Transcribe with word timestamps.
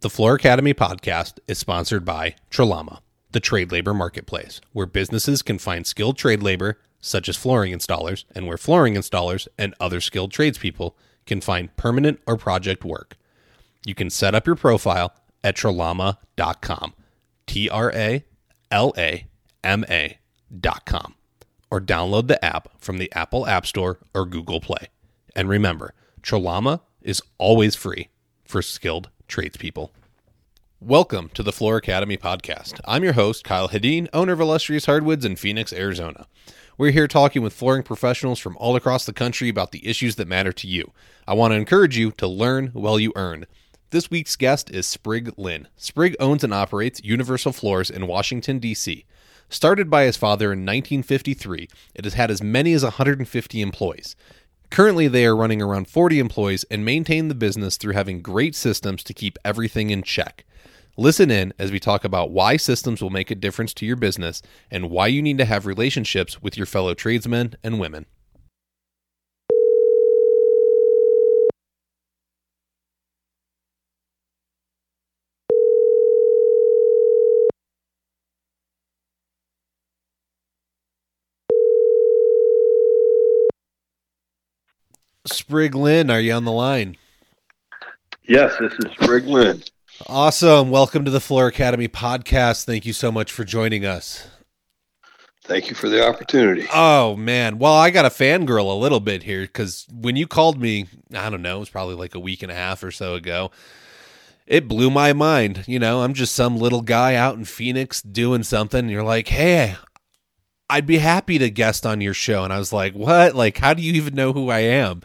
The 0.00 0.10
Floor 0.10 0.34
Academy 0.34 0.74
podcast 0.74 1.38
is 1.48 1.56
sponsored 1.56 2.04
by 2.04 2.34
Tralama, 2.50 3.00
the 3.30 3.40
trade 3.40 3.72
labor 3.72 3.94
marketplace, 3.94 4.60
where 4.72 4.84
businesses 4.84 5.40
can 5.40 5.58
find 5.58 5.86
skilled 5.86 6.18
trade 6.18 6.42
labor, 6.42 6.78
such 7.00 7.30
as 7.30 7.36
flooring 7.38 7.72
installers, 7.72 8.24
and 8.34 8.46
where 8.46 8.58
flooring 8.58 8.94
installers 8.94 9.48
and 9.56 9.74
other 9.80 10.02
skilled 10.02 10.32
tradespeople 10.32 10.98
can 11.24 11.40
find 11.40 11.74
permanent 11.76 12.20
or 12.26 12.36
project 12.36 12.84
work. 12.84 13.16
You 13.86 13.94
can 13.94 14.10
set 14.10 14.34
up 14.34 14.46
your 14.46 14.54
profile 14.54 15.14
at 15.42 15.56
tralama.com, 15.56 16.92
T 17.46 17.70
R 17.70 17.90
A 17.94 18.22
L 18.70 18.92
A 18.98 19.26
M 19.64 19.82
A.com, 19.88 21.14
or 21.70 21.80
download 21.80 22.28
the 22.28 22.44
app 22.44 22.68
from 22.78 22.98
the 22.98 23.10
Apple 23.14 23.46
App 23.46 23.64
Store 23.64 23.98
or 24.12 24.26
Google 24.26 24.60
Play. 24.60 24.88
And 25.34 25.48
remember, 25.48 25.94
Tralama 26.20 26.82
is 27.00 27.22
always 27.38 27.74
free 27.74 28.10
for 28.44 28.60
skilled 28.60 29.08
tradespeople. 29.26 29.92
Welcome 30.80 31.30
to 31.34 31.42
the 31.42 31.52
Floor 31.52 31.76
Academy 31.76 32.16
podcast. 32.16 32.80
I'm 32.84 33.02
your 33.02 33.14
host, 33.14 33.44
Kyle 33.44 33.68
Hedin, 33.68 34.08
owner 34.12 34.32
of 34.32 34.40
Illustrious 34.40 34.86
Hardwoods 34.86 35.24
in 35.24 35.36
Phoenix, 35.36 35.72
Arizona. 35.72 36.26
We're 36.78 36.90
here 36.90 37.08
talking 37.08 37.42
with 37.42 37.54
flooring 37.54 37.82
professionals 37.82 38.38
from 38.38 38.56
all 38.58 38.76
across 38.76 39.06
the 39.06 39.12
country 39.12 39.48
about 39.48 39.72
the 39.72 39.86
issues 39.86 40.16
that 40.16 40.28
matter 40.28 40.52
to 40.52 40.68
you. 40.68 40.92
I 41.26 41.34
want 41.34 41.52
to 41.52 41.56
encourage 41.56 41.96
you 41.96 42.12
to 42.12 42.26
learn 42.26 42.68
while 42.68 43.00
you 43.00 43.12
earn. 43.16 43.46
This 43.90 44.10
week's 44.10 44.36
guest 44.36 44.70
is 44.70 44.86
Sprigg 44.86 45.32
Lynn. 45.38 45.68
Sprigg 45.76 46.16
owns 46.20 46.44
and 46.44 46.52
operates 46.52 47.02
Universal 47.02 47.52
Floors 47.52 47.90
in 47.90 48.06
Washington, 48.06 48.58
D.C. 48.58 49.06
Started 49.48 49.88
by 49.88 50.04
his 50.04 50.16
father 50.16 50.52
in 50.52 50.60
1953, 50.60 51.68
it 51.94 52.04
has 52.04 52.14
had 52.14 52.30
as 52.30 52.42
many 52.42 52.72
as 52.72 52.82
150 52.82 53.60
employees. 53.62 54.16
Currently, 54.70 55.08
they 55.08 55.24
are 55.24 55.36
running 55.36 55.62
around 55.62 55.88
40 55.88 56.18
employees 56.18 56.64
and 56.70 56.84
maintain 56.84 57.28
the 57.28 57.34
business 57.34 57.76
through 57.76 57.94
having 57.94 58.20
great 58.20 58.54
systems 58.54 59.02
to 59.04 59.14
keep 59.14 59.38
everything 59.44 59.90
in 59.90 60.02
check. 60.02 60.44
Listen 60.96 61.30
in 61.30 61.52
as 61.58 61.70
we 61.70 61.78
talk 61.78 62.04
about 62.04 62.30
why 62.30 62.56
systems 62.56 63.02
will 63.02 63.10
make 63.10 63.30
a 63.30 63.34
difference 63.34 63.74
to 63.74 63.86
your 63.86 63.96
business 63.96 64.42
and 64.70 64.90
why 64.90 65.06
you 65.06 65.22
need 65.22 65.38
to 65.38 65.44
have 65.44 65.66
relationships 65.66 66.42
with 66.42 66.56
your 66.56 66.66
fellow 66.66 66.94
tradesmen 66.94 67.54
and 67.62 67.78
women. 67.78 68.06
Sprigg 85.26 85.74
Lynn, 85.74 86.10
are 86.10 86.20
you 86.20 86.32
on 86.32 86.44
the 86.44 86.52
line? 86.52 86.96
Yes, 88.28 88.54
this 88.58 88.72
is 88.72 88.92
Sprigg 88.92 89.24
Lynn. 89.24 89.62
Awesome. 90.08 90.70
Welcome 90.70 91.04
to 91.04 91.10
the 91.10 91.20
Floor 91.20 91.46
Academy 91.46 91.88
podcast. 91.88 92.64
Thank 92.64 92.86
you 92.86 92.92
so 92.92 93.10
much 93.10 93.32
for 93.32 93.44
joining 93.44 93.84
us. 93.84 94.28
Thank 95.44 95.68
you 95.68 95.76
for 95.76 95.88
the 95.88 96.06
opportunity. 96.06 96.66
Oh, 96.74 97.16
man. 97.16 97.58
Well, 97.58 97.72
I 97.72 97.90
got 97.90 98.04
a 98.04 98.10
fangirl 98.10 98.70
a 98.70 98.78
little 98.78 99.00
bit 99.00 99.22
here 99.22 99.42
because 99.42 99.86
when 99.92 100.16
you 100.16 100.26
called 100.26 100.60
me, 100.60 100.86
I 101.14 101.30
don't 101.30 101.42
know, 101.42 101.56
it 101.56 101.60
was 101.60 101.70
probably 101.70 101.94
like 101.94 102.14
a 102.14 102.20
week 102.20 102.42
and 102.42 102.50
a 102.50 102.56
half 102.56 102.82
or 102.82 102.90
so 102.90 103.14
ago. 103.14 103.50
It 104.46 104.68
blew 104.68 104.90
my 104.90 105.12
mind. 105.12 105.64
You 105.66 105.78
know, 105.78 106.02
I'm 106.02 106.14
just 106.14 106.34
some 106.34 106.56
little 106.56 106.82
guy 106.82 107.14
out 107.14 107.36
in 107.36 107.44
Phoenix 107.44 108.02
doing 108.02 108.42
something. 108.42 108.80
And 108.80 108.90
you're 108.90 109.02
like, 109.02 109.28
hey, 109.28 109.76
I'd 110.68 110.86
be 110.86 110.98
happy 110.98 111.38
to 111.38 111.50
guest 111.50 111.86
on 111.86 112.00
your 112.00 112.14
show. 112.14 112.44
And 112.44 112.52
I 112.52 112.58
was 112.58 112.72
like, 112.72 112.94
what? 112.94 113.34
Like, 113.34 113.58
how 113.58 113.74
do 113.74 113.82
you 113.82 113.92
even 113.94 114.14
know 114.14 114.32
who 114.32 114.50
I 114.50 114.60
am? 114.60 115.02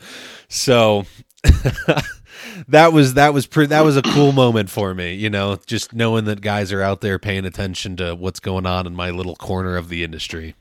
So 0.47 1.05
that 2.67 2.93
was 2.93 3.13
that 3.15 3.33
was 3.33 3.45
pretty 3.45 3.67
that 3.67 3.83
was 3.83 3.97
a 3.97 4.01
cool 4.01 4.31
moment 4.31 4.69
for 4.69 4.93
me, 4.93 5.13
you 5.13 5.29
know, 5.29 5.59
just 5.65 5.93
knowing 5.93 6.25
that 6.25 6.41
guys 6.41 6.71
are 6.71 6.81
out 6.81 7.01
there 7.01 7.19
paying 7.19 7.45
attention 7.45 7.95
to 7.97 8.15
what's 8.15 8.39
going 8.39 8.65
on 8.65 8.87
in 8.87 8.95
my 8.95 9.09
little 9.11 9.35
corner 9.35 9.77
of 9.77 9.89
the 9.89 10.03
industry. 10.03 10.55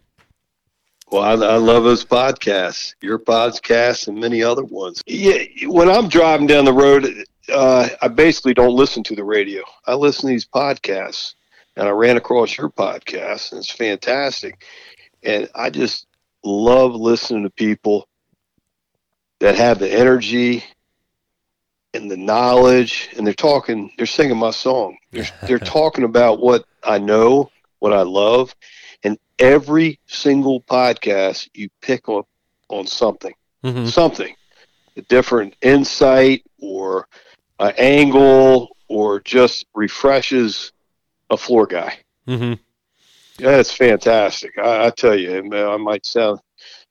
Well, 1.10 1.22
I, 1.22 1.32
I 1.32 1.56
love 1.56 1.82
those 1.82 2.04
podcasts, 2.04 2.94
your 3.00 3.18
podcast, 3.18 4.06
and 4.06 4.18
many 4.20 4.44
other 4.44 4.62
ones. 4.62 5.02
Yeah, 5.06 5.42
when 5.66 5.90
I'm 5.90 6.08
driving 6.08 6.46
down 6.46 6.64
the 6.64 6.72
road, 6.72 7.24
uh, 7.52 7.88
I 8.00 8.06
basically 8.06 8.54
don't 8.54 8.76
listen 8.76 9.02
to 9.04 9.16
the 9.16 9.24
radio. 9.24 9.62
I 9.86 9.94
listen 9.94 10.22
to 10.22 10.26
these 10.28 10.46
podcasts, 10.46 11.34
and 11.76 11.88
I 11.88 11.90
ran 11.90 12.16
across 12.16 12.56
your 12.56 12.70
podcast, 12.70 13.50
and 13.50 13.58
it's 13.58 13.70
fantastic. 13.70 14.64
And 15.22 15.48
I 15.54 15.70
just 15.70 16.06
love 16.44 16.94
listening 16.94 17.42
to 17.44 17.50
people 17.50 18.06
that 19.40 19.56
have 19.56 19.78
the 19.78 19.90
energy 19.90 20.64
and 21.94 22.10
the 22.10 22.16
knowledge 22.16 23.08
and 23.16 23.26
they're 23.26 23.34
talking 23.34 23.90
they're 23.96 24.06
singing 24.06 24.36
my 24.36 24.50
song 24.50 24.96
they're, 25.12 25.26
they're 25.46 25.58
talking 25.58 26.04
about 26.04 26.40
what 26.40 26.64
i 26.84 26.98
know 26.98 27.50
what 27.80 27.92
i 27.92 28.02
love 28.02 28.54
and 29.02 29.18
every 29.38 29.98
single 30.06 30.60
podcast 30.62 31.48
you 31.54 31.68
pick 31.82 32.08
up 32.08 32.26
on 32.68 32.86
something 32.86 33.34
Mm-hmm. 33.64 33.86
something 33.86 34.34
a 34.96 35.02
different 35.02 35.54
insight 35.60 36.42
or 36.62 37.06
an 37.58 37.74
angle 37.76 38.74
or 38.88 39.20
just 39.20 39.66
refreshes 39.74 40.72
a 41.28 41.36
floor 41.36 41.66
guy 41.66 41.98
Mm-hmm. 42.26 42.54
Yeah 43.40 43.56
it's 43.56 43.72
fantastic 43.72 44.56
i, 44.58 44.86
I 44.86 44.90
tell 44.90 45.18
you 45.18 45.50
uh, 45.52 45.74
i 45.74 45.76
might 45.76 46.04
sound 46.06 46.40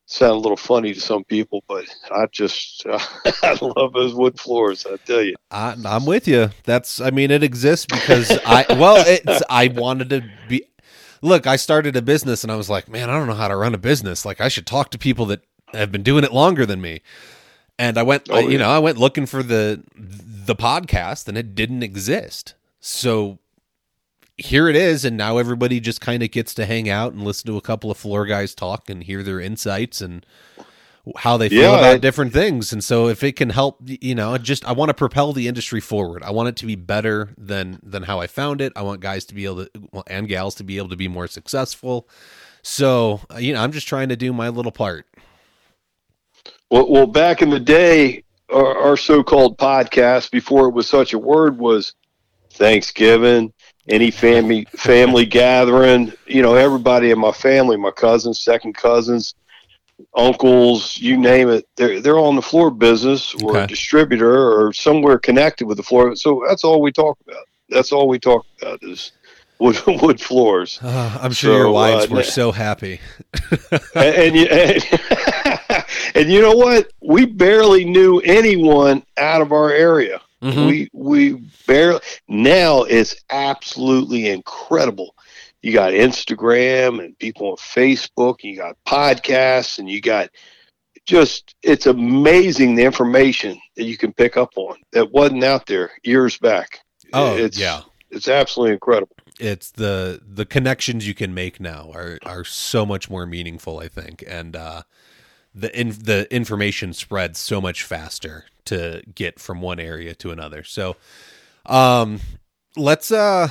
sound 0.06 0.32
a 0.32 0.40
little 0.40 0.58
funny 0.58 0.94
to 0.94 1.00
some 1.00 1.24
people 1.24 1.64
but 1.68 1.86
i 2.12 2.26
just 2.32 2.86
i 3.44 3.58
love 3.62 3.94
those 3.94 4.14
wood 4.14 4.40
floors 4.40 4.86
i 4.86 4.96
tell 5.06 5.22
you 5.22 5.36
I, 5.52 5.76
I'm 5.86 6.06
with 6.06 6.28
you. 6.28 6.50
That's, 6.64 7.02
I 7.02 7.10
mean, 7.10 7.32
it 7.32 7.42
exists 7.42 7.88
because 7.88 8.30
I, 8.46 8.66
well, 8.70 9.04
it's, 9.08 9.42
I 9.50 9.68
wanted 9.70 10.10
to 10.12 10.30
be, 10.48 10.64
look, 11.24 11.48
I 11.48 11.56
started 11.56 11.96
a 11.96 12.04
business 12.04 12.44
and 12.44 12.52
I 12.52 12.56
was 12.56 12.70
like, 12.70 12.88
man, 12.88 13.10
I 13.10 13.18
don't 13.18 13.26
know 13.26 13.34
how 13.34 13.48
to 13.48 13.56
run 13.56 13.74
a 13.74 13.80
business. 13.80 14.26
Like, 14.26 14.40
I 14.40 14.48
should 14.48 14.68
talk 14.68 14.92
to 14.92 15.00
people 15.00 15.26
that 15.26 15.42
have 15.74 15.92
been 15.92 16.04
doing 16.04 16.24
it 16.24 16.32
longer 16.32 16.68
than 16.68 16.82
me. 16.82 17.02
And 17.80 17.98
I 17.98 18.04
went, 18.04 18.28
Oh, 18.30 18.36
I- 18.36 18.40
you 18.42 18.52
yeah. 18.52 18.58
know, 18.60 18.70
I 18.70 18.78
went 18.78 19.00
looking 19.00 19.26
for 19.26 19.42
the, 19.42 19.82
the 19.96 20.56
podcast 20.56 21.28
and 21.28 21.36
it 21.36 21.56
didn't 21.56 21.82
exist. 21.82 22.54
So 22.80 23.40
here 24.40 24.68
it 24.68 24.76
is. 24.76 25.06
And 25.06 25.18
now 25.18 25.38
everybody 25.38 25.80
just 25.80 26.02
kind 26.02 26.24
of 26.24 26.32
gets 26.32 26.54
to 26.56 26.66
hang 26.66 26.90
out 26.90 27.14
and 27.14 27.24
listen 27.24 27.48
to 27.48 27.58
a 27.58 27.62
couple 27.62 27.92
of 27.92 27.98
floor 27.98 28.26
guys 28.26 28.56
talk 28.56 28.90
and 28.90 29.04
hear 29.04 29.24
their 29.24 29.40
insights 29.40 30.02
and, 30.02 30.26
how 31.18 31.38
they 31.38 31.50
feel 31.50 31.72
Yeah, 31.72 31.78
about 31.78 32.02
different 32.02 32.34
things. 32.34 32.72
And 32.72 32.84
so 32.84 33.08
if 33.08 33.24
it 33.24 33.36
can 33.36 33.50
help 33.50 33.80
you 33.84 34.14
know 34.16 34.38
just 34.38 34.66
i 34.66 34.72
want 34.72 34.90
to 34.90 34.94
propel 34.94 35.34
the 35.34 35.48
industry 35.48 35.80
forward. 35.80 36.24
I 36.24 36.32
want 36.32 36.50
it 36.50 36.56
to 36.58 36.66
be 36.66 36.76
better 36.76 37.30
than 37.38 37.80
than 37.82 38.04
how 38.04 38.20
i 38.20 38.28
found 38.28 38.62
it. 38.62 38.74
I 38.76 38.82
want 38.82 39.02
guys 39.02 39.26
to 39.26 39.34
be 39.34 39.46
able 39.46 39.66
to 39.66 39.72
well, 39.92 40.04
and 40.08 40.28
gals 40.28 40.56
to 40.56 40.64
be 40.64 40.78
able 40.78 40.90
to 40.90 40.96
be 40.96 41.08
more 41.08 41.28
successful. 41.28 42.08
So 42.62 43.22
uh, 43.34 43.38
you 43.38 43.54
know 43.54 43.62
i'm 43.64 43.72
just 43.72 43.88
trying 43.88 44.10
to 44.10 44.16
do 44.16 44.34
my 44.34 44.50
little 44.50 44.72
part. 44.72 45.08
Well, 46.70 46.88
well, 46.92 47.08
back 47.08 47.42
in 47.42 47.50
the 47.50 47.60
day, 47.60 48.24
our, 48.54 48.78
our 48.78 48.98
so-called 48.98 49.58
podcast, 49.58 50.30
before 50.30 50.68
it 50.68 50.74
was 50.74 50.88
such 50.88 51.14
a 51.14 51.18
word, 51.18 51.58
was 51.58 51.94
Thanksgiving, 52.52 53.52
any 53.88 54.12
family 54.12 54.66
family 54.76 55.26
gathering. 55.26 56.14
You 56.26 56.42
know, 56.42 56.56
everybody 56.56 57.12
in 57.12 57.20
my 57.20 57.32
family, 57.32 57.78
my 57.78 57.92
cousins, 57.92 58.42
second 58.42 58.74
cousins, 58.76 59.36
uncles, 60.16 60.98
you 60.98 61.18
name 61.18 61.50
it, 61.50 61.66
they're 61.78 62.00
they're 62.02 62.20
on 62.20 62.36
the 62.36 62.42
floor 62.42 62.72
business 62.72 63.34
or 63.36 63.52
Okay. 63.56 63.64
a 63.64 63.68
distributor 63.68 64.52
or 64.52 64.74
somewhere 64.74 65.18
connected 65.20 65.68
with 65.68 65.78
the 65.78 65.84
floor. 65.84 66.16
So 66.16 66.44
that's 66.48 66.64
all 66.64 66.82
we 66.82 66.92
talk 66.92 67.18
about. 67.28 67.44
That's 67.70 67.92
all 67.92 68.08
we 68.08 68.20
talk 68.20 68.46
about 68.62 68.80
is 68.82 69.12
wood 69.60 69.78
wood 69.88 70.22
floors. 70.22 70.80
Uh, 70.82 71.20
i'm 71.22 71.34
sure 71.34 71.54
So, 71.54 71.58
your 71.58 71.72
wives 71.72 72.10
uh, 72.12 72.16
were 72.16 72.24
so 72.24 72.52
happy 72.52 73.00
and, 73.96 74.38
and, 74.38 74.38
and, 74.38 75.00
and 76.16 76.32
you 76.32 76.42
know 76.42 76.54
what? 76.54 76.88
We 77.02 77.26
barely 77.26 77.86
knew 77.86 78.20
anyone 78.22 79.04
out 79.18 79.42
of 79.42 79.52
our 79.52 79.72
area. 79.72 80.22
Mhm. 80.42 80.68
We 80.68 80.90
we 80.94 81.34
barely 81.68 82.00
now 82.28 82.84
it's 82.84 83.16
absolutely 83.30 84.30
incredible. 84.30 85.16
You 85.62 85.74
got 85.74 85.92
Instagram 85.92 87.04
and 87.04 87.18
people 87.20 87.50
on 87.50 87.58
Facebook, 87.58 88.38
and 88.44 88.52
you 88.54 88.58
got 88.58 88.78
podcasts, 88.86 89.80
and 89.80 89.90
you 89.90 90.00
got 90.00 90.30
just 91.06 91.56
it's 91.64 91.88
amazing 91.88 92.76
the 92.76 92.84
information 92.84 93.60
that 93.76 93.84
you 93.86 93.98
can 93.98 94.14
pick 94.14 94.38
up 94.38 94.52
on 94.56 94.78
that 94.92 95.12
wasn't 95.12 95.44
out 95.44 95.66
there 95.66 95.92
years 96.04 96.38
back. 96.38 96.80
oh 97.14 97.36
it's, 97.36 97.58
yeah 97.58 97.82
it's 98.12 98.28
absolutely 98.28 98.74
incredible. 98.74 99.16
it's 99.40 99.72
the 99.72 100.22
the 100.26 100.46
connections 100.46 101.08
you 101.08 101.16
can 101.16 101.34
make 101.34 101.60
now 101.60 101.90
are 101.94 102.20
are 102.24 102.44
so 102.44 102.86
much 102.86 103.10
more 103.10 103.26
meaningful 103.26 103.80
i 103.80 103.88
think 103.88 104.24
and 104.28 104.56
uh 104.56 104.84
the 105.60 105.80
in, 105.80 105.90
the 105.90 106.28
information 106.34 106.94
spreads 106.94 107.40
so 107.40 107.60
much 107.60 107.84
faster 107.84 108.46
to 108.66 109.02
get 109.14 109.40
from 109.40 109.62
one 109.62 109.80
area 109.80 110.14
to 110.16 110.32
another. 110.32 110.64
So 110.64 110.96
um 111.66 112.20
let's 112.76 113.12
uh 113.12 113.50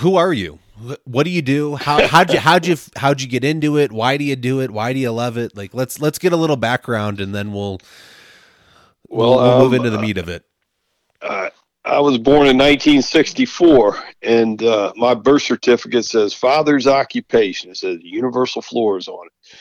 who 0.00 0.16
are 0.16 0.32
you? 0.32 0.58
What 1.04 1.22
do 1.22 1.30
you 1.30 1.42
do? 1.42 1.76
How 1.76 2.06
how'd 2.06 2.32
you 2.32 2.40
how'd 2.40 2.66
you 2.66 2.76
how'd 2.96 3.20
you 3.20 3.28
get 3.28 3.44
into 3.44 3.78
it? 3.78 3.92
Why 3.92 4.16
do 4.16 4.24
you 4.24 4.36
do 4.36 4.60
it? 4.60 4.70
Why 4.70 4.92
do 4.92 4.98
you 4.98 5.12
love 5.12 5.36
it? 5.36 5.56
Like 5.56 5.72
let's 5.72 6.00
let's 6.00 6.18
get 6.18 6.32
a 6.32 6.36
little 6.36 6.56
background 6.56 7.20
and 7.20 7.34
then 7.34 7.52
we'll 7.52 7.80
Well, 9.08 9.36
we'll 9.36 9.58
move 9.60 9.72
um, 9.72 9.74
into 9.74 9.90
the 9.90 10.00
meat 10.00 10.18
of 10.18 10.28
it. 10.28 10.44
Uh, 11.22 11.50
I 11.86 12.00
was 12.00 12.16
born 12.16 12.46
in 12.46 12.56
1964, 12.56 13.98
and 14.22 14.62
uh, 14.62 14.92
my 14.96 15.12
birth 15.12 15.42
certificate 15.42 16.06
says 16.06 16.32
father's 16.32 16.86
occupation. 16.86 17.70
It 17.70 17.76
says 17.76 17.98
Universal 18.00 18.62
Floors 18.62 19.06
on 19.06 19.26
it. 19.26 19.58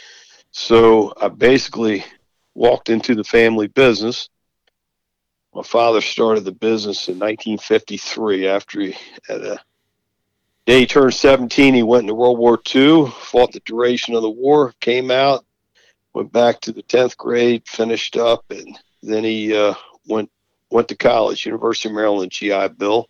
So 0.53 1.13
I 1.19 1.29
basically 1.29 2.05
walked 2.53 2.89
into 2.89 3.15
the 3.15 3.23
family 3.23 3.67
business. 3.67 4.29
My 5.53 5.63
father 5.63 5.99
started 5.99 6.45
the 6.45 6.51
business 6.51 7.09
in 7.09 7.15
1953 7.15 8.47
after 8.47 8.79
he 8.79 8.95
had 9.27 9.41
a 9.41 9.59
day 10.67 10.81
he 10.81 10.85
turned 10.85 11.15
17. 11.15 11.73
He 11.73 11.81
went 11.81 12.03
into 12.03 12.13
World 12.13 12.37
War 12.37 12.59
II, 12.73 13.07
fought 13.09 13.51
the 13.51 13.61
duration 13.65 14.13
of 14.13 14.21
the 14.21 14.29
war, 14.29 14.73
came 14.79 15.09
out, 15.09 15.43
went 16.13 16.31
back 16.31 16.61
to 16.61 16.71
the 16.71 16.83
10th 16.83 17.17
grade, 17.17 17.67
finished 17.67 18.15
up, 18.15 18.45
and 18.51 18.77
then 19.01 19.23
he 19.23 19.55
uh, 19.55 19.73
went 20.07 20.31
went 20.69 20.87
to 20.89 20.95
college, 20.95 21.47
University 21.47 21.89
of 21.89 21.95
Maryland, 21.95 22.31
GI 22.31 22.69
Bill. 22.77 23.09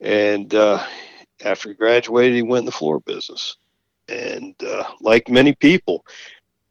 And 0.00 0.54
uh, 0.54 0.84
after 1.44 1.70
he 1.70 1.74
graduated, 1.74 2.36
he 2.36 2.42
went 2.42 2.60
in 2.60 2.66
the 2.66 2.72
floor 2.72 3.00
business. 3.00 3.56
And 4.08 4.54
uh, 4.62 4.84
like 5.00 5.28
many 5.28 5.54
people, 5.54 6.04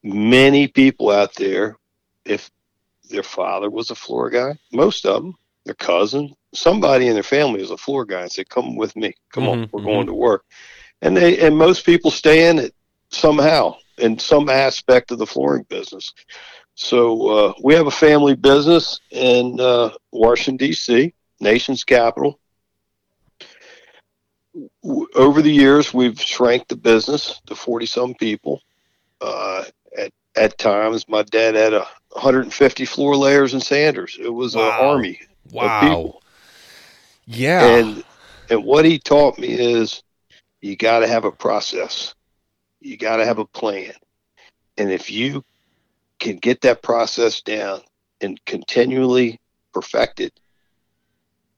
many 0.03 0.67
people 0.67 1.09
out 1.09 1.35
there, 1.35 1.77
if 2.25 2.49
their 3.09 3.23
father 3.23 3.69
was 3.69 3.91
a 3.91 3.95
floor 3.95 4.29
guy, 4.29 4.57
most 4.71 5.05
of 5.05 5.21
them, 5.21 5.35
their 5.65 5.75
cousin, 5.75 6.33
somebody 6.53 7.07
in 7.07 7.13
their 7.13 7.23
family 7.23 7.61
is 7.61 7.71
a 7.71 7.77
floor 7.77 8.05
guy 8.05 8.21
and 8.21 8.31
say, 8.31 8.43
"Come 8.43 8.75
with 8.75 8.95
me, 8.95 9.13
come 9.31 9.43
mm-hmm, 9.43 9.51
on, 9.51 9.69
we're 9.71 9.79
mm-hmm. 9.79 9.89
going 9.89 10.07
to 10.07 10.13
work." 10.13 10.45
And 11.01 11.15
they 11.15 11.39
and 11.39 11.57
most 11.57 11.85
people 11.85 12.09
stay 12.09 12.49
in 12.49 12.57
it 12.59 12.73
somehow 13.09 13.75
in 13.97 14.17
some 14.17 14.49
aspect 14.49 15.11
of 15.11 15.19
the 15.19 15.25
flooring 15.25 15.63
business. 15.69 16.13
So 16.75 17.27
uh, 17.27 17.53
we 17.63 17.73
have 17.73 17.87
a 17.87 17.91
family 17.91 18.35
business 18.35 18.99
in 19.09 19.59
uh, 19.59 19.89
Washington 20.11 20.67
D.C., 20.67 21.13
nation's 21.39 21.83
capital. 21.83 22.39
Over 25.15 25.41
the 25.41 25.51
years, 25.51 25.93
we've 25.93 26.19
shrank 26.19 26.67
the 26.67 26.75
business 26.75 27.41
to 27.47 27.55
forty-some 27.55 28.15
people. 28.15 28.61
Uh, 29.21 29.65
at 29.97 30.11
at 30.35 30.57
times, 30.57 31.07
my 31.07 31.23
dad 31.23 31.55
had 31.55 31.73
a 31.73 31.87
150 32.11 32.85
floor 32.85 33.15
layers 33.15 33.53
and 33.53 33.61
sanders. 33.61 34.17
It 34.19 34.29
was 34.29 34.55
wow. 34.55 34.63
an 34.63 34.85
army 34.85 35.19
wow. 35.51 36.19
Yeah, 37.25 37.65
and 37.65 38.03
and 38.49 38.63
what 38.63 38.85
he 38.85 38.99
taught 38.99 39.37
me 39.37 39.49
is 39.49 40.03
you 40.61 40.75
got 40.75 40.99
to 40.99 41.07
have 41.07 41.25
a 41.25 41.31
process. 41.31 42.15
You 42.79 42.97
got 42.97 43.17
to 43.17 43.25
have 43.25 43.39
a 43.39 43.45
plan. 43.45 43.93
And 44.77 44.91
if 44.91 45.09
you 45.09 45.43
can 46.19 46.37
get 46.37 46.61
that 46.61 46.81
process 46.81 47.41
down 47.41 47.81
and 48.21 48.43
continually 48.45 49.39
perfect 49.73 50.19
it, 50.19 50.39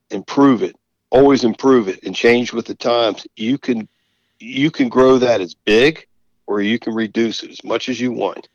improve 0.10 0.64
it, 0.64 0.76
always 1.12 1.44
improve 1.44 1.88
it 1.88 2.04
and 2.04 2.16
change 2.16 2.54
with 2.54 2.66
the 2.66 2.76
times, 2.76 3.26
you 3.36 3.58
can 3.58 3.88
you 4.40 4.72
can 4.72 4.90
grow 4.90 5.18
that 5.18 5.42
as 5.42 5.54
big 5.54 6.08
or 6.48 6.62
you 6.62 6.80
can 6.80 6.94
reduce 6.94 7.44
it 7.44 7.52
as 7.52 7.64
much 7.64 7.90
as 7.90 8.00
you 8.00 8.12
want. 8.12 8.48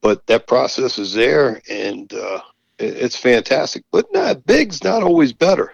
But 0.00 0.26
that 0.26 0.46
process 0.46 0.98
is 0.98 1.14
there 1.14 1.60
and 1.68 2.12
uh, 2.12 2.40
it's 2.78 3.16
fantastic. 3.16 3.84
But 3.90 4.06
not 4.12 4.44
big's 4.46 4.84
not 4.84 5.02
always 5.02 5.32
better. 5.32 5.72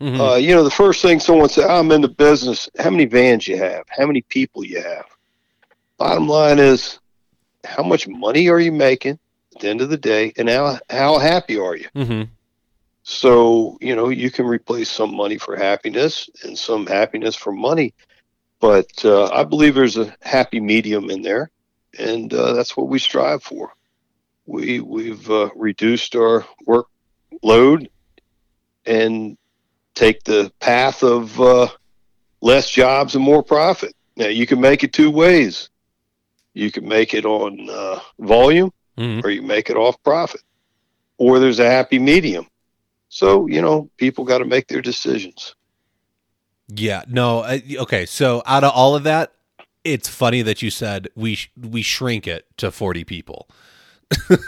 Mm-hmm. 0.00 0.20
Uh, 0.20 0.36
you 0.36 0.54
know, 0.54 0.62
the 0.62 0.70
first 0.70 1.02
thing 1.02 1.18
someone 1.18 1.48
said, 1.48 1.68
I'm 1.68 1.90
in 1.90 2.00
the 2.00 2.08
business. 2.08 2.68
How 2.78 2.90
many 2.90 3.04
vans 3.04 3.48
you 3.48 3.56
have? 3.56 3.84
How 3.88 4.06
many 4.06 4.22
people 4.22 4.64
you 4.64 4.80
have? 4.80 5.06
Bottom 5.96 6.28
line 6.28 6.60
is, 6.60 7.00
how 7.64 7.82
much 7.82 8.06
money 8.06 8.48
are 8.48 8.60
you 8.60 8.70
making 8.70 9.18
at 9.54 9.60
the 9.60 9.68
end 9.68 9.80
of 9.80 9.90
the 9.90 9.96
day, 9.96 10.32
and 10.36 10.48
how 10.48 10.78
how 10.88 11.18
happy 11.18 11.58
are 11.58 11.74
you? 11.74 11.88
Mm-hmm. 11.96 12.30
So 13.10 13.78
you 13.80 13.96
know 13.96 14.10
you 14.10 14.30
can 14.30 14.44
replace 14.44 14.90
some 14.90 15.16
money 15.16 15.38
for 15.38 15.56
happiness 15.56 16.28
and 16.44 16.58
some 16.58 16.86
happiness 16.86 17.34
for 17.34 17.52
money, 17.52 17.94
but 18.60 19.02
uh, 19.02 19.30
I 19.30 19.44
believe 19.44 19.74
there's 19.74 19.96
a 19.96 20.14
happy 20.20 20.60
medium 20.60 21.08
in 21.08 21.22
there, 21.22 21.50
and 21.98 22.32
uh, 22.34 22.52
that's 22.52 22.76
what 22.76 22.88
we 22.88 22.98
strive 22.98 23.42
for. 23.42 23.72
We 24.44 24.80
we've 24.80 25.28
uh, 25.30 25.48
reduced 25.56 26.16
our 26.16 26.44
workload 26.66 27.88
and 28.84 29.38
take 29.94 30.22
the 30.24 30.52
path 30.60 31.02
of 31.02 31.40
uh, 31.40 31.68
less 32.42 32.70
jobs 32.70 33.14
and 33.14 33.24
more 33.24 33.42
profit. 33.42 33.94
Now 34.18 34.26
you 34.26 34.46
can 34.46 34.60
make 34.60 34.84
it 34.84 34.92
two 34.92 35.10
ways. 35.10 35.70
You 36.52 36.70
can 36.70 36.86
make 36.86 37.14
it 37.14 37.24
on 37.24 37.70
uh, 37.70 38.00
volume, 38.18 38.70
mm-hmm. 38.98 39.26
or 39.26 39.30
you 39.30 39.40
make 39.40 39.70
it 39.70 39.78
off 39.78 39.96
profit, 40.02 40.42
or 41.16 41.38
there's 41.38 41.58
a 41.58 41.70
happy 41.70 41.98
medium. 41.98 42.46
So 43.08 43.46
you 43.46 43.60
know, 43.62 43.90
people 43.96 44.24
got 44.24 44.38
to 44.38 44.44
make 44.44 44.68
their 44.68 44.82
decisions. 44.82 45.54
Yeah. 46.68 47.02
No. 47.08 47.44
okay. 47.78 48.06
So 48.06 48.42
out 48.46 48.64
of 48.64 48.72
all 48.74 48.94
of 48.94 49.04
that, 49.04 49.32
it's 49.84 50.08
funny 50.08 50.42
that 50.42 50.60
you 50.60 50.70
said 50.70 51.08
we 51.14 51.34
sh- 51.34 51.50
we 51.58 51.82
shrink 51.82 52.26
it 52.26 52.46
to 52.58 52.70
forty 52.70 53.04
people. 53.04 53.48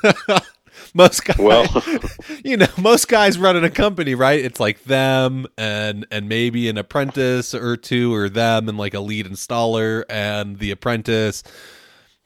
most 0.95 1.25
guys 1.25 1.37
well 1.39 1.67
you 2.45 2.57
know 2.57 2.67
most 2.79 3.07
guys 3.07 3.39
running 3.39 3.65
a 3.65 3.71
company 3.71 4.15
right 4.15 4.43
it's 4.43 4.59
like 4.59 4.83
them 4.85 5.47
and 5.59 6.07
and 6.11 6.27
maybe 6.27 6.69
an 6.71 6.79
apprentice 6.79 7.55
or 7.55 7.77
two 7.77 8.15
or 8.15 8.31
them 8.31 8.67
and 8.67 8.79
like 8.79 8.95
a 8.95 9.01
lead 9.01 9.27
installer 9.27 10.05
and 10.09 10.59
the 10.59 10.71
apprentice 10.71 11.43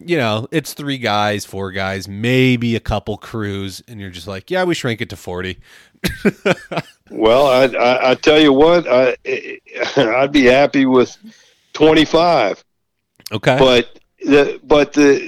you 0.01 0.17
know, 0.17 0.49
it's 0.51 0.75
three 0.75 0.99
guys, 0.99 1.45
four 1.45 1.71
guys, 1.71 2.09
maybe 2.09 2.75
a 2.77 2.81
couple 2.81 3.17
crews, 3.17 3.83
and 3.87 4.01
you're 4.01 4.11
just 4.11 4.27
like, 4.27 4.51
yeah, 4.51 4.65
we 4.65 4.75
shrink 4.75 5.01
it 5.01 5.09
to 5.11 5.17
forty. 5.17 5.61
well, 7.11 7.47
I, 7.47 7.65
I, 7.65 8.11
I 8.11 8.15
tell 8.15 8.41
you 8.41 8.53
what, 8.53 8.87
I 8.89 9.17
I'd 9.97 10.33
be 10.33 10.45
happy 10.45 10.87
with 10.87 11.17
twenty 11.73 12.05
five. 12.05 12.63
Okay, 13.33 13.59
but 13.59 13.99
the 14.21 14.61
but 14.65 14.93
the, 14.93 15.19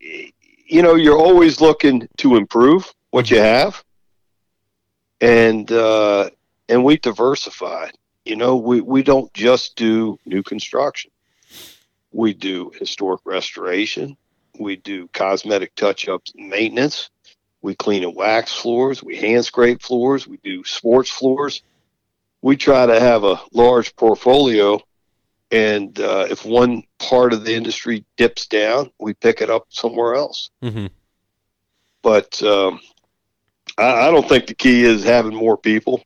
the 0.00 0.32
you 0.66 0.82
know 0.82 0.94
you're 0.94 1.18
always 1.18 1.60
looking 1.60 2.08
to 2.18 2.36
improve 2.36 2.92
what 3.10 3.30
you 3.30 3.38
have, 3.38 3.82
and 5.20 5.70
uh, 5.70 6.30
and 6.68 6.84
we 6.84 6.96
diversified. 6.96 7.92
You 8.24 8.36
know, 8.36 8.56
we 8.56 8.80
we 8.80 9.02
don't 9.02 9.32
just 9.34 9.76
do 9.76 10.18
new 10.24 10.42
construction 10.42 11.10
we 12.12 12.34
do 12.34 12.70
historic 12.78 13.20
restoration. 13.24 14.16
We 14.58 14.76
do 14.76 15.08
cosmetic 15.08 15.74
touch 15.74 16.08
ups 16.08 16.32
maintenance. 16.36 17.10
We 17.62 17.76
clean 17.76 18.02
and 18.02 18.14
wax 18.14 18.52
floors. 18.52 19.02
We 19.02 19.16
hand 19.16 19.44
scrape 19.44 19.80
floors. 19.80 20.26
We 20.26 20.36
do 20.38 20.64
sports 20.64 21.10
floors. 21.10 21.62
We 22.42 22.56
try 22.56 22.86
to 22.86 22.98
have 22.98 23.22
a 23.22 23.40
large 23.52 23.94
portfolio. 23.94 24.80
And 25.52 25.98
uh, 26.00 26.26
if 26.28 26.44
one 26.44 26.82
part 26.98 27.32
of 27.32 27.44
the 27.44 27.54
industry 27.54 28.04
dips 28.16 28.46
down, 28.46 28.90
we 28.98 29.14
pick 29.14 29.40
it 29.40 29.48
up 29.48 29.66
somewhere 29.68 30.14
else. 30.14 30.50
Mm-hmm. 30.62 30.86
But 32.02 32.42
um, 32.42 32.80
I, 33.78 34.08
I, 34.08 34.10
don't 34.10 34.28
think 34.28 34.46
the 34.46 34.54
key 34.54 34.82
is 34.82 35.04
having 35.04 35.34
more 35.34 35.56
people. 35.56 36.02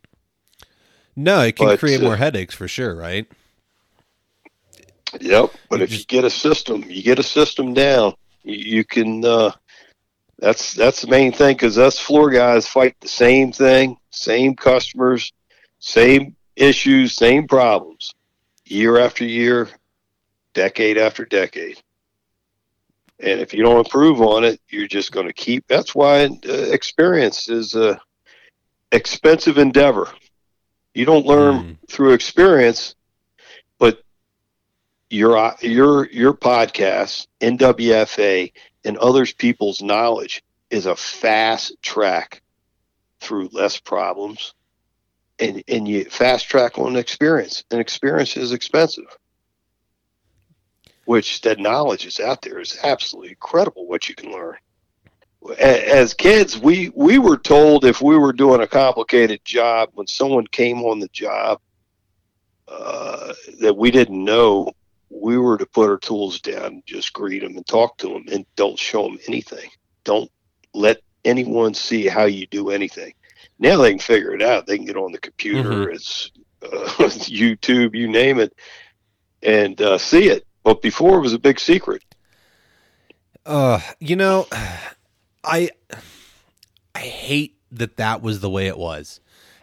No, 1.14 1.40
it 1.40 1.56
can 1.56 1.68
but, 1.68 1.78
create 1.78 2.02
more 2.02 2.14
uh, 2.14 2.18
headaches 2.18 2.54
for 2.54 2.68
sure, 2.68 2.94
right? 2.94 3.26
Yep. 5.20 5.52
But 5.70 5.80
if 5.80 5.92
you 5.92 6.04
get 6.04 6.24
a 6.24 6.30
system, 6.30 6.84
you 6.86 7.02
get 7.02 7.18
a 7.18 7.22
system 7.22 7.72
down, 7.72 8.14
you, 8.42 8.76
you 8.76 8.84
can. 8.84 9.24
Uh, 9.24 9.52
that's 10.38 10.74
that's 10.74 11.02
the 11.02 11.08
main 11.08 11.32
thing 11.32 11.54
because 11.54 11.78
us 11.78 11.98
floor 11.98 12.30
guys 12.30 12.66
fight 12.66 12.96
the 13.00 13.08
same 13.08 13.52
thing, 13.52 13.96
same 14.10 14.54
customers, 14.54 15.32
same 15.78 16.36
issues, 16.56 17.14
same 17.14 17.46
problems, 17.48 18.14
year 18.64 18.98
after 18.98 19.24
year, 19.24 19.68
decade 20.54 20.98
after 20.98 21.24
decade. 21.24 21.80
And 23.18 23.40
if 23.40 23.54
you 23.54 23.62
don't 23.62 23.78
improve 23.78 24.20
on 24.20 24.44
it, 24.44 24.60
you're 24.68 24.86
just 24.86 25.10
going 25.10 25.26
to 25.26 25.32
keep. 25.32 25.66
That's 25.68 25.94
why 25.94 26.26
uh, 26.26 26.52
experience 26.52 27.48
is 27.48 27.74
a 27.74 27.98
expensive 28.92 29.56
endeavor. 29.56 30.08
You 30.92 31.06
don't 31.06 31.26
learn 31.26 31.54
mm. 31.56 31.88
through 31.88 32.12
experience 32.12 32.94
but 33.78 34.02
your 35.10 35.54
your 35.60 36.08
your 36.10 36.34
podcast, 36.34 37.26
NWFA, 37.40 38.52
and 38.86 38.96
others 38.98 39.32
people's 39.32 39.82
knowledge 39.82 40.42
is 40.70 40.86
a 40.86 40.96
fast 40.96 41.76
track 41.82 42.40
through 43.20 43.50
less 43.52 43.78
problems, 43.78 44.54
and 45.38 45.62
and 45.68 45.86
you 45.86 46.04
fast 46.04 46.48
track 46.48 46.78
on 46.78 46.96
experience, 46.96 47.64
and 47.70 47.80
experience 47.80 48.36
is 48.36 48.52
expensive. 48.52 49.18
Which 51.04 51.42
that 51.42 51.58
knowledge 51.58 52.06
is 52.06 52.20
out 52.20 52.42
there 52.42 52.58
is 52.58 52.78
absolutely 52.82 53.30
incredible 53.30 53.86
what 53.86 54.08
you 54.08 54.14
can 54.14 54.32
learn. 54.32 54.56
As 55.58 56.14
kids, 56.14 56.58
we 56.58 56.90
we 56.94 57.18
were 57.18 57.36
told 57.36 57.84
if 57.84 58.00
we 58.00 58.16
were 58.16 58.32
doing 58.32 58.60
a 58.60 58.66
complicated 58.66 59.44
job 59.44 59.90
when 59.94 60.06
someone 60.06 60.46
came 60.46 60.82
on 60.82 61.00
the 61.00 61.08
job 61.08 61.60
uh, 62.68 63.32
that 63.60 63.76
we 63.76 63.90
didn't 63.90 64.24
know 64.24 64.72
we 65.10 65.38
were 65.38 65.56
to 65.58 65.66
put 65.66 65.88
our 65.88 65.98
tools 65.98 66.40
down, 66.40 66.82
just 66.86 67.12
greet 67.12 67.40
them 67.42 67.56
and 67.56 67.66
talk 67.66 67.96
to 67.98 68.08
them, 68.08 68.24
and 68.30 68.44
don't 68.56 68.78
show 68.78 69.04
them 69.04 69.18
anything. 69.28 69.70
Don't 70.04 70.30
let 70.74 70.98
anyone 71.24 71.74
see 71.74 72.06
how 72.06 72.24
you 72.24 72.46
do 72.46 72.70
anything. 72.70 73.12
Now 73.58 73.78
they 73.78 73.90
can 73.90 73.98
figure 73.98 74.34
it 74.34 74.42
out. 74.42 74.66
They 74.66 74.76
can 74.76 74.86
get 74.86 74.96
on 74.96 75.12
the 75.12 75.18
computer. 75.18 75.86
Mhm. 75.86 75.94
It's 75.94 76.30
uh, 76.62 76.66
YouTube, 76.98 77.94
you 77.94 78.08
name 78.08 78.38
it, 78.38 78.54
and 79.42 79.80
uh, 79.80 79.98
see 79.98 80.28
it. 80.28 80.46
But 80.62 80.82
before 80.82 81.18
it 81.18 81.22
was 81.22 81.32
a 81.32 81.38
big 81.38 81.60
secret. 81.60 82.02
Uh, 83.44 83.80
you 84.00 84.16
know, 84.16 84.46
I 85.44 85.70
I 86.94 87.00
hate 87.00 87.56
that 87.72 87.96
that 87.96 88.22
was 88.22 88.40
the 88.40 88.50
way 88.50 88.66
it 88.66 88.78
was. 88.78 89.20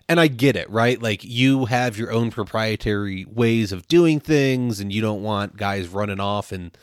And 0.09 0.19
I 0.19 0.27
get 0.27 0.55
it, 0.55 0.69
right? 0.69 1.01
Like 1.01 1.23
you 1.23 1.65
have 1.65 1.97
your 1.97 2.11
own 2.11 2.29
proprietary 2.29 3.25
ways 3.25 3.71
of 3.71 3.87
doing 3.87 4.19
things 4.19 4.79
and 4.79 4.91
you 4.91 5.01
don't 5.01 5.23
want 5.23 5.57
guys 5.57 5.87
running 5.87 6.19
off 6.19 6.51
and 6.51 6.77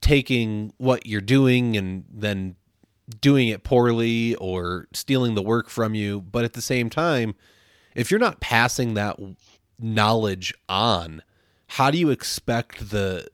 taking 0.00 0.72
what 0.78 1.06
you're 1.06 1.20
doing 1.20 1.76
and 1.76 2.04
then 2.10 2.56
doing 3.20 3.48
it 3.48 3.62
poorly 3.62 4.34
or 4.36 4.88
stealing 4.92 5.34
the 5.34 5.42
work 5.42 5.68
from 5.68 5.94
you, 5.94 6.20
but 6.20 6.44
at 6.44 6.54
the 6.54 6.62
same 6.62 6.90
time, 6.90 7.34
if 7.94 8.10
you're 8.10 8.20
not 8.20 8.40
passing 8.40 8.94
that 8.94 9.18
knowledge 9.78 10.54
on, 10.68 11.22
how 11.68 11.90
do 11.90 11.98
you 11.98 12.10
expect 12.10 12.90
the 12.90 13.28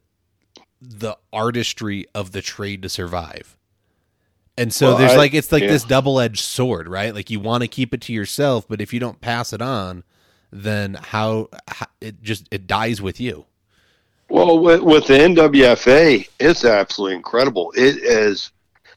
the 0.81 1.17
artistry 1.33 2.05
of 2.13 2.31
the 2.31 2.41
trade 2.41 2.81
to 2.83 2.89
survive. 2.89 3.56
And 4.57 4.73
so 4.73 4.87
Well, 4.89 4.97
there's 4.97 5.11
I- 5.11 5.17
like 5.17 5.33
it's 5.33 5.51
like 5.51 5.63
yeah. 5.63 5.69
this 5.69 5.83
double-edged 5.83 6.43
sword, 6.43 6.87
right? 6.87 7.13
Like 7.13 7.29
you 7.29 7.39
want 7.39 7.61
to 7.61 7.67
keep 7.67 7.93
it 7.93 8.01
to 8.01 8.13
yourself, 8.13 8.67
but 8.67 8.81
if 8.81 8.93
you 8.93 8.99
don't 8.99 9.21
pass 9.21 9.53
it 9.53 9.61
on, 9.61 10.03
then 10.51 10.95
how, 10.95 11.49
how 11.67 11.87
it 12.01 12.23
just 12.23 12.47
it 12.51 12.67
dies 12.67 13.01
with 13.01 13.19
you. 13.19 13.45
Well, 14.29 14.59
with, 14.59 14.81
with 14.81 15.07
the 15.07 15.13
NWFA, 15.13 16.27
it's 16.39 16.65
absolutely 16.65 17.15
incredible. 17.15 17.71
It 17.77 17.97
is 17.97 18.51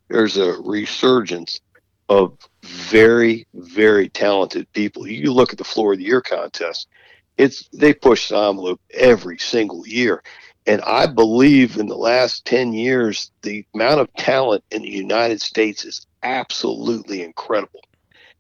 there's 0.08 0.36
a 0.36 0.54
resurgence 0.62 1.60
of 2.08 2.36
very, 2.64 3.46
very 3.54 4.08
talented 4.08 4.70
people. 4.72 5.06
You 5.06 5.32
look 5.32 5.52
at 5.52 5.58
the 5.58 5.64
floor 5.64 5.92
of 5.92 5.98
the 5.98 6.04
year 6.04 6.20
contest; 6.20 6.88
it's 7.36 7.68
they 7.72 7.94
push 7.94 8.28
the 8.28 8.38
envelope 8.38 8.80
every 8.92 9.38
single 9.38 9.86
year, 9.86 10.22
and 10.66 10.80
I 10.82 11.06
believe 11.06 11.76
in 11.76 11.86
the 11.86 11.96
last 11.96 12.44
ten 12.44 12.72
years, 12.72 13.30
the 13.42 13.64
amount 13.74 14.00
of 14.00 14.12
talent 14.14 14.64
in 14.70 14.82
the 14.82 14.90
United 14.90 15.40
States 15.40 15.84
is 15.84 16.06
absolutely 16.22 17.22
incredible. 17.22 17.80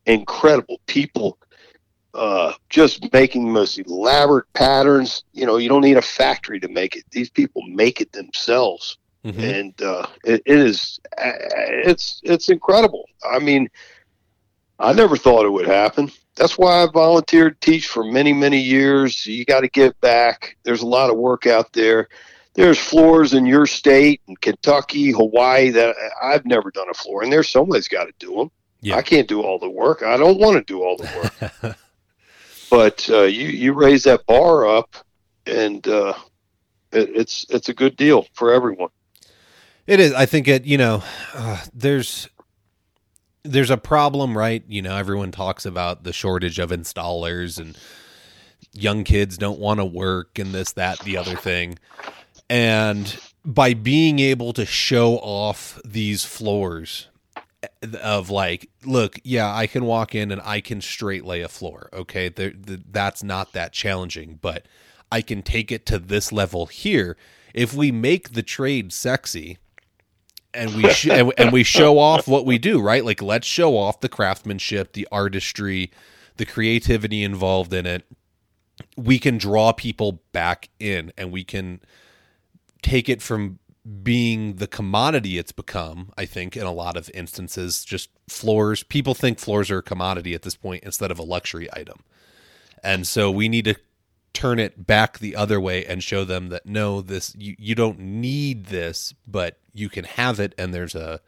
Incredible 0.06 0.80
people 0.86 1.38
uh, 2.14 2.52
just 2.68 3.12
making 3.12 3.46
the 3.46 3.52
most 3.52 3.78
elaborate 3.78 4.46
patterns. 4.54 5.24
You 5.32 5.46
know, 5.46 5.56
you 5.58 5.68
don't 5.68 5.82
need 5.82 5.96
a 5.96 6.02
factory 6.02 6.58
to 6.60 6.68
make 6.68 6.96
it. 6.96 7.04
These 7.10 7.30
people 7.30 7.62
make 7.68 8.00
it 8.00 8.12
themselves, 8.12 8.98
Mhm. 9.24 9.42
and 9.42 9.82
uh, 9.82 10.06
it, 10.24 10.42
it 10.46 10.58
is 10.58 10.98
uh, 11.18 11.32
it's 11.86 12.20
it's 12.24 12.48
incredible. 12.48 13.04
I 13.24 13.38
mean, 13.38 13.68
I 14.78 14.92
never 14.92 15.16
thought 15.16 15.44
it 15.46 15.50
would 15.50 15.66
happen. 15.66 16.10
That's 16.36 16.56
why 16.56 16.82
I 16.82 16.86
volunteered 16.86 17.60
to 17.60 17.70
teach 17.70 17.88
for 17.88 18.04
many 18.04 18.32
many 18.32 18.60
years. 18.60 19.26
You 19.26 19.44
got 19.44 19.60
to 19.60 19.68
give 19.68 19.98
back. 20.00 20.56
There's 20.62 20.82
a 20.82 20.86
lot 20.86 21.10
of 21.10 21.16
work 21.16 21.46
out 21.46 21.72
there. 21.72 22.08
There's 22.54 22.78
floors 22.78 23.32
in 23.32 23.46
your 23.46 23.66
state, 23.66 24.20
in 24.26 24.36
Kentucky, 24.36 25.12
Hawaii 25.12 25.70
that 25.70 25.94
I've 26.20 26.44
never 26.44 26.70
done 26.70 26.88
a 26.90 26.94
floor, 26.94 27.22
and 27.22 27.32
there's 27.32 27.48
somebody's 27.48 27.88
got 27.88 28.04
to 28.06 28.12
do 28.18 28.34
them. 28.34 28.50
Yeah. 28.80 28.96
I 28.96 29.02
can't 29.02 29.28
do 29.28 29.42
all 29.42 29.58
the 29.58 29.70
work. 29.70 30.02
I 30.02 30.16
don't 30.16 30.38
want 30.38 30.56
to 30.56 30.64
do 30.64 30.82
all 30.82 30.96
the 30.96 31.30
work 31.62 31.76
but 32.70 33.10
uh, 33.10 33.22
you 33.22 33.48
you 33.48 33.72
raise 33.74 34.04
that 34.04 34.24
bar 34.26 34.66
up, 34.66 34.96
and 35.44 35.86
uh, 35.88 36.14
it, 36.92 37.10
it's 37.14 37.44
it's 37.50 37.68
a 37.68 37.74
good 37.74 37.96
deal 37.96 38.26
for 38.32 38.52
everyone. 38.52 38.88
It 39.86 40.00
is. 40.00 40.14
I 40.14 40.24
think 40.24 40.48
it. 40.48 40.64
You 40.64 40.78
know, 40.78 41.02
uh, 41.34 41.62
there's 41.74 42.28
there's 43.42 43.70
a 43.70 43.76
problem, 43.76 44.36
right? 44.36 44.62
You 44.68 44.82
know, 44.82 44.96
everyone 44.96 45.32
talks 45.32 45.64
about 45.64 46.04
the 46.04 46.12
shortage 46.12 46.58
of 46.58 46.70
installers 46.70 47.58
and 47.58 47.76
young 48.72 49.04
kids 49.04 49.38
don't 49.38 49.58
want 49.58 49.80
to 49.80 49.84
work 49.84 50.38
and 50.38 50.52
this, 50.52 50.72
that, 50.72 51.00
the 51.00 51.16
other 51.16 51.36
thing. 51.36 51.78
And 52.48 53.18
by 53.44 53.74
being 53.74 54.18
able 54.18 54.52
to 54.54 54.66
show 54.66 55.14
off 55.18 55.80
these 55.84 56.24
floors 56.24 57.08
eh, 57.64 57.68
of 58.02 58.30
like, 58.30 58.68
look, 58.84 59.18
yeah, 59.24 59.54
I 59.54 59.66
can 59.66 59.84
walk 59.84 60.14
in 60.14 60.30
and 60.30 60.40
I 60.44 60.60
can 60.60 60.80
straight 60.80 61.24
lay 61.24 61.40
a 61.40 61.48
floor. 61.48 61.88
Okay, 61.92 62.28
there, 62.28 62.50
th- 62.50 62.80
that's 62.90 63.22
not 63.22 63.52
that 63.52 63.72
challenging, 63.72 64.38
but 64.40 64.66
I 65.10 65.22
can 65.22 65.42
take 65.42 65.72
it 65.72 65.86
to 65.86 65.98
this 65.98 66.32
level 66.32 66.66
here. 66.66 67.16
If 67.54 67.74
we 67.74 67.90
make 67.90 68.32
the 68.32 68.42
trade 68.42 68.92
sexy, 68.92 69.58
and 70.54 70.74
we 70.74 70.90
sh- 70.90 71.08
and, 71.08 71.52
we 71.52 71.62
show 71.62 71.98
off 71.98 72.26
what 72.26 72.44
we 72.44 72.58
do, 72.58 72.80
right? 72.80 73.04
Like 73.04 73.22
let's 73.22 73.46
show 73.46 73.76
off 73.76 74.00
the 74.00 74.08
craftsmanship, 74.08 74.92
the 74.92 75.06
artistry, 75.12 75.90
the 76.36 76.46
creativity 76.46 77.22
involved 77.22 77.72
in 77.72 77.86
it. 77.86 78.04
We 78.96 79.18
can 79.18 79.38
draw 79.38 79.72
people 79.72 80.22
back 80.32 80.70
in, 80.78 81.12
and 81.16 81.30
we 81.30 81.44
can 81.44 81.80
take 82.82 83.08
it 83.08 83.22
from 83.22 83.58
being 84.02 84.56
the 84.56 84.66
commodity 84.66 85.38
it's 85.38 85.52
become. 85.52 86.12
I 86.16 86.24
think 86.26 86.56
in 86.56 86.64
a 86.64 86.72
lot 86.72 86.96
of 86.96 87.10
instances, 87.14 87.84
just 87.84 88.10
floors. 88.28 88.82
People 88.82 89.14
think 89.14 89.38
floors 89.38 89.70
are 89.70 89.78
a 89.78 89.82
commodity 89.82 90.34
at 90.34 90.42
this 90.42 90.56
point 90.56 90.84
instead 90.84 91.10
of 91.10 91.18
a 91.18 91.22
luxury 91.22 91.68
item, 91.72 92.00
and 92.82 93.06
so 93.06 93.30
we 93.30 93.48
need 93.48 93.66
to 93.66 93.76
turn 94.32 94.58
it 94.58 94.86
back 94.86 95.18
the 95.18 95.34
other 95.34 95.60
way 95.60 95.84
and 95.84 96.02
show 96.02 96.24
them 96.24 96.48
that 96.48 96.64
no 96.64 97.00
this 97.00 97.34
you, 97.36 97.54
you 97.58 97.74
don't 97.74 97.98
need 97.98 98.66
this 98.66 99.12
but 99.26 99.58
you 99.72 99.88
can 99.88 100.04
have 100.04 100.38
it 100.38 100.54
and 100.56 100.72
there's 100.72 100.94
a 100.94 101.20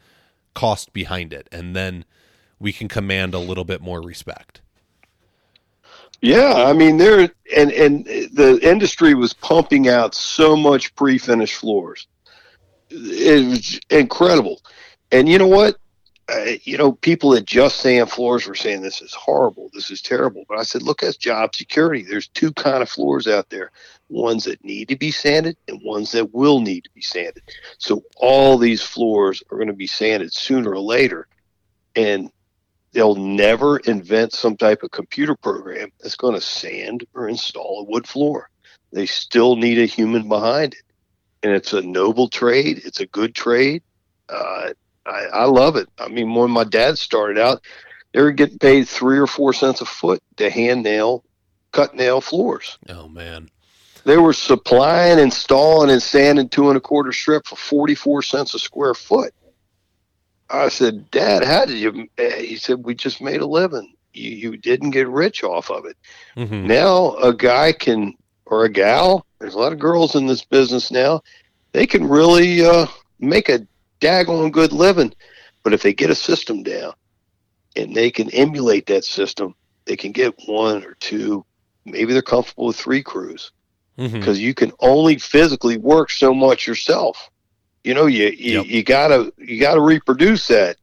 cost 0.54 0.92
behind 0.92 1.32
it 1.32 1.48
and 1.50 1.74
then 1.74 2.04
we 2.60 2.72
can 2.72 2.88
command 2.88 3.34
a 3.34 3.38
little 3.38 3.64
bit 3.64 3.80
more 3.80 4.00
respect 4.00 4.60
Yeah, 6.20 6.54
I 6.54 6.72
mean 6.72 6.98
there 6.98 7.28
and 7.56 7.72
and 7.72 8.04
the 8.04 8.60
industry 8.62 9.14
was 9.14 9.32
pumping 9.32 9.88
out 9.88 10.14
so 10.14 10.54
much 10.54 10.94
pre-finished 10.94 11.56
floors. 11.56 12.06
It 12.90 13.48
was 13.48 13.80
incredible, 13.90 14.62
and 15.10 15.28
you 15.28 15.38
know 15.38 15.48
what? 15.48 15.76
Uh, 16.32 16.52
you 16.62 16.78
know, 16.78 16.92
people 16.92 17.30
that 17.30 17.44
just 17.44 17.76
sand 17.76 18.10
floors 18.10 18.46
were 18.46 18.54
saying 18.54 18.80
this 18.80 19.02
is 19.02 19.12
horrible, 19.12 19.70
this 19.74 19.90
is 19.90 20.00
terrible. 20.00 20.44
But 20.48 20.58
I 20.58 20.62
said, 20.62 20.82
look, 20.82 21.00
that's 21.00 21.16
job 21.16 21.54
security. 21.54 22.02
There's 22.02 22.28
two 22.28 22.52
kind 22.52 22.82
of 22.82 22.88
floors 22.88 23.26
out 23.26 23.50
there: 23.50 23.70
ones 24.08 24.44
that 24.44 24.64
need 24.64 24.88
to 24.88 24.96
be 24.96 25.10
sanded 25.10 25.56
and 25.68 25.80
ones 25.84 26.12
that 26.12 26.32
will 26.32 26.60
need 26.60 26.84
to 26.84 26.90
be 26.94 27.02
sanded. 27.02 27.42
So 27.78 28.02
all 28.16 28.56
these 28.56 28.82
floors 28.82 29.42
are 29.50 29.58
going 29.58 29.68
to 29.68 29.74
be 29.74 29.86
sanded 29.86 30.32
sooner 30.32 30.70
or 30.70 30.80
later, 30.80 31.28
and 31.96 32.30
they'll 32.92 33.14
never 33.14 33.78
invent 33.78 34.32
some 34.32 34.56
type 34.56 34.82
of 34.82 34.90
computer 34.90 35.34
program 35.34 35.90
that's 36.00 36.16
going 36.16 36.34
to 36.34 36.40
sand 36.40 37.04
or 37.14 37.28
install 37.28 37.80
a 37.80 37.90
wood 37.90 38.06
floor. 38.06 38.48
They 38.92 39.06
still 39.06 39.56
need 39.56 39.78
a 39.78 39.86
human 39.86 40.28
behind 40.28 40.74
it. 40.74 40.82
And 41.42 41.52
it's 41.52 41.72
a 41.72 41.82
noble 41.82 42.28
trade. 42.28 42.82
It's 42.84 43.00
a 43.00 43.06
good 43.06 43.34
trade. 43.34 43.82
Uh, 44.28 44.70
I, 45.06 45.24
I 45.32 45.44
love 45.44 45.76
it. 45.76 45.88
I 45.98 46.08
mean, 46.08 46.34
when 46.34 46.50
my 46.50 46.64
dad 46.64 46.98
started 46.98 47.38
out, 47.38 47.62
they 48.12 48.20
were 48.22 48.32
getting 48.32 48.58
paid 48.58 48.88
three 48.88 49.18
or 49.18 49.26
four 49.26 49.52
cents 49.52 49.80
a 49.80 49.84
foot 49.84 50.22
to 50.36 50.50
hand 50.50 50.82
nail, 50.82 51.24
cut 51.72 51.94
nail 51.94 52.20
floors. 52.20 52.78
oh 52.88 53.08
man 53.08 53.48
They 54.04 54.16
were 54.18 54.32
supplying, 54.34 55.18
installing, 55.18 55.90
and 55.90 56.02
sanding 56.02 56.48
two 56.48 56.68
and 56.68 56.76
a 56.76 56.80
quarter 56.80 57.12
strip 57.12 57.46
for 57.46 57.56
44 57.56 58.22
cents 58.22 58.54
a 58.54 58.58
square 58.58 58.94
foot. 58.94 59.32
I 60.50 60.68
said, 60.68 61.10
Dad, 61.10 61.44
how 61.44 61.64
did 61.64 61.78
you? 61.78 62.08
eh," 62.18 62.42
He 62.42 62.56
said, 62.56 62.84
We 62.84 62.94
just 62.94 63.22
made 63.22 63.40
a 63.40 63.46
living. 63.46 63.94
You, 64.12 64.30
you 64.30 64.56
didn't 64.58 64.90
get 64.90 65.08
rich 65.08 65.42
off 65.42 65.70
of 65.70 65.86
it. 65.86 65.96
Mhm. 66.36 66.64
Now 66.66 67.14
a 67.16 67.32
guy 67.32 67.72
can, 67.72 68.14
or 68.44 68.64
a 68.66 68.68
gal, 68.68 69.24
there's 69.38 69.54
a 69.54 69.58
lot 69.58 69.72
of 69.72 69.78
girls 69.78 70.14
in 70.14 70.26
this 70.26 70.44
business 70.44 70.90
now, 70.90 71.22
they 71.72 71.86
can 71.86 72.06
really 72.06 72.62
uh, 72.64 72.86
make 73.18 73.48
a 73.48 73.66
daggone 74.02 74.52
good 74.52 74.72
living. 74.72 75.14
But 75.64 75.74
if 75.74 75.82
they 75.82 75.94
get 75.94 76.10
a 76.10 76.16
system 76.16 76.62
down 76.62 76.92
and 77.76 77.94
they 77.94 78.10
can 78.10 78.30
emulate 78.30 78.86
that 78.86 79.04
system, 79.04 79.54
they 79.86 79.96
can 79.96 80.12
get 80.12 80.34
one 80.46 80.84
or 80.84 80.96
two, 81.00 81.44
maybe 81.86 82.12
they're 82.12 82.22
comfortable 82.22 82.66
with 82.66 82.76
three 82.76 83.02
crews 83.02 83.52
Mhm. 83.98 84.20
because 84.20 84.40
you 84.40 84.54
can 84.54 84.72
only 84.80 85.18
physically 85.18 85.78
work 85.78 86.10
so 86.10 86.34
much 86.34 86.66
yourself. 86.66 87.30
You 87.84 87.94
know, 87.94 88.06
you 88.06 88.26
you, 88.36 88.58
Yep. 88.58 88.66
you 88.76 88.82
gotta 88.84 89.32
you 89.38 89.60
gotta 89.60 89.80
reproduce 89.80 90.48
that, 90.48 90.76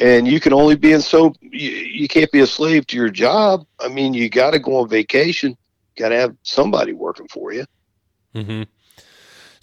and 0.00 0.26
you 0.28 0.40
can 0.40 0.52
only 0.52 0.76
be 0.76 0.92
in 0.92 1.00
so 1.00 1.32
you, 1.40 1.70
you 1.70 2.08
can't 2.08 2.30
be 2.32 2.40
a 2.40 2.46
slave 2.46 2.86
to 2.88 2.96
your 2.96 3.10
job. 3.10 3.64
I 3.80 3.88
mean, 3.88 4.14
you 4.14 4.28
got 4.28 4.52
to 4.52 4.58
go 4.60 4.76
on 4.78 4.88
vacation. 4.88 5.56
Got 5.98 6.10
to 6.10 6.16
have 6.16 6.36
somebody 6.42 6.92
working 6.92 7.28
for 7.28 7.52
you. 7.52 7.64
hmm 8.34 8.66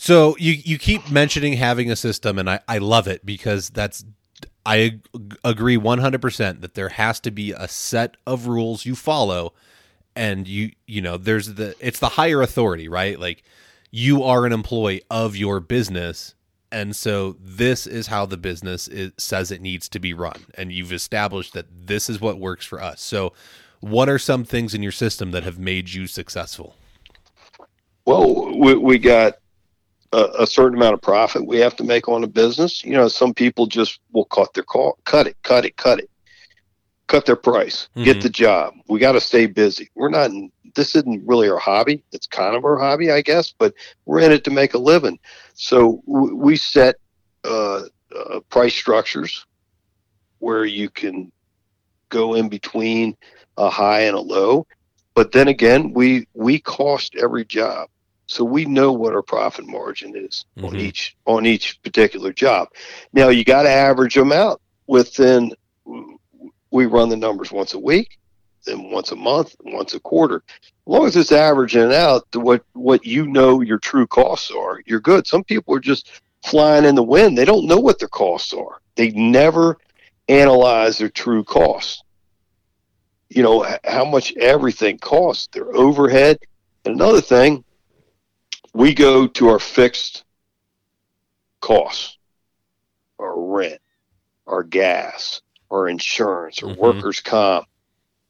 So 0.03 0.35
you 0.37 0.53
you 0.53 0.77
keep 0.77 1.09
mentioning 1.09 1.53
having 1.53 1.89
a 1.89 1.95
system, 1.95 2.37
and 2.37 2.49
I 2.49 2.59
I 2.67 2.79
love 2.79 3.07
it 3.07 3.25
because 3.25 3.69
that's 3.69 4.03
I 4.65 4.77
ag- 4.77 5.37
agree 5.45 5.77
one 5.77 5.99
hundred 5.99 6.21
percent 6.21 6.61
that 6.61 6.73
there 6.75 6.89
has 6.89 7.19
to 7.21 7.31
be 7.31 7.53
a 7.53 7.69
set 7.69 8.17
of 8.27 8.47
rules 8.47 8.85
you 8.85 8.95
follow, 8.95 9.53
and 10.15 10.45
you 10.47 10.71
you 10.87 11.01
know 11.01 11.17
there's 11.17 11.53
the 11.55 11.75
it's 11.79 11.99
the 11.99 12.09
higher 12.09 12.41
authority 12.41 12.89
right 12.89 13.19
like 13.19 13.43
you 13.91 14.23
are 14.23 14.45
an 14.45 14.53
employee 14.53 15.03
of 15.09 15.37
your 15.37 15.61
business 15.61 16.35
And 16.71 16.95
so 16.95 17.37
this 17.39 17.87
is 17.87 18.07
how 18.07 18.25
the 18.25 18.37
business 18.37 18.87
is, 18.89 19.13
says 19.17 19.51
it 19.51 19.61
needs 19.61 19.87
to 19.89 19.99
be 19.99 20.13
run. 20.13 20.45
And 20.55 20.71
you've 20.73 20.93
established 20.93 21.53
that 21.53 21.67
this 21.87 22.09
is 22.09 22.21
what 22.21 22.39
works 22.39 22.65
for 22.65 22.81
us. 22.81 23.01
So, 23.01 23.33
what 23.81 24.09
are 24.09 24.19
some 24.19 24.45
things 24.45 24.73
in 24.73 24.83
your 24.83 24.91
system 24.93 25.31
that 25.31 25.43
have 25.43 25.59
made 25.59 25.91
you 25.93 26.07
successful? 26.07 26.75
Well, 28.05 28.57
we, 28.59 28.75
we 28.75 28.99
got 28.99 29.35
a, 30.13 30.43
a, 30.43 30.47
certain 30.47 30.77
amount 30.77 30.93
of 30.93 31.01
profit 31.01 31.45
we 31.45 31.57
have 31.57 31.75
to 31.75 31.83
make 31.83 32.07
on 32.07 32.23
a 32.23 32.27
business. 32.27 32.83
You 32.83 32.93
know, 32.93 33.07
some 33.07 33.33
people 33.33 33.65
just 33.65 33.99
will 34.11 34.25
cut 34.25 34.53
their 34.53 34.63
call, 34.63 34.97
cut 35.05 35.27
it, 35.27 35.35
cut 35.41 35.65
it, 35.65 35.75
cut 35.75 35.99
it, 35.99 36.09
cut 37.07 37.25
their 37.25 37.35
price, 37.35 37.89
mm-hmm. 37.95 38.03
get 38.03 38.21
the 38.21 38.29
job. 38.29 38.75
We 38.87 38.99
got 38.99 39.13
to 39.13 39.21
stay 39.21 39.47
busy. 39.47 39.89
We're 39.95 40.09
not 40.09 40.29
in, 40.29 40.51
this 40.75 40.95
isn't 40.95 41.27
really 41.27 41.49
our 41.49 41.57
hobby. 41.57 42.03
It's 42.11 42.27
kind 42.27 42.55
of 42.55 42.63
our 42.63 42.77
hobby, 42.77 43.11
I 43.11 43.21
guess, 43.21 43.53
but 43.57 43.73
we're 44.05 44.21
in 44.21 44.31
it 44.31 44.43
to 44.45 44.51
make 44.51 44.73
a 44.75 44.79
living. 44.79 45.19
So 45.55 46.03
w- 46.07 46.35
we 46.35 46.55
set 46.57 46.95
uh, 47.43 47.83
uh, 48.15 48.39
price 48.49 48.73
structures 48.73 49.45
where 50.39 50.65
you 50.65 50.89
can 50.89 51.31
go 52.09 52.35
in 52.35 52.49
between 52.49 53.17
a 53.57 53.69
high 53.69 54.01
and 54.01 54.15
a 54.15 54.19
low. 54.19 54.67
But 55.15 55.31
then 55.31 55.47
again, 55.47 55.93
we 55.93 56.27
we 56.33 56.59
cost 56.59 57.15
every 57.15 57.45
job. 57.45 57.89
So 58.27 58.43
we 58.43 58.65
know 58.65 58.91
what 58.91 59.13
our 59.13 59.21
profit 59.21 59.67
margin 59.67 60.15
is 60.15 60.45
mm-hmm. 60.57 60.67
on 60.67 60.75
each 60.75 61.15
on 61.25 61.45
each 61.45 61.81
particular 61.83 62.31
job. 62.31 62.69
Now 63.11 63.29
you 63.29 63.43
got 63.43 63.63
to 63.63 63.69
average 63.69 64.15
them 64.15 64.31
out 64.31 64.61
within. 64.87 65.51
We 66.71 66.85
run 66.87 67.09
the 67.09 67.17
numbers 67.17 67.51
once 67.51 67.73
a 67.75 67.79
week, 67.79 68.17
then 68.65 68.89
once 68.89 69.11
a 69.11 69.15
month, 69.15 69.55
once 69.63 69.93
a 69.93 69.99
quarter. 69.99 70.43
As 70.47 70.71
long 70.85 71.05
as 71.05 71.15
it's 71.15 71.31
averaging 71.31 71.93
out 71.93 72.31
to 72.31 72.39
what 72.39 72.63
what 72.73 73.05
you 73.05 73.27
know 73.27 73.61
your 73.61 73.79
true 73.79 74.07
costs 74.07 74.51
are, 74.51 74.81
you're 74.85 74.99
good. 74.99 75.27
Some 75.27 75.43
people 75.43 75.75
are 75.75 75.79
just 75.79 76.21
flying 76.45 76.85
in 76.85 76.95
the 76.95 77.03
wind. 77.03 77.37
They 77.37 77.45
don't 77.45 77.67
know 77.67 77.79
what 77.79 77.99
their 77.99 78.07
costs 78.07 78.53
are. 78.53 78.81
They 78.95 79.09
never 79.11 79.77
analyze 80.27 80.97
their 80.97 81.09
true 81.09 81.43
costs. 81.43 82.03
You 83.29 83.43
know 83.43 83.77
how 83.83 84.05
much 84.05 84.33
everything 84.37 84.99
costs, 84.99 85.47
their 85.47 85.75
overhead. 85.75 86.39
And 86.85 86.95
another 86.95 87.21
thing, 87.21 87.63
we 88.73 88.93
go 88.93 89.27
to 89.27 89.49
our 89.49 89.59
fixed 89.59 90.23
costs, 91.61 92.17
our 93.19 93.39
rent, 93.39 93.79
our 94.47 94.63
gas, 94.63 95.41
our 95.71 95.87
insurance, 95.87 96.61
our 96.61 96.69
mm-hmm. 96.69 96.81
workers' 96.81 97.19
comp, 97.19 97.67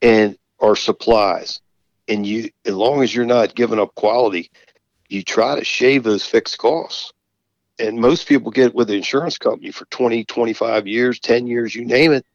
and 0.02 0.38
our 0.60 0.76
supplies. 0.76 1.62
And 2.08 2.26
you, 2.26 2.50
as 2.66 2.76
long 2.76 3.02
as 3.02 3.16
you're 3.16 3.26
not 3.26 3.56
giving 3.56 3.80
up 3.80 3.96
quality, 3.96 4.52
you 5.08 5.24
try 5.24 5.58
to 5.58 5.64
shave 5.64 6.04
those 6.04 6.26
fixed 6.26 6.58
costs. 6.58 7.14
And 7.80 7.98
most 7.98 8.28
people 8.28 8.52
get 8.52 8.76
with 8.76 8.90
the 8.90 8.96
insurance 8.96 9.38
company 9.38 9.72
for 9.72 9.86
20, 9.86 10.26
25 10.26 10.88
years, 10.88 11.20
10 11.20 11.48
years, 11.48 11.74
you 11.74 11.86
name 11.86 12.12
it, 12.12 12.26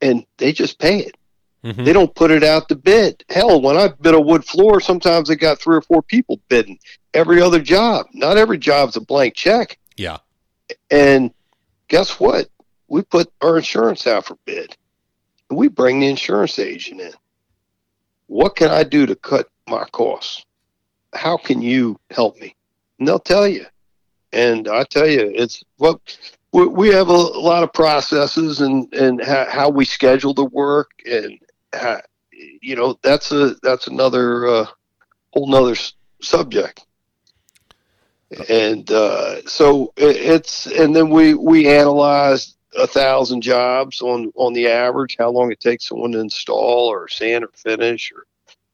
and 0.00 0.26
they 0.38 0.52
just 0.52 0.78
pay 0.78 0.98
it. 0.98 1.16
Mm-hmm. 1.64 1.84
They 1.84 1.92
don't 1.92 2.14
put 2.14 2.30
it 2.30 2.42
out 2.42 2.68
to 2.68 2.74
bid. 2.74 3.24
Hell, 3.28 3.60
when 3.60 3.76
I 3.76 3.88
bid 3.88 4.14
a 4.14 4.20
wood 4.20 4.44
floor, 4.44 4.80
sometimes 4.80 5.30
I 5.30 5.36
got 5.36 5.60
three 5.60 5.76
or 5.76 5.82
four 5.82 6.02
people 6.02 6.40
bidding 6.48 6.78
every 7.14 7.40
other 7.40 7.60
job. 7.60 8.06
Not 8.12 8.36
every 8.36 8.58
job's 8.58 8.96
a 8.96 9.00
blank 9.00 9.34
check. 9.34 9.78
Yeah. 9.96 10.18
And 10.90 11.32
guess 11.88 12.18
what? 12.18 12.48
We 12.88 13.02
put 13.02 13.32
our 13.40 13.58
insurance 13.58 14.06
out 14.06 14.26
for 14.26 14.36
bid. 14.44 14.76
And 15.50 15.58
we 15.58 15.68
bring 15.68 16.00
the 16.00 16.08
insurance 16.08 16.58
agent 16.58 17.00
in. 17.00 17.12
What 18.26 18.56
can 18.56 18.70
I 18.70 18.82
do 18.82 19.06
to 19.06 19.14
cut 19.14 19.48
my 19.68 19.84
costs? 19.92 20.44
How 21.14 21.36
can 21.36 21.62
you 21.62 21.98
help 22.10 22.38
me? 22.38 22.56
And 22.98 23.06
they'll 23.06 23.18
tell 23.18 23.46
you. 23.46 23.66
And 24.32 24.66
I 24.66 24.84
tell 24.84 25.06
you, 25.06 25.30
it's 25.34 25.62
what 25.76 26.00
well, 26.52 26.68
we 26.70 26.88
have 26.88 27.08
a, 27.08 27.12
lot 27.12 27.62
of 27.62 27.72
processes 27.72 28.60
and 28.60 28.92
and 28.94 29.22
how 29.22 29.68
we 29.68 29.84
schedule 29.84 30.32
the 30.32 30.44
work 30.44 30.90
and 31.04 31.38
you 32.60 32.76
know 32.76 32.98
that's 33.02 33.32
a 33.32 33.54
that's 33.62 33.86
another 33.86 34.46
uh, 34.46 34.66
whole 35.32 35.48
nother 35.48 35.76
subject. 36.20 36.84
And 38.48 38.90
uh, 38.90 39.46
so 39.46 39.92
it's 39.96 40.66
and 40.66 40.96
then 40.96 41.10
we 41.10 41.34
we 41.34 41.68
analyzed 41.68 42.56
a 42.76 42.86
thousand 42.86 43.42
jobs 43.42 44.00
on 44.00 44.32
on 44.34 44.54
the 44.54 44.68
average 44.68 45.16
how 45.18 45.30
long 45.30 45.52
it 45.52 45.60
takes 45.60 45.88
someone 45.88 46.12
to 46.12 46.20
install 46.20 46.88
or 46.88 47.08
sand 47.08 47.44
or 47.44 47.50
finish 47.54 48.10
or 48.12 48.26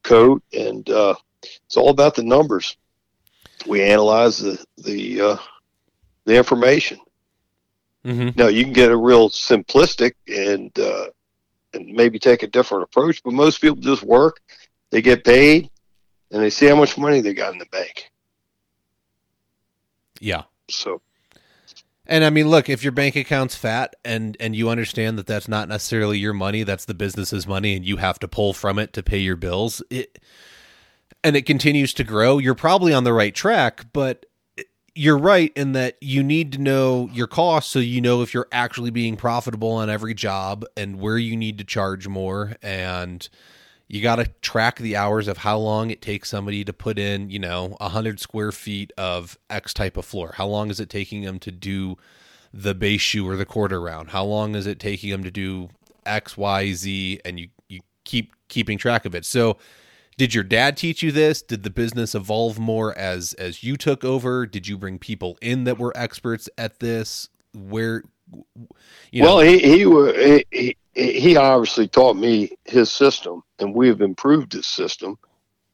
coat 0.03 0.41
and 0.53 0.89
uh, 0.89 1.15
it's 1.43 1.75
all 1.77 1.89
about 1.89 2.15
the 2.15 2.23
numbers. 2.23 2.77
We 3.67 3.83
analyze 3.83 4.39
the 4.39 4.63
the 4.77 5.21
uh, 5.21 5.37
the 6.25 6.37
information. 6.37 6.99
Mm-hmm. 8.05 8.39
now 8.39 8.47
you 8.47 8.63
can 8.63 8.71
get 8.71 8.91
a 8.91 8.95
real 8.95 9.29
simplistic 9.29 10.13
and 10.25 10.71
uh, 10.79 11.07
and 11.79 11.95
maybe 11.95 12.19
take 12.19 12.43
a 12.43 12.47
different 12.47 12.83
approach. 12.83 13.23
But 13.23 13.33
most 13.33 13.61
people 13.61 13.77
just 13.77 14.03
work, 14.03 14.41
they 14.91 15.01
get 15.01 15.23
paid, 15.23 15.69
and 16.31 16.41
they 16.41 16.49
see 16.49 16.67
how 16.67 16.75
much 16.75 16.97
money 16.97 17.21
they 17.21 17.33
got 17.33 17.53
in 17.53 17.59
the 17.59 17.65
bank. 17.65 18.11
Yeah. 20.19 20.43
So. 20.69 21.01
And 22.05 22.23
I 22.23 22.31
mean, 22.31 22.47
look, 22.47 22.69
if 22.69 22.83
your 22.83 22.91
bank 22.91 23.15
account's 23.15 23.55
fat 23.55 23.95
and 24.03 24.35
and 24.39 24.55
you 24.55 24.69
understand 24.69 25.17
that 25.19 25.27
that's 25.27 25.47
not 25.47 25.69
necessarily 25.69 26.17
your 26.17 26.33
money, 26.33 26.63
that's 26.63 26.85
the 26.85 26.95
business's 26.95 27.45
money, 27.45 27.75
and 27.75 27.85
you 27.85 27.97
have 27.97 28.19
to 28.19 28.27
pull 28.27 28.53
from 28.53 28.79
it 28.79 28.93
to 28.93 29.03
pay 29.03 29.19
your 29.19 29.35
bills, 29.35 29.83
it 29.89 30.19
and 31.23 31.35
it 31.35 31.45
continues 31.45 31.93
to 31.95 32.03
grow, 32.03 32.37
you're 32.37 32.55
probably 32.55 32.93
on 32.93 33.03
the 33.03 33.13
right 33.13 33.35
track. 33.35 33.85
But 33.93 34.25
you're 34.99 35.17
right 35.17 35.53
in 35.55 35.71
that 35.71 35.95
you 36.01 36.21
need 36.21 36.51
to 36.51 36.57
know 36.57 37.09
your 37.13 37.25
costs 37.25 37.71
so 37.71 37.79
you 37.79 38.01
know 38.01 38.21
if 38.21 38.33
you're 38.33 38.49
actually 38.51 38.89
being 38.89 39.15
profitable 39.15 39.71
on 39.71 39.89
every 39.89 40.13
job 40.13 40.65
and 40.75 40.99
where 40.99 41.17
you 41.17 41.37
need 41.37 41.57
to 41.57 41.63
charge 41.63 42.05
more. 42.09 42.57
And 42.61 43.27
you 43.87 44.01
got 44.01 44.17
to 44.17 44.25
track 44.41 44.77
the 44.77 44.97
hours 44.97 45.29
of 45.29 45.37
how 45.37 45.57
long 45.57 45.89
it 45.89 46.01
takes 46.01 46.27
somebody 46.27 46.65
to 46.65 46.73
put 46.73 46.99
in 46.99 47.29
you 47.29 47.39
know 47.39 47.77
100 47.79 48.19
square 48.19 48.51
feet 48.51 48.91
of 48.97 49.37
x 49.49 49.73
type 49.73 49.95
of 49.95 50.03
floor. 50.03 50.33
How 50.35 50.47
long 50.47 50.69
is 50.69 50.81
it 50.81 50.89
taking 50.89 51.23
them 51.23 51.39
to 51.39 51.51
do 51.51 51.95
the 52.53 52.75
base 52.75 52.99
shoe 52.99 53.25
or 53.25 53.37
the 53.37 53.45
quarter 53.45 53.79
round? 53.79 54.09
How 54.09 54.25
long 54.25 54.53
is 54.53 54.67
it 54.67 54.81
taking 54.81 55.11
them 55.11 55.23
to 55.23 55.31
do 55.31 55.69
x 56.05 56.35
y 56.35 56.73
z? 56.73 57.21
And 57.23 57.39
you 57.39 57.47
you 57.69 57.79
keep 58.03 58.35
keeping 58.49 58.77
track 58.77 59.05
of 59.05 59.15
it. 59.15 59.23
So 59.23 59.59
did 60.19 60.33
your 60.33 60.43
dad 60.43 60.75
teach 60.75 61.01
you 61.01 61.13
this? 61.13 61.41
Did 61.41 61.63
the 61.63 61.69
business 61.69 62.13
evolve 62.13 62.59
more 62.59 62.95
as 62.97 63.33
as 63.35 63.63
you 63.63 63.77
took 63.77 64.03
over? 64.03 64.45
Did 64.45 64.67
you 64.67 64.77
bring 64.77 64.99
people 64.99 65.37
in 65.41 65.63
that 65.63 65.79
were 65.79 65.93
experts 65.95 66.49
at 66.57 66.79
this? 66.81 67.29
Where 67.53 68.03
you 69.11 69.23
know? 69.23 69.37
well 69.37 69.39
he 69.39 69.59
he, 69.59 70.45
he 70.51 70.75
he 70.93 71.37
obviously 71.37 71.87
taught 71.87 72.17
me 72.17 72.51
his 72.65 72.91
system 72.91 73.43
and 73.59 73.73
we 73.73 73.87
have 73.87 74.01
improved 74.01 74.51
his 74.51 74.67
system 74.67 75.17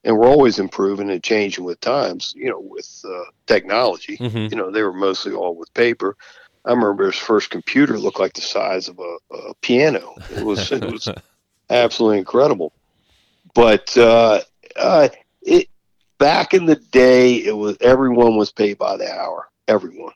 and 0.04 0.16
we're 0.16 0.28
always 0.28 0.60
improving 0.60 1.10
and 1.10 1.24
changing 1.24 1.64
with 1.64 1.80
times 1.80 2.32
you 2.36 2.48
know 2.48 2.60
with 2.60 3.04
uh, 3.04 3.24
technology. 3.46 4.16
Mm-hmm. 4.16 4.46
you 4.52 4.56
know 4.56 4.70
they 4.70 4.84
were 4.84 4.92
mostly 4.92 5.32
all 5.32 5.56
with 5.56 5.74
paper. 5.74 6.16
I 6.64 6.70
remember 6.70 7.06
his 7.06 7.16
first 7.16 7.50
computer 7.50 7.98
looked 7.98 8.20
like 8.20 8.34
the 8.34 8.42
size 8.42 8.86
of 8.86 9.00
a, 9.00 9.34
a 9.34 9.54
piano. 9.60 10.14
It 10.36 10.44
was 10.44 10.70
it 10.70 10.84
was 10.84 11.08
absolutely 11.68 12.18
incredible 12.18 12.72
but 13.56 13.96
uh, 13.96 14.40
uh, 14.76 15.08
it 15.40 15.68
back 16.18 16.52
in 16.52 16.66
the 16.66 16.76
day, 16.76 17.36
it 17.36 17.56
was 17.56 17.78
everyone 17.80 18.36
was 18.36 18.52
paid 18.52 18.76
by 18.76 18.98
the 18.98 19.10
hour, 19.10 19.48
everyone, 19.66 20.12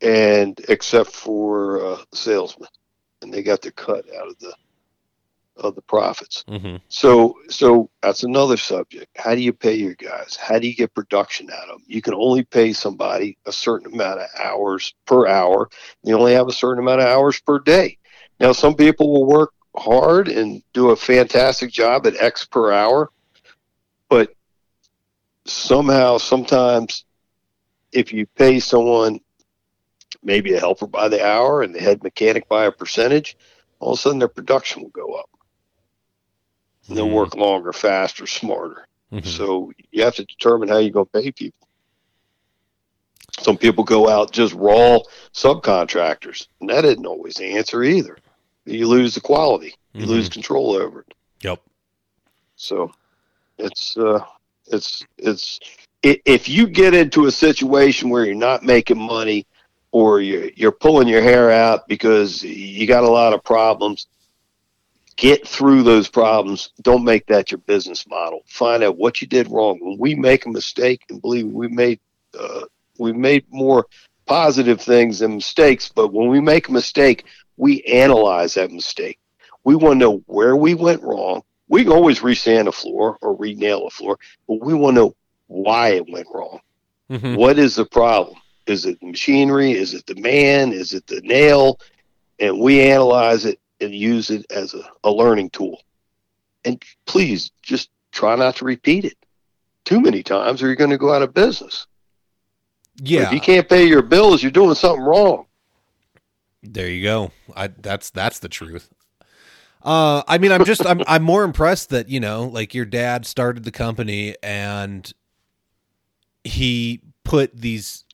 and 0.00 0.58
except 0.68 1.10
for 1.10 1.84
uh, 1.84 1.98
salesmen, 2.14 2.68
and 3.20 3.34
they 3.34 3.42
got 3.42 3.62
their 3.62 3.72
cut 3.72 4.06
out 4.14 4.28
of 4.28 4.38
the 4.38 4.54
of 5.56 5.74
the 5.74 5.82
profits. 5.82 6.44
Mm-hmm. 6.48 6.76
So, 6.88 7.36
so 7.48 7.90
that's 8.00 8.22
another 8.22 8.56
subject. 8.56 9.08
How 9.16 9.34
do 9.34 9.40
you 9.40 9.52
pay 9.52 9.74
your 9.74 9.94
guys? 9.96 10.36
How 10.36 10.60
do 10.60 10.68
you 10.68 10.74
get 10.74 10.94
production 10.94 11.50
out 11.50 11.68
of 11.68 11.80
them? 11.80 11.84
You 11.88 12.00
can 12.00 12.14
only 12.14 12.44
pay 12.44 12.72
somebody 12.72 13.36
a 13.44 13.52
certain 13.52 13.92
amount 13.92 14.20
of 14.20 14.28
hours 14.40 14.94
per 15.04 15.26
hour. 15.26 15.68
You 16.04 16.16
only 16.16 16.34
have 16.34 16.48
a 16.48 16.52
certain 16.52 16.82
amount 16.82 17.00
of 17.00 17.08
hours 17.08 17.40
per 17.40 17.58
day. 17.58 17.98
Now, 18.38 18.52
some 18.52 18.74
people 18.74 19.12
will 19.12 19.26
work 19.26 19.52
hard 19.76 20.28
and 20.28 20.62
do 20.72 20.90
a 20.90 20.96
fantastic 20.96 21.70
job 21.70 22.06
at 22.06 22.16
X 22.16 22.44
per 22.44 22.72
hour, 22.72 23.10
but 24.08 24.34
somehow, 25.44 26.18
sometimes, 26.18 27.04
if 27.92 28.12
you 28.12 28.26
pay 28.26 28.60
someone 28.60 29.20
maybe 30.22 30.54
a 30.54 30.60
helper 30.60 30.86
by 30.86 31.08
the 31.08 31.24
hour 31.24 31.62
and 31.62 31.74
the 31.74 31.80
head 31.80 32.02
mechanic 32.02 32.48
by 32.48 32.66
a 32.66 32.72
percentage, 32.72 33.36
all 33.78 33.92
of 33.92 33.98
a 33.98 34.02
sudden 34.02 34.18
their 34.18 34.28
production 34.28 34.82
will 34.82 34.90
go 34.90 35.14
up. 35.14 35.30
Mm-hmm. 36.84 36.94
They'll 36.94 37.10
work 37.10 37.34
longer, 37.34 37.72
faster, 37.72 38.26
smarter. 38.26 38.86
Mm-hmm. 39.12 39.26
So 39.26 39.72
you 39.90 40.04
have 40.04 40.16
to 40.16 40.24
determine 40.24 40.68
how 40.68 40.78
you're 40.78 40.90
going 40.90 41.06
to 41.06 41.20
pay 41.20 41.32
people. 41.32 41.68
Some 43.38 43.56
people 43.56 43.84
go 43.84 44.08
out 44.08 44.32
just 44.32 44.52
raw 44.54 44.98
subcontractors, 45.32 46.48
and 46.60 46.68
that 46.68 46.84
isn't 46.84 47.06
always 47.06 47.34
the 47.34 47.56
answer 47.56 47.82
either 47.82 48.18
you 48.64 48.86
lose 48.86 49.14
the 49.14 49.20
quality. 49.20 49.74
You 49.92 50.02
mm-hmm. 50.02 50.10
lose 50.10 50.28
control 50.28 50.72
over 50.72 51.00
it. 51.00 51.14
Yep. 51.42 51.62
So 52.56 52.92
it's 53.58 53.96
uh, 53.96 54.24
it's 54.66 55.04
it's 55.18 55.60
if 56.02 56.48
you 56.48 56.66
get 56.66 56.94
into 56.94 57.26
a 57.26 57.30
situation 57.30 58.08
where 58.08 58.24
you're 58.24 58.34
not 58.34 58.62
making 58.62 58.98
money 58.98 59.46
or 59.92 60.20
you're, 60.20 60.50
you're 60.54 60.72
pulling 60.72 61.08
your 61.08 61.22
hair 61.22 61.50
out 61.50 61.88
because 61.88 62.42
you 62.42 62.86
got 62.86 63.04
a 63.04 63.10
lot 63.10 63.32
of 63.34 63.44
problems, 63.44 64.06
get 65.16 65.46
through 65.46 65.82
those 65.82 66.08
problems. 66.08 66.70
Don't 66.82 67.04
make 67.04 67.26
that 67.26 67.50
your 67.50 67.58
business 67.58 68.06
model. 68.06 68.42
Find 68.46 68.82
out 68.82 68.96
what 68.96 69.20
you 69.20 69.26
did 69.26 69.50
wrong. 69.50 69.78
When 69.80 69.98
we 69.98 70.14
make 70.14 70.46
a 70.46 70.50
mistake, 70.50 71.02
and 71.10 71.20
believe 71.20 71.46
we 71.46 71.68
made 71.68 72.00
uh, 72.38 72.62
we 72.98 73.12
made 73.12 73.44
more 73.50 73.86
positive 74.26 74.80
things 74.80 75.18
than 75.18 75.34
mistakes. 75.34 75.90
But 75.94 76.12
when 76.12 76.28
we 76.28 76.40
make 76.40 76.68
a 76.68 76.72
mistake, 76.72 77.24
we 77.60 77.82
analyze 77.82 78.54
that 78.54 78.72
mistake. 78.72 79.18
We 79.64 79.74
want 79.74 80.00
to 80.00 80.06
know 80.06 80.22
where 80.26 80.56
we 80.56 80.72
went 80.72 81.02
wrong. 81.02 81.42
We 81.68 81.84
can 81.84 81.92
always 81.92 82.20
resand 82.20 82.68
a 82.68 82.72
floor 82.72 83.18
or 83.20 83.36
re-nail 83.36 83.86
a 83.86 83.90
floor, 83.90 84.18
but 84.48 84.62
we 84.62 84.72
want 84.72 84.96
to 84.96 85.00
know 85.02 85.16
why 85.46 85.90
it 85.90 86.10
went 86.10 86.26
wrong. 86.32 86.60
Mm-hmm. 87.10 87.34
What 87.34 87.58
is 87.58 87.76
the 87.76 87.84
problem? 87.84 88.38
Is 88.66 88.86
it 88.86 88.98
the 89.00 89.08
machinery? 89.08 89.72
Is 89.72 89.92
it 89.92 90.06
the 90.06 90.14
man? 90.14 90.72
Is 90.72 90.94
it 90.94 91.06
the 91.06 91.20
nail? 91.20 91.78
And 92.38 92.58
we 92.58 92.80
analyze 92.80 93.44
it 93.44 93.60
and 93.78 93.94
use 93.94 94.30
it 94.30 94.46
as 94.50 94.72
a, 94.72 94.82
a 95.04 95.10
learning 95.10 95.50
tool. 95.50 95.82
And 96.64 96.82
please 97.04 97.50
just 97.60 97.90
try 98.10 98.36
not 98.36 98.56
to 98.56 98.64
repeat 98.64 99.04
it 99.04 99.18
too 99.84 100.00
many 100.00 100.22
times 100.22 100.62
or 100.62 100.66
you're 100.66 100.76
going 100.76 100.90
to 100.90 100.98
go 100.98 101.12
out 101.12 101.22
of 101.22 101.34
business. 101.34 101.86
Yeah. 103.02 103.26
If 103.26 103.32
you 103.32 103.40
can't 103.40 103.68
pay 103.68 103.84
your 103.84 104.02
bills, 104.02 104.42
you're 104.42 104.50
doing 104.50 104.74
something 104.74 105.04
wrong. 105.04 105.44
There 106.72 106.88
you 106.88 107.02
go. 107.02 107.32
I 107.56 107.66
that's 107.68 108.10
that's 108.10 108.38
the 108.38 108.48
truth. 108.48 108.90
Uh, 109.82 110.22
I 110.28 110.38
mean, 110.38 110.52
I'm 110.52 110.64
just 110.64 110.86
I'm 110.86 111.02
I'm 111.08 111.22
more 111.22 111.42
impressed 111.42 111.90
that 111.90 112.08
you 112.08 112.20
know, 112.20 112.44
like 112.44 112.74
your 112.74 112.84
dad 112.84 113.26
started 113.26 113.64
the 113.64 113.72
company 113.72 114.36
and 114.42 115.12
he 116.44 117.00
put 117.24 117.56
these. 117.56 118.04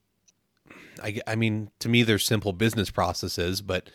I 1.02 1.20
I 1.26 1.34
mean, 1.34 1.70
to 1.80 1.90
me, 1.90 2.02
they're 2.02 2.18
simple 2.18 2.54
business 2.54 2.90
processes, 2.90 3.60
but 3.60 3.90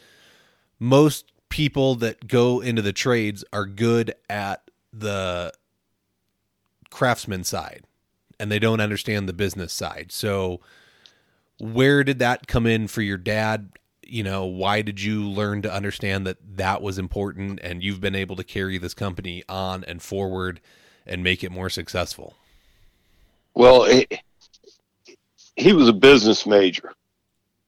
most 0.79 1.31
people 1.49 1.95
that 1.95 2.27
go 2.27 2.59
into 2.59 2.83
the 2.83 2.93
trades 2.93 3.43
are 3.51 3.65
good 3.65 4.13
at 4.29 4.69
the 4.93 5.51
craftsman 6.91 7.43
side, 7.43 7.85
and 8.39 8.51
they 8.51 8.59
don't 8.59 8.79
understand 8.79 9.27
the 9.27 9.33
business 9.33 9.73
side. 9.73 10.11
So, 10.11 10.61
where 11.59 12.03
did 12.03 12.19
that 12.19 12.45
come 12.45 12.67
in 12.67 12.87
for 12.87 13.01
your 13.01 13.17
dad? 13.17 13.71
You 14.11 14.23
know, 14.23 14.45
why 14.45 14.81
did 14.81 15.01
you 15.01 15.23
learn 15.23 15.61
to 15.61 15.73
understand 15.73 16.27
that 16.27 16.37
that 16.57 16.81
was 16.81 16.97
important 16.97 17.61
and 17.63 17.81
you've 17.81 18.01
been 18.01 18.15
able 18.15 18.35
to 18.35 18.43
carry 18.43 18.77
this 18.77 18.93
company 18.93 19.41
on 19.47 19.85
and 19.85 20.01
forward 20.01 20.59
and 21.05 21.23
make 21.23 21.45
it 21.45 21.51
more 21.51 21.69
successful? 21.69 22.35
Well, 23.53 23.85
he, 23.85 24.07
he 25.55 25.71
was 25.71 25.87
a 25.87 25.93
business 25.93 26.45
major. 26.45 26.93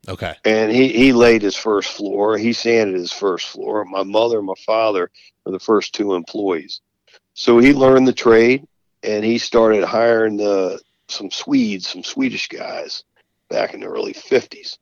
Okay. 0.10 0.36
And 0.44 0.70
he, 0.70 0.90
he 0.90 1.14
laid 1.14 1.42
his 1.42 1.56
first 1.56 1.92
floor. 1.92 2.38
He 2.38 2.52
sanded 2.52 2.96
his 2.96 3.14
first 3.14 3.48
floor. 3.48 3.86
My 3.86 4.04
mother 4.04 4.40
and 4.40 4.46
my 4.46 4.54
father 4.66 5.10
were 5.46 5.54
the 5.54 5.60
first 5.60 5.96
two 5.96 6.14
employees. 6.14 6.82
So 7.36 7.58
he 7.58 7.72
learned 7.72 8.06
the 8.06 8.14
trade 8.14 8.68
and 9.02 9.24
he 9.24 9.38
started 9.38 9.86
hiring 9.86 10.36
the, 10.36 10.82
some 11.08 11.32
Swedes, 11.32 11.88
some 11.88 12.04
Swedish 12.04 12.50
guys 12.50 13.06
back 13.50 13.74
in 13.74 13.80
the 13.80 13.88
early 13.88 14.14
50s. 14.14 14.78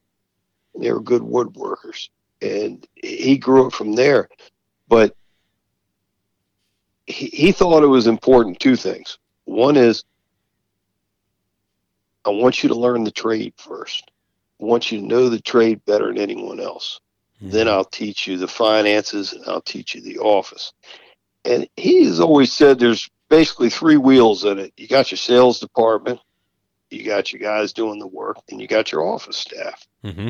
They 0.75 0.91
were 0.91 1.01
good 1.01 1.21
woodworkers, 1.21 2.09
and 2.41 2.85
he 2.95 3.37
grew 3.37 3.67
up 3.67 3.73
from 3.73 3.93
there. 3.93 4.29
But 4.87 5.15
he, 7.05 7.27
he 7.27 7.51
thought 7.51 7.83
it 7.83 7.87
was 7.87 8.07
important 8.07 8.59
two 8.59 8.75
things. 8.75 9.17
One 9.45 9.77
is, 9.77 10.03
I 12.25 12.29
want 12.29 12.63
you 12.63 12.69
to 12.69 12.75
learn 12.75 13.03
the 13.03 13.11
trade 13.11 13.53
first. 13.57 14.11
I 14.61 14.65
want 14.65 14.91
you 14.91 14.99
to 14.99 15.05
know 15.05 15.29
the 15.29 15.41
trade 15.41 15.83
better 15.85 16.07
than 16.07 16.19
anyone 16.19 16.59
else. 16.59 16.99
Mm-hmm. 17.37 17.49
Then 17.49 17.67
I'll 17.67 17.85
teach 17.85 18.27
you 18.27 18.37
the 18.37 18.47
finances 18.47 19.33
and 19.33 19.43
I'll 19.47 19.61
teach 19.61 19.95
you 19.95 20.01
the 20.01 20.19
office. 20.19 20.71
And 21.43 21.67
he 21.75 22.05
has 22.05 22.19
always 22.19 22.53
said 22.53 22.77
there's 22.77 23.09
basically 23.29 23.71
three 23.71 23.97
wheels 23.97 24.45
in 24.45 24.59
it. 24.59 24.73
You 24.77 24.87
got 24.87 25.09
your 25.09 25.17
sales 25.17 25.59
department, 25.59 26.19
you 26.91 27.03
got 27.03 27.33
your 27.33 27.39
guys 27.39 27.73
doing 27.73 27.97
the 27.97 28.07
work, 28.07 28.37
and 28.49 28.61
you 28.61 28.67
got 28.67 28.91
your 28.91 29.03
office 29.03 29.37
staff. 29.37 29.87
Mm-hmm 30.03 30.29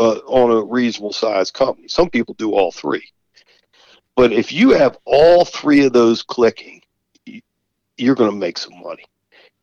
uh, 0.00 0.18
on 0.26 0.50
a 0.50 0.64
reasonable 0.64 1.12
sized 1.12 1.52
company. 1.52 1.86
Some 1.86 2.08
people 2.08 2.34
do 2.34 2.54
all 2.54 2.72
three. 2.72 3.12
But 4.16 4.32
if 4.32 4.50
you 4.50 4.70
have 4.70 4.96
all 5.04 5.44
three 5.44 5.84
of 5.84 5.92
those 5.92 6.22
clicking, 6.22 6.80
you're 7.96 8.14
going 8.14 8.30
to 8.30 8.36
make 8.36 8.56
some 8.56 8.80
money. 8.80 9.04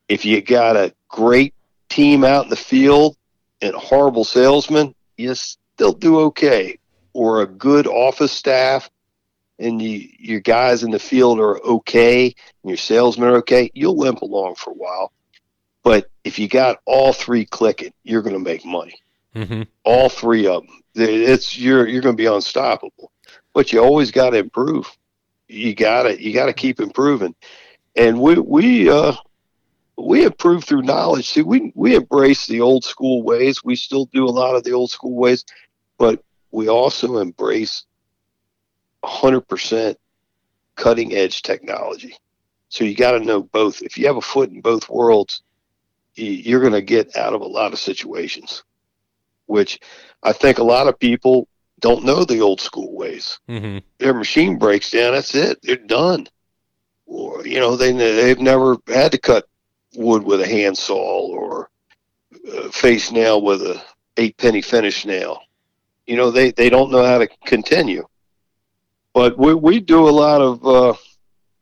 If 0.08 0.26
you 0.26 0.42
got 0.42 0.76
a 0.76 0.94
great 1.10 1.56
team 1.90 2.24
out 2.24 2.44
in 2.46 2.50
the 2.52 2.56
field 2.56 3.18
and 3.62 3.74
horrible 3.74 4.24
salesman, 4.24 4.94
you 5.18 5.34
still 5.34 5.94
do 5.94 6.20
okay. 6.20 6.78
Or 7.14 7.42
a 7.42 7.48
good 7.48 7.88
office 7.88 8.32
staff 8.32 8.92
and 9.58 9.82
you, 9.82 10.08
your 10.20 10.40
guys 10.40 10.84
in 10.84 10.92
the 10.92 11.00
field 11.00 11.40
are 11.40 11.60
okay 11.64 12.26
and 12.26 12.70
your 12.70 12.78
salesmen 12.78 13.30
are 13.30 13.38
okay, 13.38 13.72
you'll 13.74 13.98
limp 13.98 14.22
along 14.22 14.54
for 14.54 14.70
a 14.70 14.76
while. 14.76 15.12
But 15.84 16.12
if 16.24 16.38
you 16.38 16.48
got 16.48 16.80
all 16.86 17.12
three 17.12 17.46
clicking, 17.46 17.94
you're 18.04 18.22
going 18.22 18.36
to 18.36 18.40
make 18.40 18.64
money. 18.64 19.02
Mm-hmm. 19.38 19.62
All 19.84 20.10
three 20.10 20.48
of 20.48 20.64
them. 20.64 20.82
It's 20.96 21.58
you're 21.58 21.88
you're 21.88 22.02
going 22.02 22.18
to 22.18 22.22
be 22.22 22.26
unstoppable, 22.26 23.12
but 23.54 23.72
you 23.72 23.80
always 23.80 24.10
got 24.10 24.32
to 24.32 24.38
improve. 24.38 24.92
You 25.48 25.76
got 25.76 26.04
to 26.04 26.22
you 26.22 26.34
got 26.34 26.48
to 26.48 26.54
keep 26.54 26.80
improving, 26.80 27.36
and 27.96 28.20
we 28.20 28.40
we 28.40 28.90
uh 28.90 29.14
we 29.96 30.26
improve 30.26 30.64
through 30.64 30.82
knowledge. 30.82 31.30
See, 31.30 31.44
we 31.44 31.72
we 31.76 31.94
embrace 31.94 32.48
the 32.48 32.62
old 32.62 32.84
school 32.84 33.22
ways. 33.22 33.64
We 33.64 33.76
still 33.76 34.06
do 34.06 34.26
a 34.26 34.30
lot 34.32 34.56
of 34.56 34.64
the 34.64 34.72
old 34.72 34.90
school 34.90 35.16
ways, 35.16 35.46
but 36.00 36.24
we 36.50 36.68
also 36.68 37.20
embrace 37.20 37.86
100% 39.04 39.96
cutting 40.76 41.14
edge 41.14 41.44
technology. 41.44 42.16
So 42.70 42.86
you 42.86 42.96
got 42.96 43.12
to 43.12 43.20
know 43.20 43.44
both. 43.44 43.84
If 43.84 44.00
you 44.00 44.08
have 44.08 44.18
a 44.18 44.22
foot 44.22 44.50
in 44.50 44.62
both 44.62 44.90
worlds, 44.90 45.44
you're 46.16 46.62
going 46.62 46.74
to 46.74 46.82
get 46.82 47.16
out 47.16 47.34
of 47.34 47.42
a 47.42 47.48
lot 47.48 47.74
of 47.74 47.80
situations 47.80 48.64
which 49.48 49.80
I 50.24 50.34
think 50.34 50.60
a 50.60 50.64
lot 50.64 50.88
of 50.88 51.00
people 51.00 51.48
don't 51.80 52.06
know 52.06 52.24
the 52.24 52.42
old 52.42 52.62
school 52.62 52.96
ways. 52.96 53.40
Mm-hmm. 53.50 53.80
Their 54.00 54.14
machine 54.14 54.58
breaks 54.58 54.92
down, 54.92 55.14
that's 55.14 55.36
it. 55.36 55.60
They're 55.62 55.76
done. 55.76 56.28
Or 57.06 57.46
you 57.46 57.60
know, 57.60 57.76
they 57.76 57.92
they've 57.92 58.40
never 58.40 58.78
had 58.88 59.12
to 59.14 59.18
cut 59.18 59.48
wood 59.96 60.24
with 60.24 60.42
a 60.42 60.48
handsaw 60.48 60.96
or 60.96 61.70
a 62.54 62.72
face 62.72 63.12
nail 63.12 63.42
with 63.42 63.62
a 63.62 63.82
eight 64.18 64.38
penny 64.38 64.62
finish 64.62 65.06
nail. 65.06 65.40
You 66.06 66.18
know, 66.18 66.32
they 66.32 66.52
they 66.52 66.70
don't 66.70 66.92
know 66.92 67.06
how 67.06 67.20
to 67.20 67.28
continue. 67.46 68.06
But 69.14 69.38
we 69.38 69.54
we 69.54 69.80
do 69.80 70.08
a 70.08 70.12
lot 70.12 70.42
of 70.42 70.66
uh, 70.66 70.94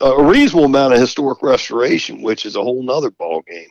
a 0.01 0.23
reasonable 0.23 0.65
amount 0.65 0.93
of 0.93 0.99
historic 0.99 1.41
restoration, 1.41 2.21
which 2.21 2.45
is 2.45 2.55
a 2.55 2.61
whole 2.61 2.83
nother 2.83 3.11
ball 3.11 3.43
game. 3.47 3.69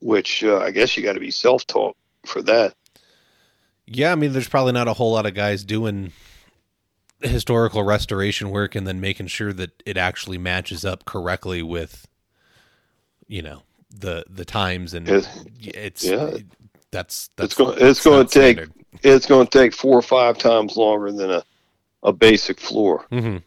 Which 0.00 0.44
uh, 0.44 0.58
I 0.58 0.70
guess 0.70 0.96
you 0.96 1.02
got 1.02 1.14
to 1.14 1.20
be 1.20 1.30
self 1.30 1.66
taught 1.66 1.96
for 2.26 2.42
that. 2.42 2.74
Yeah, 3.86 4.12
I 4.12 4.14
mean, 4.14 4.32
there's 4.32 4.48
probably 4.48 4.72
not 4.72 4.88
a 4.88 4.94
whole 4.94 5.12
lot 5.12 5.26
of 5.26 5.34
guys 5.34 5.64
doing 5.64 6.12
historical 7.20 7.82
restoration 7.82 8.50
work 8.50 8.74
and 8.74 8.86
then 8.86 9.00
making 9.00 9.26
sure 9.26 9.52
that 9.52 9.82
it 9.84 9.96
actually 9.96 10.38
matches 10.38 10.84
up 10.84 11.04
correctly 11.04 11.62
with, 11.62 12.06
you 13.26 13.42
know, 13.42 13.62
the 13.90 14.24
the 14.28 14.44
times 14.44 14.92
and 14.92 15.08
it's, 15.08 15.28
it's 15.60 16.04
yeah. 16.04 16.38
That's 16.90 17.30
that's 17.36 17.46
it's 17.46 17.54
going 17.54 17.78
it's 17.80 18.04
going 18.04 18.26
to 18.26 18.32
take 18.32 18.56
standard. 18.58 18.84
it's 19.02 19.26
going 19.26 19.46
to 19.46 19.58
take 19.58 19.74
four 19.74 19.98
or 19.98 20.02
five 20.02 20.38
times 20.38 20.76
longer 20.76 21.12
than 21.12 21.30
a 21.30 21.44
a 22.02 22.12
basic 22.12 22.60
floor. 22.60 23.06
Mm-hmm. 23.10 23.38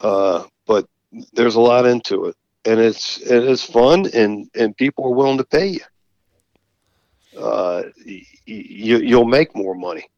Uh, 0.00 0.44
but 0.66 0.86
there's 1.32 1.56
a 1.56 1.60
lot 1.60 1.86
into 1.86 2.26
it, 2.26 2.36
and 2.64 2.80
it's 2.80 3.20
it 3.20 3.44
is 3.44 3.62
fun, 3.62 4.06
and 4.14 4.48
and 4.54 4.76
people 4.76 5.04
are 5.04 5.14
willing 5.14 5.38
to 5.38 5.44
pay 5.44 5.66
you 5.66 5.80
uh, 7.38 7.82
you, 8.04 8.98
you'll 8.98 9.24
make 9.24 9.54
more 9.56 9.74
money. 9.74 10.08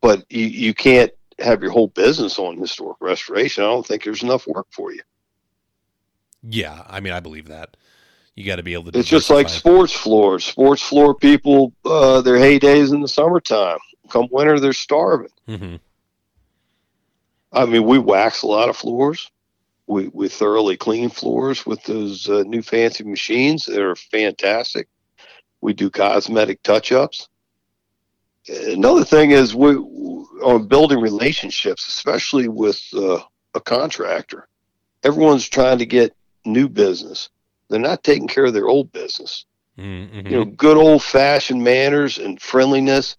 But 0.00 0.24
you, 0.30 0.46
you 0.46 0.74
can't 0.74 1.12
have 1.38 1.62
your 1.62 1.70
whole 1.70 1.88
business 1.88 2.38
on 2.38 2.58
historic 2.58 2.98
restoration. 3.00 3.64
I 3.64 3.68
don't 3.68 3.86
think 3.86 4.04
there's 4.04 4.22
enough 4.22 4.46
work 4.46 4.66
for 4.70 4.92
you. 4.92 5.02
Yeah, 6.42 6.82
I 6.88 7.00
mean, 7.00 7.12
I 7.12 7.20
believe 7.20 7.48
that. 7.48 7.76
You 8.34 8.44
got 8.46 8.56
to 8.56 8.62
be 8.62 8.72
able 8.72 8.90
to. 8.90 8.98
It's 8.98 9.08
just 9.08 9.30
like 9.30 9.48
sports 9.48 9.92
floors. 9.92 10.44
Sports 10.44 10.82
floor 10.82 11.14
people, 11.14 11.74
uh, 11.84 12.22
their 12.22 12.36
heydays 12.36 12.92
in 12.92 13.00
the 13.00 13.08
summertime. 13.08 13.78
Come 14.08 14.26
winter, 14.30 14.58
they're 14.58 14.72
starving. 14.72 15.28
Mm-hmm. 15.48 15.76
I 17.52 17.66
mean, 17.66 17.84
we 17.84 17.98
wax 17.98 18.42
a 18.42 18.46
lot 18.46 18.70
of 18.70 18.76
floors. 18.76 19.30
We 19.86 20.08
we 20.08 20.28
thoroughly 20.28 20.78
clean 20.78 21.10
floors 21.10 21.66
with 21.66 21.82
those 21.84 22.28
uh, 22.28 22.44
new 22.46 22.62
fancy 22.62 23.04
machines. 23.04 23.66
They're 23.66 23.96
fantastic. 23.96 24.88
We 25.62 25.72
do 25.72 25.88
cosmetic 25.88 26.62
touch 26.62 26.92
ups. 26.92 27.28
Another 28.48 29.04
thing 29.04 29.30
is 29.30 29.54
we 29.54 29.76
on 30.42 30.66
building 30.66 31.00
relationships, 31.00 31.86
especially 31.88 32.48
with 32.48 32.82
uh, 32.94 33.20
a 33.54 33.60
contractor. 33.60 34.48
Everyone's 35.04 35.48
trying 35.48 35.78
to 35.78 35.86
get 35.86 36.14
new 36.44 36.68
business. 36.68 37.30
they're 37.68 37.80
not 37.80 38.02
taking 38.04 38.28
care 38.28 38.44
of 38.44 38.52
their 38.52 38.68
old 38.68 38.92
business. 38.92 39.46
Mm-hmm. 39.78 40.26
You 40.26 40.36
know, 40.38 40.44
good 40.44 40.76
old 40.76 41.02
fashioned 41.02 41.62
manners 41.62 42.18
and 42.18 42.40
friendliness 42.40 43.16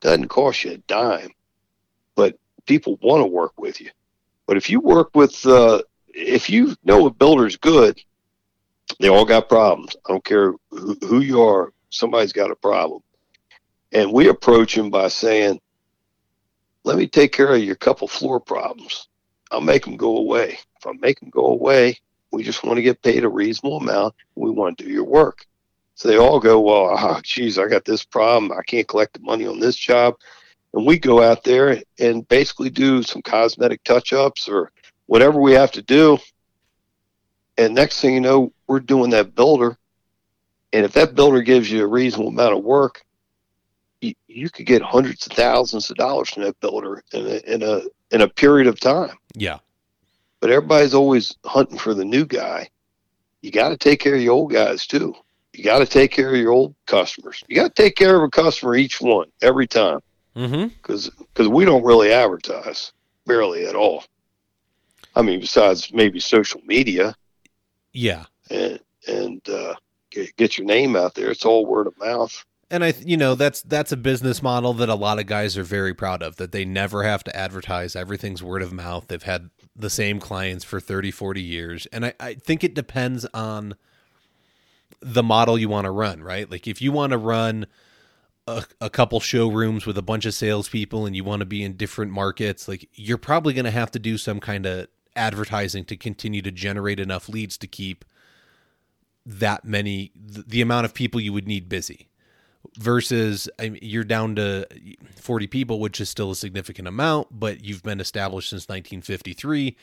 doesn't 0.00 0.28
cost 0.28 0.64
you 0.64 0.72
a 0.72 0.78
dime, 0.78 1.30
but 2.14 2.38
people 2.66 2.98
want 3.02 3.22
to 3.22 3.26
work 3.26 3.58
with 3.58 3.80
you. 3.80 3.90
But 4.46 4.56
if 4.56 4.70
you 4.70 4.80
work 4.80 5.14
with, 5.14 5.44
uh, 5.46 5.82
if 6.08 6.48
you 6.48 6.76
know 6.84 7.06
a 7.06 7.10
builder's 7.10 7.56
good, 7.56 8.00
they 9.00 9.08
all 9.08 9.24
got 9.24 9.48
problems. 9.48 9.96
I 10.06 10.12
don't 10.12 10.24
care 10.24 10.52
who, 10.70 10.96
who 11.00 11.20
you 11.20 11.42
are, 11.42 11.72
somebody's 11.96 12.32
got 12.32 12.50
a 12.50 12.56
problem. 12.56 13.02
And 13.92 14.12
we 14.12 14.28
approach 14.28 14.74
them 14.74 14.90
by 14.90 15.08
saying, 15.08 15.60
let 16.84 16.96
me 16.96 17.06
take 17.06 17.32
care 17.32 17.54
of 17.54 17.62
your 17.62 17.74
couple 17.74 18.08
floor 18.08 18.38
problems. 18.40 19.08
I'll 19.50 19.60
make 19.60 19.84
them 19.84 19.96
go 19.96 20.18
away. 20.18 20.58
If 20.78 20.86
I 20.86 20.92
make 21.00 21.20
them 21.20 21.30
go 21.30 21.46
away, 21.46 21.98
we 22.32 22.42
just 22.42 22.64
want 22.64 22.76
to 22.76 22.82
get 22.82 23.02
paid 23.02 23.24
a 23.24 23.28
reasonable 23.28 23.78
amount. 23.78 24.14
We 24.34 24.50
want 24.50 24.78
to 24.78 24.84
do 24.84 24.90
your 24.90 25.04
work. 25.04 25.46
So 25.94 26.08
they 26.08 26.18
all 26.18 26.38
go, 26.38 26.60
well, 26.60 26.94
oh, 26.96 27.20
geez, 27.24 27.58
I 27.58 27.68
got 27.68 27.84
this 27.84 28.04
problem. 28.04 28.52
I 28.52 28.62
can't 28.62 28.86
collect 28.86 29.14
the 29.14 29.20
money 29.20 29.46
on 29.46 29.58
this 29.58 29.76
job. 29.76 30.14
And 30.74 30.86
we 30.86 30.98
go 30.98 31.22
out 31.22 31.42
there 31.42 31.82
and 31.98 32.28
basically 32.28 32.70
do 32.70 33.02
some 33.02 33.22
cosmetic 33.22 33.82
touch 33.82 34.12
ups 34.12 34.48
or 34.48 34.70
whatever 35.06 35.40
we 35.40 35.52
have 35.52 35.72
to 35.72 35.82
do. 35.82 36.18
And 37.56 37.74
next 37.74 38.00
thing 38.00 38.14
you 38.14 38.20
know, 38.20 38.52
we're 38.66 38.80
doing 38.80 39.10
that 39.10 39.34
builder. 39.34 39.78
And 40.76 40.84
if 40.84 40.92
that 40.92 41.14
builder 41.14 41.40
gives 41.40 41.70
you 41.70 41.82
a 41.82 41.86
reasonable 41.86 42.28
amount 42.28 42.52
of 42.54 42.62
work, 42.62 43.02
you, 44.02 44.12
you 44.28 44.50
could 44.50 44.66
get 44.66 44.82
hundreds 44.82 45.26
of 45.26 45.32
thousands 45.32 45.90
of 45.90 45.96
dollars 45.96 46.28
from 46.28 46.42
that 46.42 46.60
builder 46.60 47.02
in 47.12 47.26
a, 47.26 47.54
in 47.54 47.62
a 47.62 47.80
in 48.10 48.20
a 48.20 48.28
period 48.28 48.66
of 48.66 48.78
time. 48.78 49.16
Yeah. 49.34 49.58
But 50.40 50.50
everybody's 50.50 50.92
always 50.92 51.34
hunting 51.46 51.78
for 51.78 51.94
the 51.94 52.04
new 52.04 52.26
guy. 52.26 52.68
You 53.40 53.50
got 53.50 53.70
to 53.70 53.76
take 53.78 54.00
care 54.00 54.16
of 54.16 54.20
your 54.20 54.34
old 54.34 54.52
guys 54.52 54.86
too. 54.86 55.14
You 55.54 55.64
got 55.64 55.78
to 55.78 55.86
take 55.86 56.12
care 56.12 56.28
of 56.28 56.36
your 56.36 56.52
old 56.52 56.74
customers. 56.86 57.42
You 57.48 57.56
got 57.56 57.74
to 57.74 57.82
take 57.82 57.96
care 57.96 58.14
of 58.16 58.22
a 58.24 58.28
customer 58.28 58.76
each 58.76 59.00
one 59.00 59.28
every 59.40 59.66
time 59.66 60.00
Mm-hmm. 60.36 60.66
because 60.66 61.08
because 61.32 61.48
we 61.48 61.64
don't 61.64 61.82
really 61.84 62.12
advertise 62.12 62.92
barely 63.24 63.64
at 63.66 63.74
all. 63.74 64.04
I 65.14 65.22
mean, 65.22 65.40
besides 65.40 65.90
maybe 65.94 66.20
social 66.20 66.60
media 66.66 67.14
Yeah. 67.94 68.26
and 68.50 68.78
and 69.08 69.40
uh, 69.48 69.74
get, 70.36 70.58
your 70.58 70.66
name 70.66 70.96
out 70.96 71.14
there. 71.14 71.30
It's 71.30 71.44
all 71.44 71.66
word 71.66 71.86
of 71.86 71.98
mouth. 71.98 72.44
And 72.70 72.84
I, 72.84 72.94
you 73.04 73.16
know, 73.16 73.36
that's 73.36 73.62
that's 73.62 73.92
a 73.92 73.96
business 73.96 74.42
model 74.42 74.72
that 74.74 74.88
a 74.88 74.94
lot 74.96 75.20
of 75.20 75.26
guys 75.26 75.56
are 75.56 75.62
very 75.62 75.94
proud 75.94 76.22
of. 76.22 76.36
That 76.36 76.50
they 76.50 76.64
never 76.64 77.04
have 77.04 77.22
to 77.24 77.36
advertise. 77.36 77.94
Everything's 77.94 78.42
word 78.42 78.62
of 78.62 78.72
mouth. 78.72 79.06
They've 79.06 79.22
had 79.22 79.50
the 79.76 79.90
same 79.90 80.18
clients 80.18 80.64
for 80.64 80.80
30, 80.80 81.10
40 81.10 81.42
years. 81.42 81.86
And 81.92 82.06
I, 82.06 82.14
I 82.18 82.34
think 82.34 82.64
it 82.64 82.74
depends 82.74 83.26
on 83.34 83.76
the 85.00 85.22
model 85.22 85.58
you 85.58 85.68
want 85.68 85.84
to 85.84 85.90
run, 85.90 86.22
right? 86.22 86.50
Like 86.50 86.66
if 86.66 86.80
you 86.80 86.92
want 86.92 87.12
to 87.12 87.18
run 87.18 87.66
a, 88.46 88.64
a 88.80 88.90
couple 88.90 89.20
showrooms 89.20 89.86
with 89.86 89.98
a 89.98 90.02
bunch 90.02 90.24
of 90.24 90.34
salespeople 90.34 91.06
and 91.06 91.14
you 91.14 91.24
want 91.24 91.40
to 91.40 91.46
be 91.46 91.62
in 91.62 91.76
different 91.76 92.12
markets, 92.12 92.68
like 92.68 92.88
you're 92.94 93.18
probably 93.18 93.52
going 93.52 93.64
to 93.64 93.70
have 93.70 93.90
to 93.92 93.98
do 93.98 94.16
some 94.16 94.40
kind 94.40 94.66
of 94.66 94.88
advertising 95.14 95.84
to 95.84 95.96
continue 95.96 96.42
to 96.42 96.50
generate 96.50 97.00
enough 97.00 97.28
leads 97.28 97.56
to 97.58 97.66
keep 97.66 98.04
that 99.26 99.64
many, 99.64 100.12
the, 100.14 100.62
amount 100.62 100.84
of 100.84 100.94
people 100.94 101.20
you 101.20 101.32
would 101.32 101.48
need 101.48 101.68
busy 101.68 102.08
versus 102.78 103.48
I 103.58 103.70
mean, 103.70 103.80
you're 103.82 104.04
down 104.04 104.36
to 104.36 104.66
40 105.16 105.46
people, 105.48 105.80
which 105.80 106.00
is 106.00 106.08
still 106.08 106.30
a 106.30 106.36
significant 106.36 106.86
amount, 106.86 107.28
but 107.30 107.64
you've 107.64 107.82
been 107.82 108.00
established 108.00 108.50
since 108.50 108.68
1953. 108.68 109.76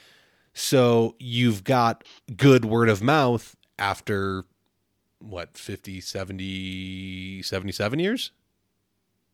So 0.53 1.15
you've 1.19 1.63
got 1.63 2.03
good 2.37 2.65
word 2.65 2.89
of 2.89 3.01
mouth 3.01 3.55
after 3.77 4.45
what, 5.19 5.57
50, 5.57 6.01
70, 6.01 7.41
77 7.41 7.99
years? 7.99 8.31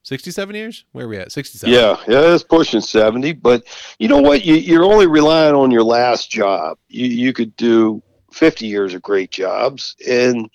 67 0.04 0.56
years? 0.56 0.86
Where 0.92 1.06
are 1.06 1.10
we 1.10 1.18
at? 1.18 1.32
67. 1.32 1.74
Yeah, 1.74 1.98
yeah, 2.08 2.34
it's 2.34 2.44
pushing 2.44 2.82
seventy. 2.82 3.34
But 3.34 3.64
you 4.00 4.08
know 4.08 4.22
what? 4.22 4.46
You, 4.46 4.56
you're 4.56 4.86
only 4.86 5.08
relying 5.08 5.56
on 5.56 5.72
your 5.72 5.84
last 5.84 6.32
job. 6.32 6.78
You 6.88 7.06
you 7.06 7.34
could 7.34 7.56
do 7.58 8.02
fifty 8.32 8.68
years 8.68 8.94
of 8.94 9.02
great 9.02 9.32
jobs, 9.32 9.96
and 10.08 10.50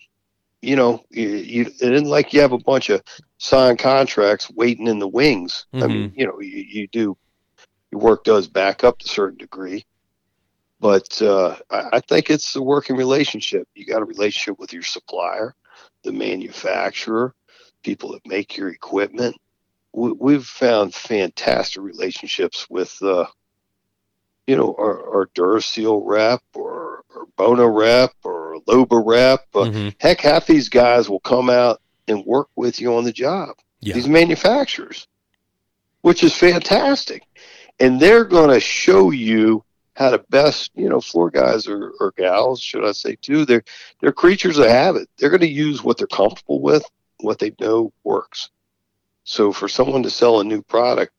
you 0.63 0.77
know, 0.77 1.05
you, 1.11 1.29
you 1.29 1.63
it 1.81 1.93
isn't 1.93 2.09
like 2.09 2.33
you 2.33 2.41
have 2.41 2.53
a 2.53 2.59
bunch 2.59 2.89
of 2.91 3.03
signed 3.39 3.79
contracts 3.79 4.51
waiting 4.51 4.87
in 4.87 4.99
the 4.99 5.09
wings. 5.09 5.67
I 5.85 5.87
mean, 5.89 6.13
you 6.17 6.27
know, 6.27 6.41
you, 6.41 6.65
you 6.67 6.89
do 6.89 7.17
your 7.91 8.01
work 8.01 8.25
does 8.25 8.49
back 8.49 8.83
up 8.83 8.99
to 8.99 9.05
a 9.05 9.09
certain 9.09 9.39
degree, 9.39 9.85
but 10.81 11.21
uh, 11.21 11.57
I, 11.71 11.89
I 11.95 12.01
think 12.01 12.31
it's 12.31 12.57
a 12.57 12.63
working 12.63 12.97
relationship. 12.97 13.69
You 13.75 13.85
got 13.85 14.03
a 14.03 14.07
relationship 14.07 14.59
with 14.59 14.73
your 14.73 14.83
supplier, 14.83 15.55
the 16.03 16.13
manufacturer, 16.13 17.35
people 17.83 18.13
that 18.13 18.27
make 18.27 18.57
your 18.57 18.71
equipment. 18.71 19.37
We, 19.93 20.13
we've 20.13 20.47
found 20.47 20.95
fantastic 20.95 21.83
relationships 21.83 22.67
with, 22.69 23.01
uh, 23.03 23.27
you 24.47 24.57
know, 24.57 24.75
our, 24.79 25.17
our 25.17 25.27
DuraSeal 25.35 26.03
rep 26.05 26.43
or, 26.55 26.84
or 27.15 27.27
Bona 27.37 27.69
rep 27.69 28.13
or 28.25 28.61
Loba 28.67 29.03
rep. 29.05 29.51
Mhm. 29.53 29.95
Heck, 29.99 30.21
half 30.21 30.47
these 30.47 30.69
guys 30.69 31.09
will 31.09 31.21
come 31.21 31.51
out 31.51 31.81
and 32.09 32.25
work 32.25 32.49
with 32.57 32.81
you 32.81 32.95
on 32.95 33.05
the 33.05 33.13
job. 33.13 33.57
Yeah. 33.81 33.95
These 33.95 34.09
manufacturers, 34.09 35.07
which 36.03 36.23
is 36.23 36.35
fantastic. 36.35 37.23
And 37.81 37.99
they're 38.01 38.25
going 38.25 38.51
to 38.51 38.61
show 38.61 39.11
you 39.11 39.65
how 39.95 40.11
to 40.11 40.19
best, 40.31 40.71
you 40.75 40.89
know, 40.89 41.01
floor 41.01 41.31
guys 41.31 41.67
or, 41.69 41.93
or 42.01 42.13
gals, 42.17 42.61
should 42.61 42.85
I 42.85 42.93
say, 42.93 43.17
too. 43.21 43.45
They're, 43.45 43.65
they're 44.01 44.13
creatures 44.13 44.59
of 44.59 44.67
habit. 44.67 45.09
They're 45.17 45.31
going 45.31 45.41
to 45.41 45.49
use 45.49 45.83
what 45.85 45.99
they're 45.99 46.07
comfortable 46.07 46.61
with, 46.61 46.85
what 47.21 47.39
they 47.39 47.53
know 47.61 47.93
works. 48.03 48.51
So 49.25 49.53
for 49.53 49.69
someone 49.69 50.03
to 50.03 50.11
sell 50.11 50.41
a 50.41 50.45
new 50.45 50.63
product 50.63 51.13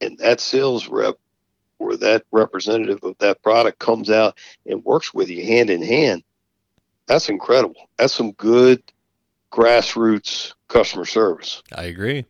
and 0.00 0.18
that 0.18 0.40
sales 0.40 0.88
rep 0.88 1.16
or 1.82 1.96
that 1.96 2.24
representative 2.30 3.02
of 3.02 3.16
that 3.18 3.42
product 3.42 3.78
comes 3.78 4.10
out 4.10 4.38
and 4.66 4.84
works 4.84 5.12
with 5.12 5.28
you 5.28 5.44
hand 5.44 5.68
in 5.68 5.82
hand, 5.82 6.22
that's 7.06 7.28
incredible. 7.28 7.88
That's 7.98 8.14
some 8.14 8.32
good 8.32 8.82
grassroots 9.50 10.52
customer 10.68 11.04
service. 11.04 11.62
I 11.74 11.84
agree. 11.84 12.24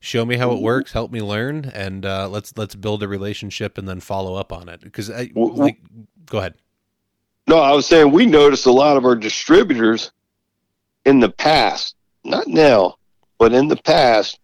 Show 0.00 0.24
me 0.24 0.36
how 0.36 0.52
it 0.52 0.62
works. 0.62 0.92
Help 0.92 1.10
me 1.10 1.20
learn, 1.20 1.70
and 1.74 2.06
uh, 2.06 2.28
let's 2.28 2.56
let's 2.56 2.74
build 2.74 3.02
a 3.02 3.08
relationship 3.08 3.76
and 3.76 3.86
then 3.86 4.00
follow 4.00 4.34
up 4.34 4.50
on 4.52 4.68
it. 4.68 4.80
Because 4.80 5.10
I 5.10 5.30
Well, 5.34 5.54
like, 5.54 5.78
go 6.24 6.38
ahead. 6.38 6.54
No, 7.46 7.58
I 7.58 7.72
was 7.72 7.86
saying 7.86 8.10
we 8.10 8.24
noticed 8.26 8.66
a 8.66 8.72
lot 8.72 8.96
of 8.96 9.04
our 9.04 9.16
distributors 9.16 10.12
in 11.04 11.20
the 11.20 11.28
past, 11.28 11.96
not 12.24 12.46
now, 12.46 12.96
but 13.38 13.52
in 13.52 13.68
the 13.68 13.76
past, 13.76 14.38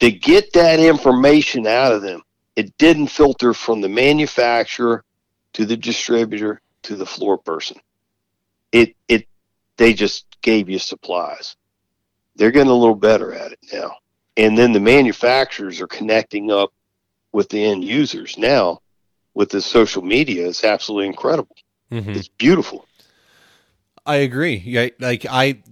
to 0.00 0.12
get 0.12 0.52
that 0.52 0.78
information 0.78 1.66
out 1.66 1.92
of 1.92 2.02
them, 2.02 2.22
it 2.56 2.76
didn't 2.78 3.08
filter 3.08 3.52
from 3.54 3.80
the 3.80 3.88
manufacturer 3.88 5.04
to 5.54 5.64
the 5.64 5.76
distributor 5.76 6.60
to 6.82 6.96
the 6.96 7.06
floor 7.06 7.38
person. 7.38 7.78
It 8.72 8.94
it 9.08 9.26
they 9.76 9.94
just 9.94 10.26
gave 10.42 10.68
you 10.68 10.78
supplies. 10.78 11.56
They're 12.36 12.50
getting 12.50 12.70
a 12.70 12.74
little 12.74 12.94
better 12.94 13.32
at 13.32 13.52
it 13.52 13.58
now. 13.72 13.96
And 14.36 14.58
then 14.58 14.72
the 14.72 14.80
manufacturers 14.80 15.80
are 15.80 15.86
connecting 15.86 16.50
up 16.50 16.72
with 17.32 17.48
the 17.48 17.64
end 17.64 17.84
users 17.84 18.36
now 18.36 18.80
with 19.34 19.50
the 19.50 19.60
social 19.60 20.02
media. 20.02 20.48
It's 20.48 20.64
absolutely 20.64 21.06
incredible. 21.06 21.56
hmm 21.90 22.10
It's 22.10 22.28
beautiful. 22.28 22.86
I 24.06 24.16
agree. 24.16 24.62
Yeah, 24.64 24.88
like 25.00 25.24
I, 25.28 25.62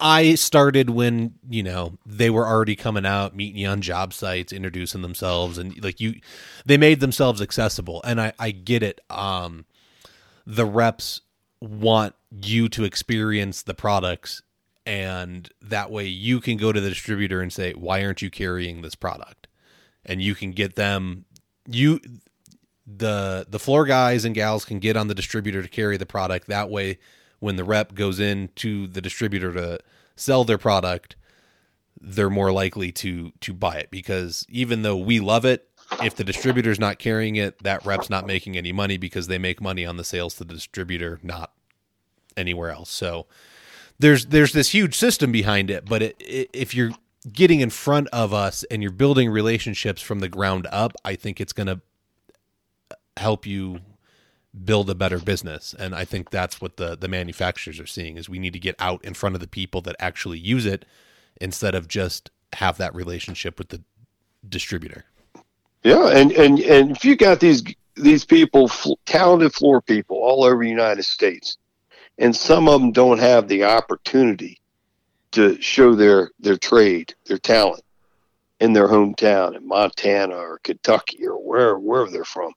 I 0.00 0.36
started 0.36 0.90
when 0.90 1.34
you 1.48 1.62
know 1.62 1.98
they 2.06 2.30
were 2.30 2.46
already 2.46 2.76
coming 2.76 3.04
out, 3.06 3.34
meeting 3.34 3.60
you 3.60 3.68
on 3.68 3.80
job 3.80 4.12
sites, 4.12 4.52
introducing 4.52 5.02
themselves, 5.02 5.58
and 5.58 5.82
like 5.82 6.00
you, 6.00 6.20
they 6.64 6.76
made 6.76 7.00
themselves 7.00 7.42
accessible. 7.42 8.00
And 8.04 8.20
I, 8.20 8.32
I 8.38 8.50
get 8.52 8.82
it. 8.82 9.00
Um, 9.10 9.64
the 10.46 10.66
reps 10.66 11.22
want 11.60 12.14
you 12.30 12.68
to 12.68 12.84
experience 12.84 13.62
the 13.62 13.74
products, 13.74 14.42
and 14.86 15.48
that 15.60 15.90
way 15.90 16.06
you 16.06 16.40
can 16.40 16.56
go 16.56 16.72
to 16.72 16.80
the 16.80 16.90
distributor 16.90 17.40
and 17.40 17.52
say, 17.52 17.72
"Why 17.72 18.04
aren't 18.04 18.22
you 18.22 18.30
carrying 18.30 18.82
this 18.82 18.94
product?" 18.94 19.48
And 20.04 20.22
you 20.22 20.34
can 20.34 20.52
get 20.52 20.76
them 20.76 21.24
you 21.68 22.00
the 22.86 23.46
the 23.48 23.58
floor 23.58 23.84
guys 23.84 24.24
and 24.24 24.34
gals 24.34 24.64
can 24.64 24.78
get 24.78 24.96
on 24.96 25.08
the 25.08 25.14
distributor 25.14 25.62
to 25.62 25.68
carry 25.68 25.96
the 25.96 26.06
product 26.06 26.48
that 26.48 26.70
way 26.70 26.98
when 27.40 27.56
the 27.56 27.64
rep 27.64 27.94
goes 27.94 28.18
in 28.18 28.48
to 28.56 28.86
the 28.86 29.00
distributor 29.00 29.52
to 29.52 29.78
sell 30.16 30.44
their 30.44 30.58
product 30.58 31.16
they're 32.00 32.30
more 32.30 32.52
likely 32.52 32.92
to 32.92 33.32
to 33.40 33.52
buy 33.52 33.76
it. 33.76 33.90
Because 33.90 34.46
even 34.48 34.82
though 34.82 34.96
we 34.96 35.20
love 35.20 35.44
it 35.44 35.68
if 36.02 36.14
the 36.14 36.24
distributor's 36.24 36.78
not 36.78 36.98
carrying 36.98 37.36
it 37.36 37.62
that 37.62 37.84
rep's 37.84 38.10
not 38.10 38.26
making 38.26 38.56
any 38.56 38.72
money 38.72 38.98
because 38.98 39.26
they 39.26 39.38
make 39.38 39.60
money 39.60 39.86
on 39.86 39.96
the 39.96 40.04
sales 40.04 40.34
to 40.34 40.44
the 40.44 40.54
distributor 40.54 41.18
not 41.22 41.52
anywhere 42.36 42.70
else. 42.70 42.90
So 42.90 43.26
there's 43.98 44.26
there's 44.26 44.52
this 44.52 44.70
huge 44.70 44.94
system 44.94 45.32
behind 45.32 45.70
it 45.70 45.84
but 45.86 46.02
it, 46.02 46.16
it, 46.20 46.50
if 46.52 46.74
you're 46.74 46.92
getting 47.32 47.60
in 47.60 47.70
front 47.70 48.06
of 48.08 48.32
us 48.32 48.64
and 48.70 48.82
you're 48.82 48.92
building 48.92 49.28
relationships 49.28 50.00
from 50.00 50.20
the 50.20 50.28
ground 50.28 50.68
up 50.70 50.92
i 51.04 51.16
think 51.16 51.40
it's 51.40 51.52
going 51.52 51.66
to 51.66 51.80
help 53.16 53.44
you 53.44 53.80
build 54.64 54.88
a 54.90 54.94
better 54.94 55.18
business. 55.18 55.74
And 55.78 55.94
I 55.94 56.04
think 56.04 56.30
that's 56.30 56.60
what 56.60 56.76
the 56.76 56.96
the 56.96 57.08
manufacturers 57.08 57.78
are 57.80 57.86
seeing 57.86 58.16
is 58.16 58.28
we 58.28 58.38
need 58.38 58.52
to 58.54 58.58
get 58.58 58.76
out 58.78 59.04
in 59.04 59.14
front 59.14 59.34
of 59.34 59.40
the 59.40 59.48
people 59.48 59.80
that 59.82 59.96
actually 59.98 60.38
use 60.38 60.66
it 60.66 60.84
instead 61.40 61.74
of 61.74 61.88
just 61.88 62.30
have 62.54 62.78
that 62.78 62.94
relationship 62.94 63.58
with 63.58 63.68
the 63.68 63.82
distributor. 64.48 65.04
Yeah, 65.84 66.08
and 66.08 66.32
and 66.32 66.58
and 66.60 66.90
if 66.90 67.04
you 67.04 67.16
got 67.16 67.40
these 67.40 67.62
these 67.94 68.24
people, 68.24 68.70
talented 69.06 69.52
floor 69.52 69.80
people 69.80 70.16
all 70.18 70.44
over 70.44 70.62
the 70.62 70.70
United 70.70 71.04
States, 71.04 71.58
and 72.18 72.34
some 72.34 72.68
of 72.68 72.80
them 72.80 72.92
don't 72.92 73.18
have 73.18 73.48
the 73.48 73.64
opportunity 73.64 74.60
to 75.32 75.60
show 75.60 75.94
their 75.94 76.30
their 76.40 76.56
trade, 76.56 77.14
their 77.26 77.38
talent 77.38 77.82
in 78.60 78.72
their 78.72 78.88
hometown 78.88 79.56
in 79.56 79.66
Montana 79.66 80.34
or 80.34 80.58
Kentucky 80.64 81.26
or 81.26 81.36
wherever 81.36 81.78
wherever 81.78 82.10
they're 82.10 82.24
from, 82.24 82.52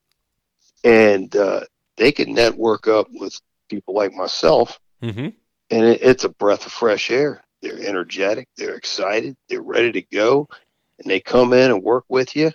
and 0.84 1.36
uh, 1.36 1.62
they 2.02 2.12
can 2.12 2.34
network 2.34 2.88
up 2.88 3.08
with 3.12 3.40
people 3.70 3.94
like 3.94 4.14
myself, 4.14 4.80
mm-hmm. 5.02 5.30
and 5.70 5.86
it, 5.86 6.02
it's 6.02 6.24
a 6.24 6.30
breath 6.30 6.66
of 6.66 6.72
fresh 6.72 7.12
air. 7.12 7.44
They're 7.62 7.80
energetic, 7.80 8.50
they're 8.58 8.76
excited, 8.76 9.38
they're 9.48 9.62
ready 9.62 9.92
to 9.92 10.02
go, 10.02 10.50
and 10.98 11.10
they 11.10 11.20
come 11.20 11.54
in 11.54 11.72
and 11.72 11.84
work 11.84 12.06
with 12.10 12.36
you, 12.36 12.52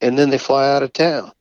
and 0.00 0.18
then 0.18 0.30
they 0.30 0.38
fly 0.38 0.70
out 0.70 0.82
of 0.82 0.92
town 0.92 1.32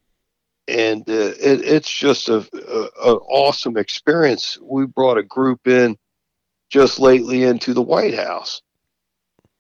and 0.68 1.08
uh, 1.10 1.34
it, 1.40 1.62
it's 1.64 1.92
just 1.92 2.30
a, 2.30 2.38
a, 2.54 3.12
a, 3.12 3.16
awesome 3.16 3.78
experience. 3.78 4.58
We 4.62 4.86
brought 4.86 5.18
a 5.18 5.24
group 5.24 5.68
in 5.68 5.98
just 6.70 7.00
lately 7.00 7.44
into 7.44 7.74
the 7.74 7.82
White 7.82 8.16
House, 8.16 8.62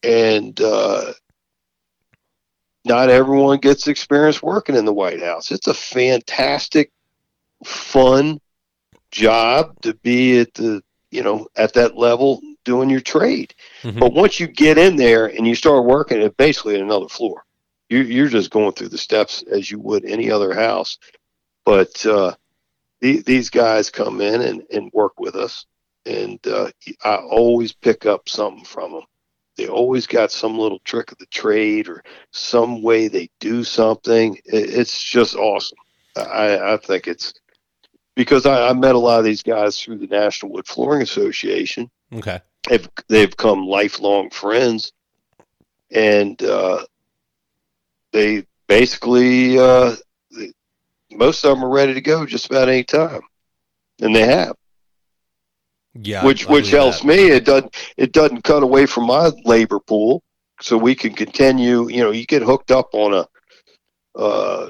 and 0.01 0.59
uh, 0.59 1.13
not 2.85 3.09
everyone 3.09 3.59
gets 3.59 3.87
experience 3.87 4.41
working 4.41 4.75
in 4.75 4.85
the 4.85 4.93
White 4.93 5.21
House. 5.21 5.51
It's 5.51 5.67
a 5.67 5.73
fantastic, 5.73 6.91
fun 7.65 8.39
job 9.11 9.79
to 9.81 9.93
be 9.95 10.39
at 10.39 10.53
the 10.53 10.83
you 11.11 11.23
know 11.23 11.47
at 11.55 11.73
that 11.73 11.97
level 11.97 12.41
doing 12.63 12.89
your 12.89 13.01
trade. 13.01 13.53
Mm-hmm. 13.83 13.99
But 13.99 14.13
once 14.13 14.39
you 14.39 14.47
get 14.47 14.77
in 14.77 14.95
there 14.95 15.27
and 15.27 15.45
you 15.45 15.55
start 15.55 15.85
working, 15.85 16.21
it 16.21 16.35
basically 16.37 16.79
another 16.79 17.07
floor 17.07 17.45
you, 17.89 17.99
you're 18.01 18.27
just 18.27 18.51
going 18.51 18.73
through 18.73 18.89
the 18.89 18.97
steps 18.97 19.43
as 19.43 19.69
you 19.69 19.79
would 19.79 20.05
any 20.05 20.31
other 20.31 20.53
house. 20.53 20.97
But 21.63 22.05
uh, 22.05 22.35
the, 22.99 23.21
these 23.21 23.49
guys 23.49 23.89
come 23.89 24.21
in 24.21 24.41
and, 24.41 24.63
and 24.71 24.91
work 24.93 25.19
with 25.19 25.35
us, 25.35 25.65
and 26.05 26.39
uh, 26.47 26.71
I 27.03 27.15
always 27.15 27.73
pick 27.73 28.05
up 28.05 28.29
something 28.29 28.65
from 28.65 28.91
them. 28.91 29.03
They 29.57 29.67
always 29.67 30.05
got 30.05 30.31
some 30.31 30.59
little 30.59 30.79
trick 30.79 31.11
of 31.11 31.17
the 31.17 31.25
trade 31.27 31.87
or 31.87 32.03
some 32.31 32.81
way 32.81 33.07
they 33.07 33.29
do 33.39 33.63
something. 33.63 34.37
It's 34.43 35.01
just 35.01 35.35
awesome. 35.35 35.77
I, 36.17 36.73
I 36.73 36.77
think 36.77 37.07
it's 37.07 37.33
because 38.15 38.45
I, 38.45 38.69
I 38.69 38.73
met 38.73 38.95
a 38.95 38.99
lot 38.99 39.19
of 39.19 39.25
these 39.25 39.43
guys 39.43 39.79
through 39.79 39.97
the 39.97 40.07
National 40.07 40.51
Wood 40.51 40.67
Flooring 40.67 41.01
Association. 41.01 41.89
Okay, 42.13 42.39
they've 42.67 42.89
they've 43.07 43.29
become 43.29 43.67
lifelong 43.67 44.29
friends, 44.29 44.91
and 45.91 46.41
uh, 46.41 46.85
they 48.11 48.45
basically 48.67 49.59
uh, 49.59 49.95
most 51.11 51.43
of 51.43 51.55
them 51.55 51.63
are 51.63 51.73
ready 51.73 51.93
to 51.93 52.01
go 52.01 52.25
just 52.25 52.47
about 52.47 52.69
any 52.69 52.83
time, 52.83 53.21
and 54.01 54.15
they 54.15 54.25
have. 54.25 54.55
Yeah, 55.93 56.25
which 56.25 56.47
which 56.47 56.71
helps 56.71 57.01
that. 57.01 57.07
me. 57.07 57.29
It 57.29 57.45
doesn't 57.45 57.75
it 57.97 58.11
doesn't 58.11 58.43
cut 58.43 58.63
away 58.63 58.85
from 58.85 59.07
my 59.07 59.31
labor 59.45 59.79
pool, 59.79 60.23
so 60.61 60.77
we 60.77 60.93
can 60.93 61.13
continue. 61.13 61.89
You 61.89 62.03
know, 62.03 62.11
you 62.11 62.25
get 62.25 62.41
hooked 62.41 62.71
up 62.71 62.89
on 62.93 63.13
a 63.13 63.27
uh, 64.19 64.69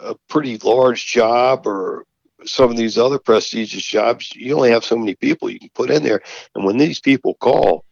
a 0.00 0.14
pretty 0.28 0.58
large 0.58 1.06
job 1.06 1.66
or 1.66 2.04
some 2.46 2.70
of 2.70 2.76
these 2.76 2.98
other 2.98 3.18
prestigious 3.18 3.84
jobs. 3.84 4.34
You 4.34 4.56
only 4.56 4.70
have 4.70 4.84
so 4.84 4.96
many 4.96 5.14
people 5.14 5.50
you 5.50 5.58
can 5.58 5.70
put 5.74 5.90
in 5.90 6.02
there, 6.02 6.22
and 6.54 6.64
when 6.64 6.76
these 6.76 7.00
people 7.00 7.34
call, 7.34 7.84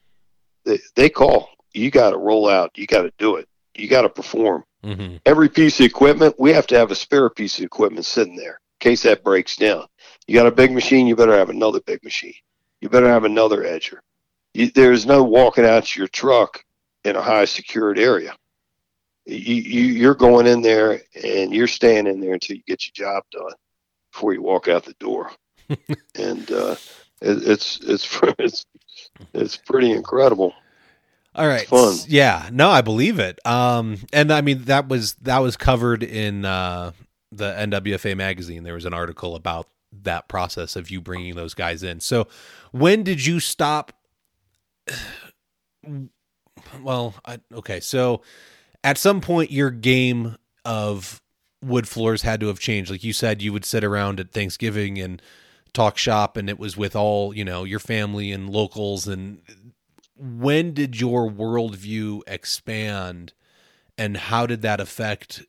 they, 0.64 0.78
they 0.94 1.08
call. 1.08 1.50
You 1.72 1.90
got 1.90 2.10
to 2.10 2.18
roll 2.18 2.48
out. 2.48 2.76
You 2.76 2.86
got 2.86 3.02
to 3.02 3.12
do 3.18 3.36
it. 3.36 3.48
You 3.74 3.88
got 3.88 4.02
to 4.02 4.08
perform. 4.08 4.64
Mm-hmm. 4.84 5.16
Every 5.24 5.48
piece 5.48 5.80
of 5.80 5.86
equipment, 5.86 6.34
we 6.38 6.52
have 6.52 6.66
to 6.68 6.78
have 6.78 6.90
a 6.90 6.94
spare 6.94 7.30
piece 7.30 7.58
of 7.58 7.64
equipment 7.64 8.04
sitting 8.04 8.36
there 8.36 8.60
in 8.80 8.90
case 8.90 9.02
that 9.04 9.24
breaks 9.24 9.56
down. 9.56 9.86
You 10.26 10.34
got 10.34 10.46
a 10.46 10.52
big 10.52 10.72
machine, 10.72 11.06
you 11.06 11.16
better 11.16 11.36
have 11.36 11.50
another 11.50 11.80
big 11.80 12.02
machine. 12.04 12.34
You 12.80 12.88
better 12.88 13.08
have 13.08 13.24
another 13.24 13.62
edger. 13.62 13.98
You, 14.54 14.70
there's 14.70 15.06
no 15.06 15.22
walking 15.22 15.64
out 15.64 15.84
to 15.84 16.00
your 16.00 16.08
truck 16.08 16.62
in 17.04 17.16
a 17.16 17.22
high 17.22 17.44
secured 17.44 17.98
area. 17.98 18.34
You, 19.24 19.54
you, 19.54 19.82
you're 19.84 20.14
going 20.16 20.46
in 20.46 20.62
there 20.62 21.00
and 21.24 21.54
you're 21.54 21.68
staying 21.68 22.08
in 22.08 22.20
there 22.20 22.34
until 22.34 22.56
you 22.56 22.62
get 22.66 22.84
your 22.86 23.06
job 23.08 23.22
done 23.30 23.52
before 24.12 24.32
you 24.32 24.42
walk 24.42 24.68
out 24.68 24.84
the 24.84 24.94
door. 24.94 25.30
and 26.14 26.50
uh, 26.50 26.76
it, 27.20 27.48
it's 27.48 27.80
it's 27.80 28.20
it's 28.38 28.66
it's 29.32 29.56
pretty 29.56 29.90
incredible. 29.90 30.54
All 31.34 31.48
right. 31.48 31.66
Fun. 31.66 31.96
Yeah. 32.06 32.50
No, 32.52 32.68
I 32.68 32.82
believe 32.82 33.18
it. 33.18 33.38
Um, 33.46 33.98
and 34.12 34.30
I 34.32 34.42
mean 34.42 34.64
that 34.64 34.88
was 34.88 35.14
that 35.14 35.38
was 35.38 35.56
covered 35.56 36.02
in 36.02 36.44
uh, 36.44 36.92
the 37.30 37.52
NWFA 37.52 38.16
magazine. 38.16 38.64
There 38.64 38.74
was 38.74 38.84
an 38.84 38.94
article 38.94 39.34
about 39.34 39.68
that 40.02 40.28
process 40.28 40.76
of 40.76 40.90
you 40.90 41.00
bringing 41.00 41.34
those 41.34 41.54
guys 41.54 41.82
in. 41.82 42.00
So, 42.00 42.28
when 42.70 43.02
did 43.02 43.24
you 43.24 43.40
stop? 43.40 43.92
Well, 46.80 47.14
I, 47.26 47.40
okay. 47.52 47.80
So, 47.80 48.22
at 48.84 48.96
some 48.96 49.20
point, 49.20 49.50
your 49.50 49.70
game 49.70 50.36
of 50.64 51.21
wood 51.62 51.88
floors 51.88 52.22
had 52.22 52.40
to 52.40 52.48
have 52.48 52.58
changed. 52.58 52.90
Like 52.90 53.04
you 53.04 53.12
said, 53.12 53.40
you 53.40 53.52
would 53.52 53.64
sit 53.64 53.84
around 53.84 54.20
at 54.20 54.32
Thanksgiving 54.32 54.98
and 54.98 55.22
talk 55.72 55.96
shop, 55.96 56.36
and 56.36 56.50
it 56.50 56.58
was 56.58 56.76
with 56.76 56.94
all 56.96 57.34
you 57.34 57.44
know 57.44 57.64
your 57.64 57.78
family 57.78 58.32
and 58.32 58.50
locals, 58.50 59.06
and 59.06 59.40
when 60.16 60.72
did 60.74 61.00
your 61.00 61.30
worldview 61.30 62.20
expand 62.26 63.32
and 63.98 64.16
how 64.16 64.46
did 64.46 64.62
that 64.62 64.80
affect 64.80 65.44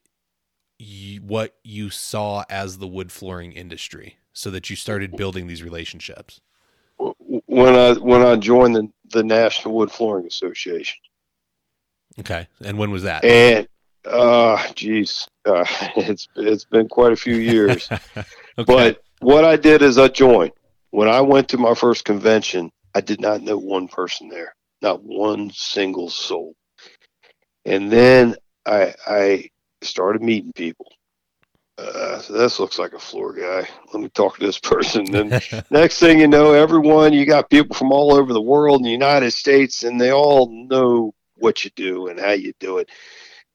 you, 0.79 1.21
what 1.21 1.55
you 1.63 1.89
saw 1.89 2.43
as 2.49 2.77
the 2.77 2.87
wood 2.87 3.11
flooring 3.11 3.51
industry 3.51 4.17
so 4.33 4.49
that 4.49 4.69
you 4.69 4.75
started 4.75 5.15
building 5.15 5.47
these 5.47 5.63
relationships? 5.63 6.41
When 6.97 7.75
i 7.75 7.93
when 7.93 8.21
i 8.21 8.35
joined 8.35 8.75
the, 8.75 8.89
the 9.09 9.23
national 9.23 9.75
wood 9.75 9.91
flooring 9.91 10.25
association. 10.25 10.99
Okay. 12.19 12.47
And 12.63 12.77
when 12.77 12.91
was 12.91 13.03
that? 13.03 13.25
And 13.25 13.67
uh 14.05 14.61
geez 14.73 15.27
uh, 15.45 15.65
it's 15.95 16.27
it's 16.35 16.65
been 16.65 16.87
quite 16.87 17.13
a 17.13 17.15
few 17.15 17.35
years 17.35 17.89
okay. 18.17 18.25
but 18.65 19.03
what 19.19 19.45
i 19.45 19.55
did 19.55 19.81
is 19.81 19.97
i 19.97 20.07
joined 20.07 20.51
when 20.91 21.07
i 21.07 21.21
went 21.21 21.47
to 21.47 21.57
my 21.57 21.73
first 21.73 22.05
convention 22.05 22.69
I 22.95 23.01
did 23.01 23.19
not 23.19 23.41
know 23.41 23.57
one 23.57 23.87
person 23.87 24.29
there, 24.29 24.53
not 24.81 25.03
one 25.03 25.51
single 25.51 26.09
soul. 26.09 26.55
And 27.65 27.91
then 27.91 28.35
I, 28.65 28.93
I 29.07 29.49
started 29.81 30.21
meeting 30.21 30.51
people. 30.53 30.87
Uh, 31.77 32.19
so 32.19 32.33
this 32.33 32.59
looks 32.59 32.77
like 32.77 32.93
a 32.93 32.99
floor 32.99 33.33
guy. 33.33 33.67
Let 33.91 34.03
me 34.03 34.09
talk 34.09 34.37
to 34.37 34.45
this 34.45 34.59
person. 34.59 35.05
Then 35.05 35.41
next 35.71 35.99
thing 35.99 36.19
you 36.19 36.27
know, 36.27 36.53
everyone 36.53 37.13
you 37.13 37.25
got 37.25 37.49
people 37.49 37.75
from 37.75 37.91
all 37.91 38.13
over 38.13 38.31
the 38.31 38.41
world 38.41 38.81
in 38.81 38.83
the 38.83 38.91
United 38.91 39.31
States, 39.31 39.81
and 39.81 39.99
they 39.99 40.11
all 40.11 40.49
know 40.69 41.13
what 41.35 41.63
you 41.63 41.71
do 41.75 42.07
and 42.07 42.19
how 42.19 42.31
you 42.31 42.53
do 42.59 42.77
it. 42.77 42.89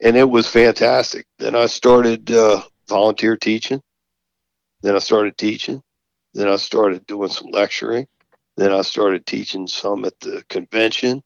And 0.00 0.16
it 0.16 0.28
was 0.28 0.46
fantastic. 0.46 1.26
Then 1.38 1.54
I 1.54 1.66
started 1.66 2.30
uh, 2.30 2.62
volunteer 2.88 3.36
teaching. 3.36 3.82
Then 4.82 4.94
I 4.94 5.00
started 5.00 5.36
teaching. 5.36 5.82
Then 6.34 6.48
I 6.48 6.56
started 6.56 7.06
doing 7.06 7.30
some 7.30 7.50
lecturing. 7.50 8.06
Then 8.58 8.72
I 8.72 8.82
started 8.82 9.24
teaching 9.24 9.68
some 9.68 10.04
at 10.04 10.18
the 10.18 10.44
convention, 10.48 11.22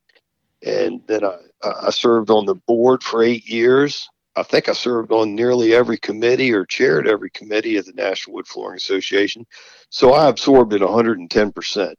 and 0.63 1.01
then 1.07 1.25
I, 1.25 1.39
I 1.63 1.89
served 1.89 2.29
on 2.29 2.45
the 2.45 2.55
board 2.55 3.03
for 3.03 3.23
eight 3.23 3.49
years. 3.49 4.07
I 4.37 4.43
think 4.43 4.69
I 4.69 4.75
served 4.75 5.13
on 5.13 5.35
nearly 5.35 5.75
every 5.75 5.97
committee 5.97 6.53
or 6.53 6.67
chaired 6.67 7.09
every 7.09 7.31
committee 7.31 7.79
of 7.79 7.87
the 7.87 7.95
National 7.95 8.35
Wood 8.35 8.47
Flooring 8.47 8.77
Association. 8.77 9.47
So 9.89 10.13
I 10.13 10.29
absorbed 10.29 10.75
it 10.75 10.83
110 10.83 11.53
percent, 11.53 11.99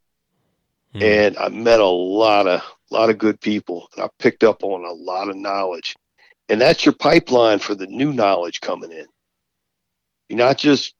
hmm. 0.94 1.02
and 1.02 1.36
I 1.38 1.50
met 1.50 1.80
a 1.80 1.86
lot 1.86 2.46
of 2.46 2.62
lot 2.92 3.10
of 3.10 3.18
good 3.18 3.42
people, 3.42 3.90
and 3.96 4.06
I 4.06 4.10
picked 4.20 4.44
up 4.44 4.64
on 4.64 4.86
a 4.86 4.94
lot 4.94 5.30
of 5.30 5.36
knowledge. 5.36 5.96
And 6.50 6.60
that's 6.60 6.86
your 6.86 6.94
pipeline 6.94 7.60
for 7.60 7.76
the 7.76 7.88
new 7.88 8.14
knowledge 8.14 8.62
coming 8.62 8.92
in. 8.92 9.06
You're 10.30 10.40
not 10.40 10.58
just 10.58 10.96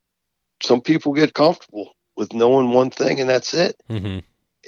some 0.62 0.82
people 0.82 1.14
get 1.14 1.34
comfortable 1.34 1.96
with 2.16 2.34
knowing 2.34 2.70
one 2.70 2.90
thing 2.90 3.20
and 3.20 3.30
that's 3.30 3.54
it. 3.54 3.76
Mm-hmm. 3.90 4.20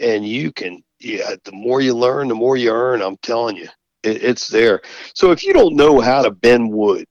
And 0.01 0.28
you 0.28 0.51
can, 0.51 0.84
yeah, 0.99 1.36
the 1.43 1.51
more 1.51 1.82
you 1.82 1.93
learn, 1.93 2.28
the 2.28 2.36
more 2.36 2.57
you 2.57 2.71
earn. 2.71 3.01
I'm 3.01 3.17
telling 3.17 3.55
you, 3.55 3.69
it, 4.03 4.23
it's 4.23 4.47
there. 4.47 4.82
So 5.13 5.32
if 5.32 5.43
you 5.43 5.53
don't 5.53 5.76
know 5.76 6.01
how 6.01 6.21
to 6.21 6.32
bend 6.32 6.71
wood, 6.71 7.05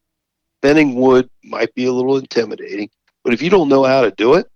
bending 0.61 0.95
wood 0.97 1.31
might 1.43 1.75
be 1.75 1.87
a 1.87 1.93
little 1.93 2.19
intimidating, 2.19 2.91
but 3.23 3.33
if 3.33 3.41
you 3.41 3.51
don't 3.51 3.69
know 3.69 3.85
how 3.85 4.03
to 4.03 4.11
do 4.11 4.35
it 4.35 4.47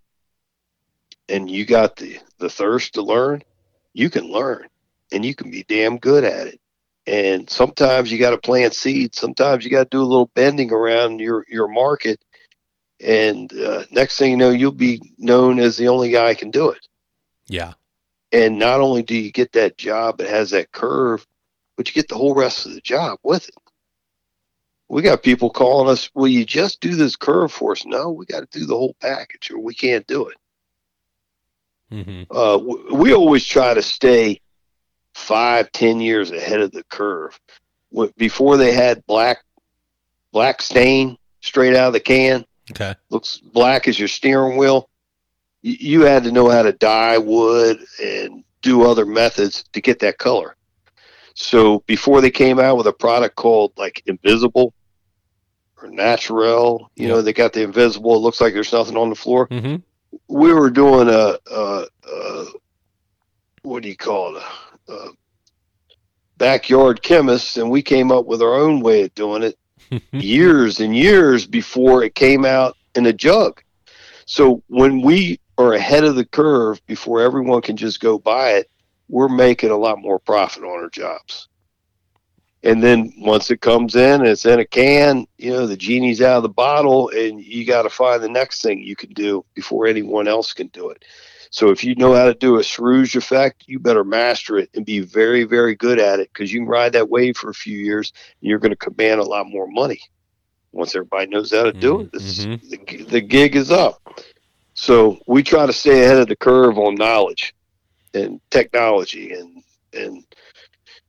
and 1.28 1.50
you 1.50 1.64
got 1.64 1.96
the, 1.96 2.18
the 2.38 2.50
thirst 2.50 2.94
to 2.94 3.02
learn, 3.02 3.42
you 3.94 4.10
can 4.10 4.30
learn 4.30 4.68
and 5.12 5.24
you 5.24 5.34
can 5.34 5.50
be 5.50 5.64
damn 5.64 5.98
good 5.98 6.24
at 6.24 6.46
it. 6.46 6.60
And 7.08 7.48
sometimes 7.48 8.12
you 8.12 8.18
got 8.18 8.32
to 8.32 8.38
plant 8.38 8.74
seeds. 8.74 9.18
Sometimes 9.18 9.64
you 9.64 9.70
got 9.70 9.90
to 9.90 9.96
do 9.96 10.02
a 10.02 10.04
little 10.04 10.30
bending 10.34 10.70
around 10.70 11.20
your, 11.20 11.46
your 11.48 11.66
market 11.66 12.20
And 13.00 13.52
uh, 13.52 13.84
next 13.90 14.18
thing 14.18 14.32
you 14.32 14.36
know, 14.36 14.50
you'll 14.50 14.72
be 14.72 15.14
known 15.18 15.58
as 15.58 15.76
the 15.76 15.88
only 15.88 16.10
guy 16.10 16.34
can 16.34 16.50
do 16.50 16.70
it. 16.70 16.86
Yeah. 17.46 17.74
And 18.32 18.58
not 18.58 18.80
only 18.80 19.02
do 19.02 19.16
you 19.16 19.32
get 19.32 19.52
that 19.52 19.78
job 19.78 20.18
that 20.18 20.28
has 20.28 20.50
that 20.50 20.72
curve, 20.72 21.26
but 21.76 21.88
you 21.88 21.94
get 21.94 22.08
the 22.08 22.16
whole 22.16 22.34
rest 22.34 22.66
of 22.66 22.74
the 22.74 22.80
job 22.80 23.18
with 23.22 23.48
it. 23.48 23.54
We 24.88 25.02
got 25.02 25.22
people 25.22 25.50
calling 25.50 25.90
us, 25.90 26.10
Will 26.14 26.28
you 26.28 26.44
just 26.44 26.80
do 26.80 26.94
this 26.96 27.16
curve 27.16 27.52
for 27.52 27.72
us? 27.72 27.86
No, 27.86 28.10
we 28.10 28.26
got 28.26 28.40
to 28.40 28.58
do 28.58 28.66
the 28.66 28.76
whole 28.76 28.96
package 29.00 29.50
or 29.50 29.58
we 29.58 29.74
can't 29.74 30.06
do 30.06 30.28
it. 30.28 30.36
Mm-hmm. 31.92 32.36
Uh, 32.36 32.58
we 32.94 33.14
always 33.14 33.46
try 33.46 33.74
to 33.74 33.82
stay 33.82 34.40
five, 35.18 35.70
ten 35.72 36.00
years 36.00 36.30
ahead 36.30 36.60
of 36.60 36.70
the 36.72 36.84
curve. 36.84 37.38
Before 38.16 38.56
they 38.56 38.72
had 38.72 39.04
black, 39.06 39.38
black 40.32 40.62
stain 40.62 41.16
straight 41.40 41.74
out 41.74 41.88
of 41.88 41.92
the 41.92 42.00
can, 42.00 42.44
Okay. 42.70 42.94
looks 43.10 43.38
black 43.38 43.88
as 43.88 43.98
your 43.98 44.08
steering 44.08 44.56
wheel. 44.56 44.88
You 45.62 46.02
had 46.02 46.24
to 46.24 46.32
know 46.32 46.48
how 46.48 46.62
to 46.62 46.72
dye 46.72 47.18
wood 47.18 47.78
and 48.02 48.44
do 48.62 48.84
other 48.88 49.06
methods 49.06 49.64
to 49.72 49.80
get 49.80 49.98
that 50.00 50.18
color. 50.18 50.54
So 51.34 51.82
before 51.86 52.20
they 52.20 52.30
came 52.30 52.58
out 52.58 52.76
with 52.76 52.86
a 52.86 52.92
product 52.92 53.36
called 53.36 53.72
like 53.76 54.02
Invisible 54.06 54.74
or 55.80 55.88
Natural, 55.88 56.90
you 56.94 57.08
know, 57.08 57.22
they 57.22 57.32
got 57.32 57.52
the 57.52 57.62
Invisible. 57.62 58.14
It 58.16 58.18
looks 58.20 58.40
like 58.40 58.52
there's 58.54 58.72
nothing 58.72 58.96
on 58.96 59.08
the 59.08 59.14
floor. 59.16 59.48
Mm-hmm. 59.48 59.76
We 60.28 60.52
were 60.52 60.70
doing 60.70 61.08
a, 61.08 61.38
a, 61.50 61.86
a 62.04 62.44
what 63.62 63.82
do 63.82 63.88
you 63.88 63.96
call 63.96 64.36
it? 64.36 64.42
A, 64.42 64.67
a 64.88 65.08
backyard 66.36 67.02
chemists, 67.02 67.56
and 67.56 67.70
we 67.70 67.82
came 67.82 68.10
up 68.10 68.26
with 68.26 68.42
our 68.42 68.54
own 68.54 68.80
way 68.80 69.02
of 69.02 69.14
doing 69.14 69.42
it 69.42 69.58
years 70.12 70.80
and 70.80 70.96
years 70.96 71.46
before 71.46 72.02
it 72.02 72.14
came 72.14 72.44
out 72.44 72.76
in 72.94 73.06
a 73.06 73.12
jug. 73.12 73.62
So 74.26 74.62
when 74.68 75.00
we 75.00 75.40
are 75.56 75.74
ahead 75.74 76.04
of 76.04 76.14
the 76.14 76.24
curve 76.24 76.84
before 76.86 77.20
everyone 77.20 77.62
can 77.62 77.76
just 77.76 78.00
go 78.00 78.18
buy 78.18 78.52
it, 78.52 78.70
we're 79.08 79.28
making 79.28 79.70
a 79.70 79.76
lot 79.76 79.98
more 79.98 80.18
profit 80.18 80.62
on 80.62 80.82
our 80.82 80.90
jobs. 80.90 81.48
And 82.62 82.82
then 82.82 83.12
once 83.18 83.50
it 83.50 83.60
comes 83.60 83.94
in 83.94 84.20
and 84.20 84.26
it's 84.28 84.44
in 84.44 84.58
a 84.58 84.64
can, 84.64 85.26
you 85.38 85.50
know, 85.52 85.66
the 85.66 85.76
genie's 85.76 86.20
out 86.20 86.38
of 86.38 86.42
the 86.42 86.48
bottle 86.48 87.08
and 87.10 87.42
you 87.42 87.64
got 87.64 87.82
to 87.82 87.90
find 87.90 88.22
the 88.22 88.28
next 88.28 88.62
thing 88.62 88.82
you 88.82 88.96
can 88.96 89.12
do 89.12 89.44
before 89.54 89.86
anyone 89.86 90.26
else 90.26 90.52
can 90.52 90.66
do 90.68 90.90
it. 90.90 91.04
So 91.50 91.70
if 91.70 91.82
you 91.82 91.94
know 91.94 92.14
how 92.14 92.26
to 92.26 92.34
do 92.34 92.58
a 92.58 92.64
Scrooge 92.64 93.16
effect, 93.16 93.64
you 93.66 93.78
better 93.78 94.04
master 94.04 94.58
it 94.58 94.70
and 94.74 94.84
be 94.84 95.00
very, 95.00 95.44
very 95.44 95.74
good 95.74 95.98
at 95.98 96.20
it 96.20 96.30
because 96.32 96.52
you 96.52 96.60
can 96.60 96.68
ride 96.68 96.92
that 96.92 97.08
wave 97.08 97.36
for 97.36 97.50
a 97.50 97.54
few 97.54 97.78
years 97.78 98.12
and 98.40 98.48
you're 98.50 98.58
going 98.58 98.70
to 98.70 98.76
command 98.76 99.20
a 99.20 99.24
lot 99.24 99.46
more 99.46 99.66
money. 99.66 100.00
Once 100.72 100.94
everybody 100.94 101.26
knows 101.26 101.52
how 101.52 101.64
to 101.64 101.72
do 101.72 102.00
it, 102.02 102.12
this, 102.12 102.44
Mhm. 102.44 102.70
the, 102.70 103.04
the 103.04 103.20
gig 103.20 103.56
is 103.56 103.70
up. 103.70 104.02
So 104.74 105.18
we 105.26 105.42
try 105.42 105.66
to 105.66 105.72
stay 105.72 106.04
ahead 106.04 106.18
of 106.18 106.28
the 106.28 106.36
curve 106.36 106.78
on 106.78 106.94
knowledge 106.94 107.54
and 108.14 108.40
technology 108.50 109.32
and 109.32 109.62
and 109.94 110.22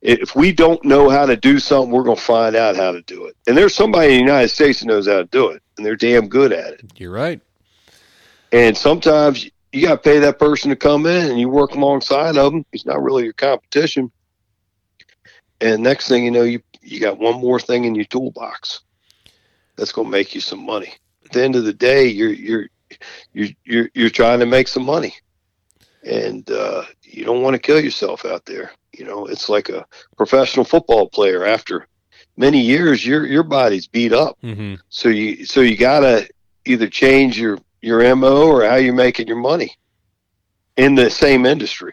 if 0.02 0.34
we 0.34 0.52
don't 0.52 0.82
know 0.84 1.10
how 1.10 1.26
to 1.26 1.36
do 1.36 1.58
something, 1.58 1.90
we're 1.92 2.02
going 2.02 2.16
to 2.16 2.22
find 2.22 2.56
out 2.56 2.74
how 2.74 2.90
to 2.90 3.02
do 3.02 3.26
it. 3.26 3.36
And 3.46 3.54
there's 3.56 3.74
somebody 3.74 4.06
in 4.06 4.12
the 4.14 4.20
United 4.20 4.48
States 4.48 4.80
that 4.80 4.86
knows 4.86 5.06
how 5.06 5.18
to 5.18 5.26
do 5.26 5.48
it, 5.48 5.62
and 5.76 5.84
they're 5.84 5.96
damn 5.96 6.28
good 6.28 6.52
at 6.52 6.72
it. 6.72 6.84
You're 6.96 7.10
right. 7.10 7.40
And 8.50 8.76
sometimes 8.76 9.48
you 9.72 9.86
got 9.86 10.02
to 10.02 10.10
pay 10.10 10.18
that 10.18 10.38
person 10.38 10.70
to 10.70 10.76
come 10.76 11.06
in 11.06 11.30
and 11.30 11.38
you 11.38 11.48
work 11.48 11.72
alongside 11.72 12.36
of 12.36 12.52
them. 12.52 12.64
He's 12.72 12.86
not 12.86 13.02
really 13.02 13.24
your 13.24 13.32
competition. 13.32 14.10
And 15.60 15.82
next 15.82 16.08
thing 16.08 16.24
you 16.24 16.30
know, 16.30 16.42
you 16.42 16.60
you 16.82 17.00
got 17.00 17.18
one 17.18 17.40
more 17.40 17.60
thing 17.60 17.84
in 17.84 17.94
your 17.94 18.06
toolbox 18.06 18.80
that's 19.76 19.92
going 19.92 20.06
to 20.06 20.10
make 20.10 20.34
you 20.34 20.40
some 20.40 20.64
money. 20.64 20.94
At 21.24 21.32
the 21.32 21.44
end 21.44 21.56
of 21.56 21.64
the 21.64 21.72
day, 21.72 22.06
you're 22.06 22.32
you're 22.32 22.66
you're 23.32 23.48
you're, 23.64 23.90
you're 23.94 24.10
trying 24.10 24.40
to 24.40 24.46
make 24.46 24.68
some 24.68 24.84
money, 24.84 25.14
and 26.02 26.50
uh, 26.50 26.84
you 27.02 27.24
don't 27.24 27.42
want 27.42 27.54
to 27.54 27.60
kill 27.60 27.80
yourself 27.80 28.24
out 28.24 28.44
there. 28.46 28.72
You 28.92 29.04
know, 29.04 29.26
it's 29.26 29.48
like 29.48 29.68
a 29.68 29.86
professional 30.16 30.64
football 30.64 31.08
player. 31.08 31.44
After 31.44 31.86
many 32.36 32.60
years, 32.60 33.04
your 33.04 33.26
your 33.26 33.42
body's 33.42 33.86
beat 33.86 34.12
up. 34.12 34.38
Mm-hmm. 34.42 34.76
So 34.88 35.08
you 35.10 35.44
so 35.44 35.60
you 35.60 35.76
gotta 35.76 36.28
either 36.64 36.88
change 36.88 37.38
your 37.38 37.58
your 37.82 38.14
mo 38.16 38.46
or 38.48 38.64
how 38.64 38.76
you're 38.76 38.94
making 38.94 39.26
your 39.26 39.36
money 39.38 39.76
in 40.76 40.94
the 40.94 41.10
same 41.10 41.46
industry. 41.46 41.92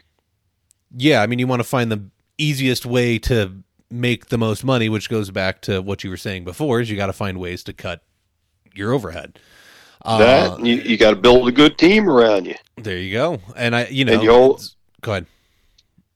Yeah, 0.96 1.22
I 1.22 1.26
mean, 1.26 1.38
you 1.38 1.46
want 1.46 1.60
to 1.60 1.68
find 1.68 1.90
the 1.92 2.02
easiest 2.38 2.86
way 2.86 3.18
to 3.20 3.52
make 3.90 4.26
the 4.26 4.38
most 4.38 4.64
money, 4.64 4.88
which 4.88 5.08
goes 5.10 5.30
back 5.30 5.60
to 5.62 5.80
what 5.82 6.04
you 6.04 6.10
were 6.10 6.16
saying 6.16 6.44
before. 6.44 6.80
Is 6.80 6.90
you 6.90 6.96
got 6.96 7.06
to 7.06 7.12
find 7.12 7.38
ways 7.38 7.62
to 7.64 7.72
cut 7.72 8.02
your 8.74 8.92
overhead. 8.92 9.38
Uh, 10.02 10.18
that 10.18 10.58
and 10.58 10.66
you, 10.66 10.76
you 10.76 10.96
got 10.96 11.10
to 11.10 11.16
build 11.16 11.48
a 11.48 11.52
good 11.52 11.76
team 11.76 12.08
around 12.08 12.46
you. 12.46 12.54
there 12.76 12.96
you 12.98 13.12
go. 13.12 13.40
And 13.56 13.74
I, 13.74 13.86
you 13.86 14.04
know, 14.04 14.12
And 14.14 14.22
you 14.22 14.28
go 15.00 15.12
ahead. 15.12 15.26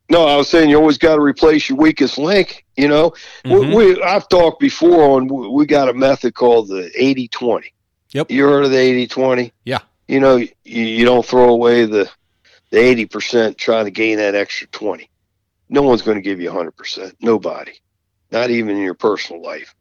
No, 0.09 0.27
I 0.27 0.37
was 0.37 0.49
saying 0.49 0.71
you 0.71 0.77
always 0.77 0.99
got 0.99 1.17
to 1.17 1.23
replace 1.23 1.69
your 1.69 1.79
weakest 1.79 2.19
link. 2.19 2.65
You 2.77 2.87
know, 2.89 3.13
Mhm. 3.45 3.75
we, 3.75 3.95
we 3.95 4.03
I've 4.03 4.29
talked 4.29 4.61
before 4.61 5.03
on 5.19 5.27
we 5.53 5.67
got 5.67 5.89
a 5.89 5.95
method 5.95 6.35
called 6.35 6.69
the 6.69 6.91
80-20. 6.99 7.65
Yep. 8.13 8.31
You 8.31 8.45
heard 8.45 8.65
of 8.65 8.71
the 8.71 8.77
80-20? 8.77 9.53
Yeah. 9.65 9.79
You 10.09 10.21
know, 10.21 10.37
you, 10.37 10.51
you 10.65 11.05
don't 11.05 11.25
throw 11.25 11.49
away 11.49 11.87
the 11.87 12.11
the 12.73 12.79
80% 12.79 13.59
trying 13.59 13.85
to 13.85 13.91
gain 13.91 14.17
that 14.17 14.35
extra 14.35 14.67
20. 14.69 15.09
No 15.69 15.83
one's 15.83 16.01
going 16.01 16.17
to 16.17 16.23
give 16.23 16.41
you 16.41 16.51
100%. 16.51 17.13
Nobody. 17.21 17.73
Not 18.31 18.49
even 18.49 18.77
in 18.77 18.83
your 18.83 18.95
personal 18.95 19.43
life. 19.43 19.75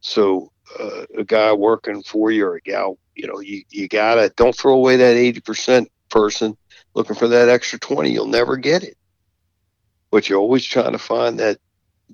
So 0.00 0.52
uh, 0.78 1.06
a 1.16 1.24
guy 1.24 1.54
working 1.54 2.02
for 2.02 2.30
you 2.30 2.46
or 2.46 2.56
a 2.56 2.60
gal, 2.60 2.98
you 3.14 3.26
know, 3.26 3.40
you, 3.40 3.62
you 3.70 3.88
got 3.88 4.16
to 4.16 4.30
don't 4.36 4.54
throw 4.54 4.74
away 4.74 4.96
that 4.96 5.16
80% 5.16 5.86
person 6.10 6.54
looking 6.92 7.16
for 7.16 7.28
that 7.28 7.48
extra 7.48 7.78
20. 7.78 8.10
You'll 8.10 8.26
never 8.26 8.58
get 8.58 8.82
it. 8.82 8.98
But 10.10 10.28
you're 10.28 10.38
always 10.38 10.66
trying 10.66 10.92
to 10.92 10.98
find 10.98 11.38
that 11.40 11.58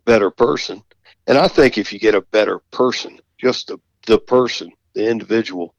better 0.04 0.30
person. 0.30 0.80
And 1.26 1.36
I 1.36 1.48
think 1.48 1.76
if 1.76 1.92
you 1.92 1.98
get 1.98 2.14
a 2.14 2.20
better 2.20 2.60
person, 2.70 3.18
just 3.36 3.66
the, 3.66 3.78
the 4.06 4.18
person, 4.18 4.70
the 4.95 5.09
individual, 5.09 5.74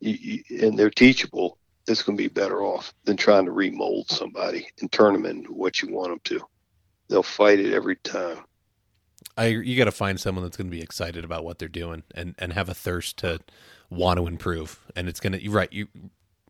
you, 0.00 0.42
you, 0.48 0.66
and 0.66 0.78
they're 0.78 0.90
teachable, 0.90 1.58
it's 1.86 2.02
going 2.02 2.16
to 2.16 2.22
be 2.22 2.28
better 2.28 2.62
off 2.62 2.92
than 3.04 3.16
trying 3.16 3.46
to 3.46 3.52
remold 3.52 4.10
somebody 4.10 4.68
and 4.80 4.92
turn 4.92 5.14
them 5.14 5.26
into 5.26 5.52
what 5.52 5.80
you 5.80 5.92
want 5.92 6.10
them 6.10 6.20
to. 6.24 6.44
They'll 7.08 7.22
fight 7.22 7.60
it 7.60 7.72
every 7.72 7.96
time. 7.96 8.38
I 9.36 9.46
you 9.46 9.76
got 9.76 9.84
to 9.84 9.92
find 9.92 10.20
someone 10.20 10.44
that's 10.44 10.56
going 10.56 10.70
to 10.70 10.76
be 10.76 10.82
excited 10.82 11.24
about 11.24 11.44
what 11.44 11.58
they're 11.58 11.68
doing 11.68 12.02
and 12.14 12.34
and 12.38 12.52
have 12.52 12.68
a 12.68 12.74
thirst 12.74 13.18
to 13.18 13.40
want 13.88 14.18
to 14.18 14.26
improve. 14.26 14.80
And 14.94 15.08
it's 15.08 15.20
gonna 15.20 15.38
you're 15.38 15.52
right 15.52 15.72
you 15.72 15.88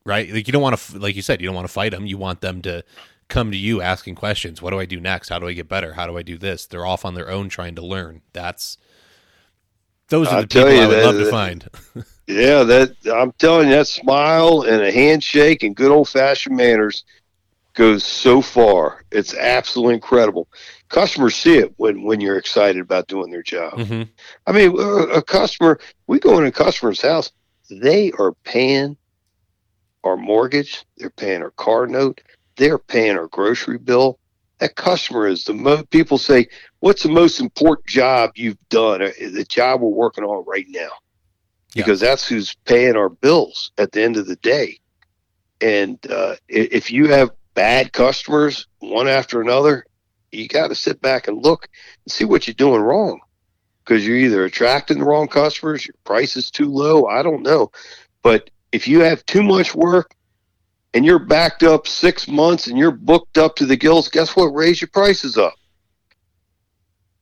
right 0.05 0.33
like 0.33 0.47
you 0.47 0.53
don't 0.53 0.63
want 0.63 0.79
to 0.79 0.99
like 0.99 1.15
you 1.15 1.23
said 1.23 1.41
you 1.41 1.47
don't 1.47 1.55
want 1.55 1.67
to 1.69 1.73
fight 1.73 1.93
them. 1.93 2.07
You 2.07 2.19
want 2.19 2.41
them 2.41 2.63
to 2.63 2.83
come 3.29 3.51
to 3.51 3.57
you 3.57 3.81
asking 3.81 4.15
questions. 4.15 4.61
What 4.61 4.71
do 4.71 4.81
I 4.81 4.87
do 4.87 5.01
next? 5.01 5.29
How 5.29 5.39
do 5.39 5.47
I 5.47 5.53
get 5.53 5.69
better? 5.69 5.93
How 5.93 6.07
do 6.07 6.17
I 6.17 6.23
do 6.23 6.39
this? 6.39 6.67
They're 6.67 6.87
off 6.87 7.05
on 7.05 7.15
their 7.15 7.31
own 7.31 7.49
trying 7.49 7.75
to 7.77 7.83
learn. 7.83 8.23
That's 8.33 8.79
those 10.09 10.29
are 10.29 10.43
the 10.43 10.49
people 10.49 10.71
you 10.73 10.81
I 10.83 10.87
would 10.87 10.97
that- 10.97 11.05
love 11.07 11.15
to 11.17 11.31
find. 11.31 11.69
Yeah, 12.31 12.63
that 12.65 12.95
I'm 13.11 13.33
telling 13.39 13.69
you, 13.69 13.75
that 13.77 13.89
smile 13.89 14.61
and 14.61 14.83
a 14.83 14.93
handshake 14.93 15.63
and 15.63 15.75
good 15.75 15.91
old 15.91 16.11
fashioned 16.11 16.59
manners 16.59 17.05
goes 17.73 18.05
so 18.05 18.43
far. 18.43 19.03
It's 19.11 19.33
absolutely 19.35 19.95
incredible. 19.95 20.47
Customers 20.91 21.37
see 21.37 21.57
it 21.57 21.73
when 21.79 22.03
when 22.03 22.21
you're 22.21 22.37
excited 22.37 22.83
about 22.83 23.07
doing 23.09 23.31
their 23.31 23.43
job. 23.43 23.81
hmm 23.81 24.03
I 24.47 24.53
mean, 24.53 24.79
a 24.79 25.19
a 25.19 25.23
customer, 25.23 25.81
we 26.07 26.19
go 26.19 26.37
in 26.37 26.45
a 26.45 26.53
customer's 26.53 27.01
house, 27.01 27.33
they 27.71 28.13
are 28.19 28.33
paying 28.45 28.99
our 30.05 30.19
mortgage, 30.19 30.85
they're 30.99 31.09
paying 31.09 31.41
our 31.43 31.53
car 31.53 31.87
note, 31.87 32.21
they're 32.59 32.77
paying 32.79 33.17
our 33.17 33.29
grocery 33.29 33.79
bill. 33.79 34.19
That 34.59 34.75
customer 34.75 35.27
is 35.27 35.45
the 35.45 35.55
most, 35.55 35.91
people 35.91 36.19
say, 36.19 36.49
what's 36.81 37.03
the 37.03 37.09
most 37.11 37.41
important 37.41 37.87
job 37.87 38.33
you've 38.35 38.59
done? 38.69 39.03
Uh, 39.03 39.11
The 39.19 39.47
job 39.49 39.81
we're 39.81 39.89
working 39.89 40.25
on 40.25 40.45
right 40.47 40.67
now. 40.69 40.89
Yeah. 41.75 41.85
Because 41.85 42.01
that's 42.01 42.27
who's 42.27 42.55
paying 42.65 42.97
our 42.97 43.09
bills 43.09 43.73
at 43.79 43.93
the 43.93 44.03
end 44.03 44.17
of 44.17 44.27
the 44.27 44.37
day. 44.37 44.79
And 45.61 45.99
uh, 46.11 46.37
if 46.49 46.91
you 46.91 47.09
have 47.09 47.31
bad 47.55 47.93
customers, 47.93 48.67
one 48.79 49.09
after 49.09 49.41
another, 49.41 49.85
you 50.31 50.49
got 50.49 50.69
to 50.69 50.75
sit 50.75 51.01
back 51.01 51.29
and 51.29 51.43
look 51.43 51.69
and 52.05 52.13
see 52.13 52.25
what 52.25 52.47
you're 52.47 52.55
doing 52.55 52.81
wrong 52.81 53.21
because 53.85 54.07
you're 54.07 54.17
either 54.17 54.45
attracting 54.45 54.99
the 54.99 55.05
wrong 55.05 55.29
customers, 55.29 55.87
your 55.87 55.95
price 56.05 56.37
is 56.37 56.51
too 56.51 56.71
low. 56.71 57.07
I 57.07 57.23
don't 57.23 57.43
know. 57.43 57.71
But 58.23 58.51
if 58.71 58.87
you 58.87 59.01
have 59.01 59.25
too 59.25 59.43
much 59.43 59.75
work 59.75 60.15
and 60.95 61.05
you're 61.05 61.19
backed 61.19 61.63
up 61.63 61.87
six 61.87 62.29
months 62.29 62.67
and 62.67 62.79
you're 62.79 62.91
booked 62.91 63.39
up 63.39 63.57
to 63.57 63.67
the 63.67 63.77
gills, 63.77 64.09
guess 64.09 64.35
what? 64.35 64.47
Raise 64.47 64.81
your 64.81 64.89
prices 64.89 65.37
up. 65.37 65.55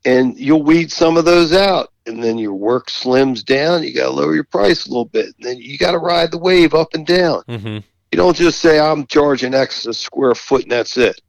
And 0.04 0.38
you'll 0.38 0.62
weed 0.62 0.92
some 0.92 1.16
of 1.16 1.24
those 1.24 1.52
out. 1.52 1.92
And 2.06 2.22
then 2.22 2.38
your 2.38 2.54
work 2.54 2.86
slims 2.86 3.44
down. 3.44 3.82
You 3.82 3.92
got 3.92 4.04
to 4.04 4.10
lower 4.10 4.34
your 4.34 4.44
price 4.44 4.86
a 4.86 4.88
little 4.88 5.06
bit. 5.06 5.26
And 5.26 5.34
then 5.40 5.58
you 5.58 5.76
got 5.76 5.92
to 5.92 5.98
ride 5.98 6.30
the 6.30 6.38
wave 6.38 6.74
up 6.74 6.94
and 6.94 7.04
down. 7.04 7.42
Mm-hmm. 7.48 7.78
You 8.12 8.16
don't 8.16 8.36
just 8.36 8.60
say, 8.60 8.78
I'm 8.78 9.06
charging 9.06 9.52
X 9.52 9.84
a 9.86 9.92
square 9.92 10.36
foot 10.36 10.62
and 10.62 10.70
that's 10.70 10.96
it. 10.96 11.20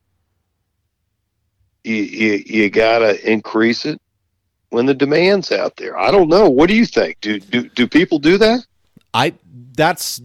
You, 1.84 1.96
you, 1.96 2.44
you 2.46 2.70
got 2.70 3.00
to 3.00 3.30
increase 3.32 3.86
it 3.86 4.00
when 4.70 4.86
the 4.86 4.94
demand's 4.94 5.52
out 5.52 5.76
there. 5.78 5.98
I 5.98 6.12
don't 6.12 6.30
know. 6.30 6.48
What 6.50 6.68
do 6.68 6.76
you 6.76 6.86
think? 6.86 7.20
Do, 7.22 7.40
do, 7.40 7.68
do 7.70 7.88
people 7.88 8.20
do 8.20 8.38
that? 8.38 8.66
I 9.14 9.34
that's 9.74 10.22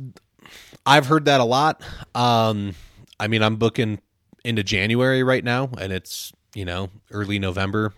I've 0.85 1.07
heard 1.07 1.27
that 1.27 1.41
a 1.41 1.45
lot. 1.45 1.83
Um, 2.15 2.75
I 3.21 3.29
mean, 3.29 3.43
I'm 3.43 3.57
booking 3.57 4.01
into 4.45 4.63
January 4.63 5.23
right 5.23 5.45
now, 5.45 5.71
and 5.79 5.93
it's 5.93 6.33
you 6.55 6.65
know 6.65 6.91
early 7.11 7.39
November, 7.39 7.93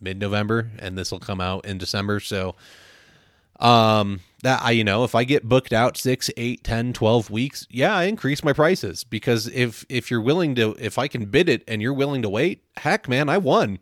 mid 0.00 0.20
November, 0.20 0.70
and 0.78 0.96
this 0.96 1.10
will 1.10 1.18
come 1.18 1.40
out 1.40 1.64
in 1.64 1.78
December. 1.78 2.20
So, 2.20 2.54
um, 3.60 4.20
that 4.42 4.60
I 4.62 4.72
you 4.72 4.84
know 4.84 5.04
if 5.04 5.14
I 5.14 5.24
get 5.24 5.48
booked 5.48 5.72
out 5.72 5.96
six, 5.96 6.30
eight, 6.36 6.62
ten, 6.64 6.92
twelve 6.92 7.30
weeks, 7.30 7.66
yeah, 7.70 7.96
I 7.96 8.04
increase 8.04 8.44
my 8.44 8.52
prices 8.52 9.04
because 9.04 9.48
if 9.48 9.84
if 9.88 10.10
you're 10.10 10.20
willing 10.20 10.54
to, 10.56 10.76
if 10.78 10.98
I 10.98 11.08
can 11.08 11.26
bid 11.26 11.48
it 11.48 11.64
and 11.66 11.80
you're 11.80 11.94
willing 11.94 12.22
to 12.22 12.28
wait, 12.28 12.64
heck, 12.76 13.08
man, 13.08 13.28
I 13.28 13.38
won. 13.38 13.78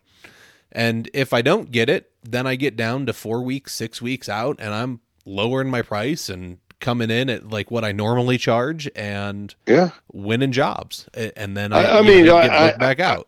And 0.70 1.08
if 1.14 1.32
I 1.32 1.40
don't 1.40 1.70
get 1.70 1.88
it, 1.88 2.10
then 2.24 2.48
I 2.48 2.56
get 2.56 2.74
down 2.74 3.06
to 3.06 3.12
four 3.12 3.42
weeks, 3.42 3.72
six 3.72 4.02
weeks 4.02 4.28
out, 4.28 4.56
and 4.58 4.74
I'm 4.74 5.00
lowering 5.24 5.70
my 5.70 5.82
price 5.82 6.28
and 6.28 6.58
coming 6.84 7.10
in 7.10 7.30
at 7.30 7.48
like 7.48 7.70
what 7.70 7.84
I 7.84 7.90
normally 7.90 8.38
charge 8.38 8.88
and 8.94 9.52
yeah, 9.66 9.90
winning 10.12 10.52
jobs. 10.52 11.08
And 11.14 11.56
then 11.56 11.72
I, 11.72 11.84
I, 11.84 11.98
I 11.98 12.02
mean, 12.02 12.26
know, 12.26 12.36
I, 12.36 12.46
get 12.46 12.78
back 12.78 13.00
out. 13.00 13.26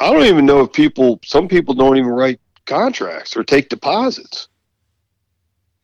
I 0.00 0.12
don't 0.12 0.24
even 0.24 0.46
know 0.46 0.62
if 0.62 0.72
people. 0.72 1.20
Some 1.24 1.48
people 1.48 1.74
don't 1.74 1.98
even 1.98 2.10
write 2.10 2.40
contracts 2.64 3.36
or 3.36 3.44
take 3.44 3.68
deposits. 3.68 4.48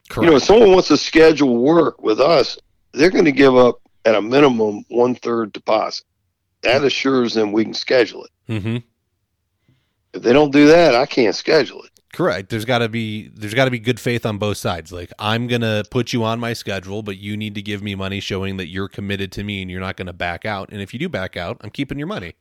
Correct. 0.09 0.25
You 0.25 0.31
know, 0.31 0.37
if 0.37 0.45
someone 0.45 0.73
wants 0.73 0.89
to 0.89 0.97
schedule 0.97 1.57
work 1.59 2.03
with 2.03 2.21
us, 2.21 2.59
they're 2.93 3.11
going 3.11 3.25
to 3.25 3.33
give 3.33 3.57
up 3.57 3.81
at 4.05 4.15
a 4.15 4.23
minimum 4.23 4.85
one 4.89 5.15
third 5.15 5.53
deposit. 5.53 6.05
That 6.63 6.85
assures 6.85 7.35
them 7.35 7.53
we 7.53 7.65
can 7.65 7.75
schedule 7.75 8.25
it. 8.25 8.31
Mm-hmm. 8.49 8.77
If 10.15 10.23
they 10.23 10.33
don't 10.33 10.53
do 10.53 10.69
that, 10.69 10.95
I 10.95 11.07
can't 11.07 11.35
schedule 11.35 11.83
it. 11.83 11.91
Correct. 12.13 12.51
There's 12.51 12.67
got 12.67 12.79
to 12.79 12.91
be 12.91 13.29
there's 13.29 13.55
got 13.55 13.65
to 13.65 13.71
be 13.71 13.79
good 13.79 13.99
faith 13.99 14.27
on 14.27 14.37
both 14.37 14.59
sides. 14.59 14.93
Like 14.93 15.13
I'm 15.19 15.47
going 15.47 15.63
to 15.63 15.83
put 15.91 16.13
you 16.13 16.25
on 16.25 16.39
my 16.39 16.53
schedule, 16.53 17.03
but 17.03 17.17
you 17.17 17.39
need 17.39 17.55
to 17.55 17.63
give 17.63 17.83
me 17.83 17.95
money 17.95 18.21
showing 18.21 18.59
that 18.59 18.69
you're 18.69 18.89
committed 18.89 19.33
to 19.33 19.45
me 19.45 19.63
and 19.63 19.71
you're 19.71 19.81
not 19.81 19.97
going 19.97 20.07
to 20.09 20.13
back 20.13 20.45
out. 20.45 20.69
And 20.71 20.83
if 20.83 20.93
you 20.93 21.01
do 21.01 21.09
back 21.09 21.39
out, 21.39 21.59
I'm 21.63 21.71
keeping 21.71 21.99
your 21.99 22.07
money. 22.07 22.35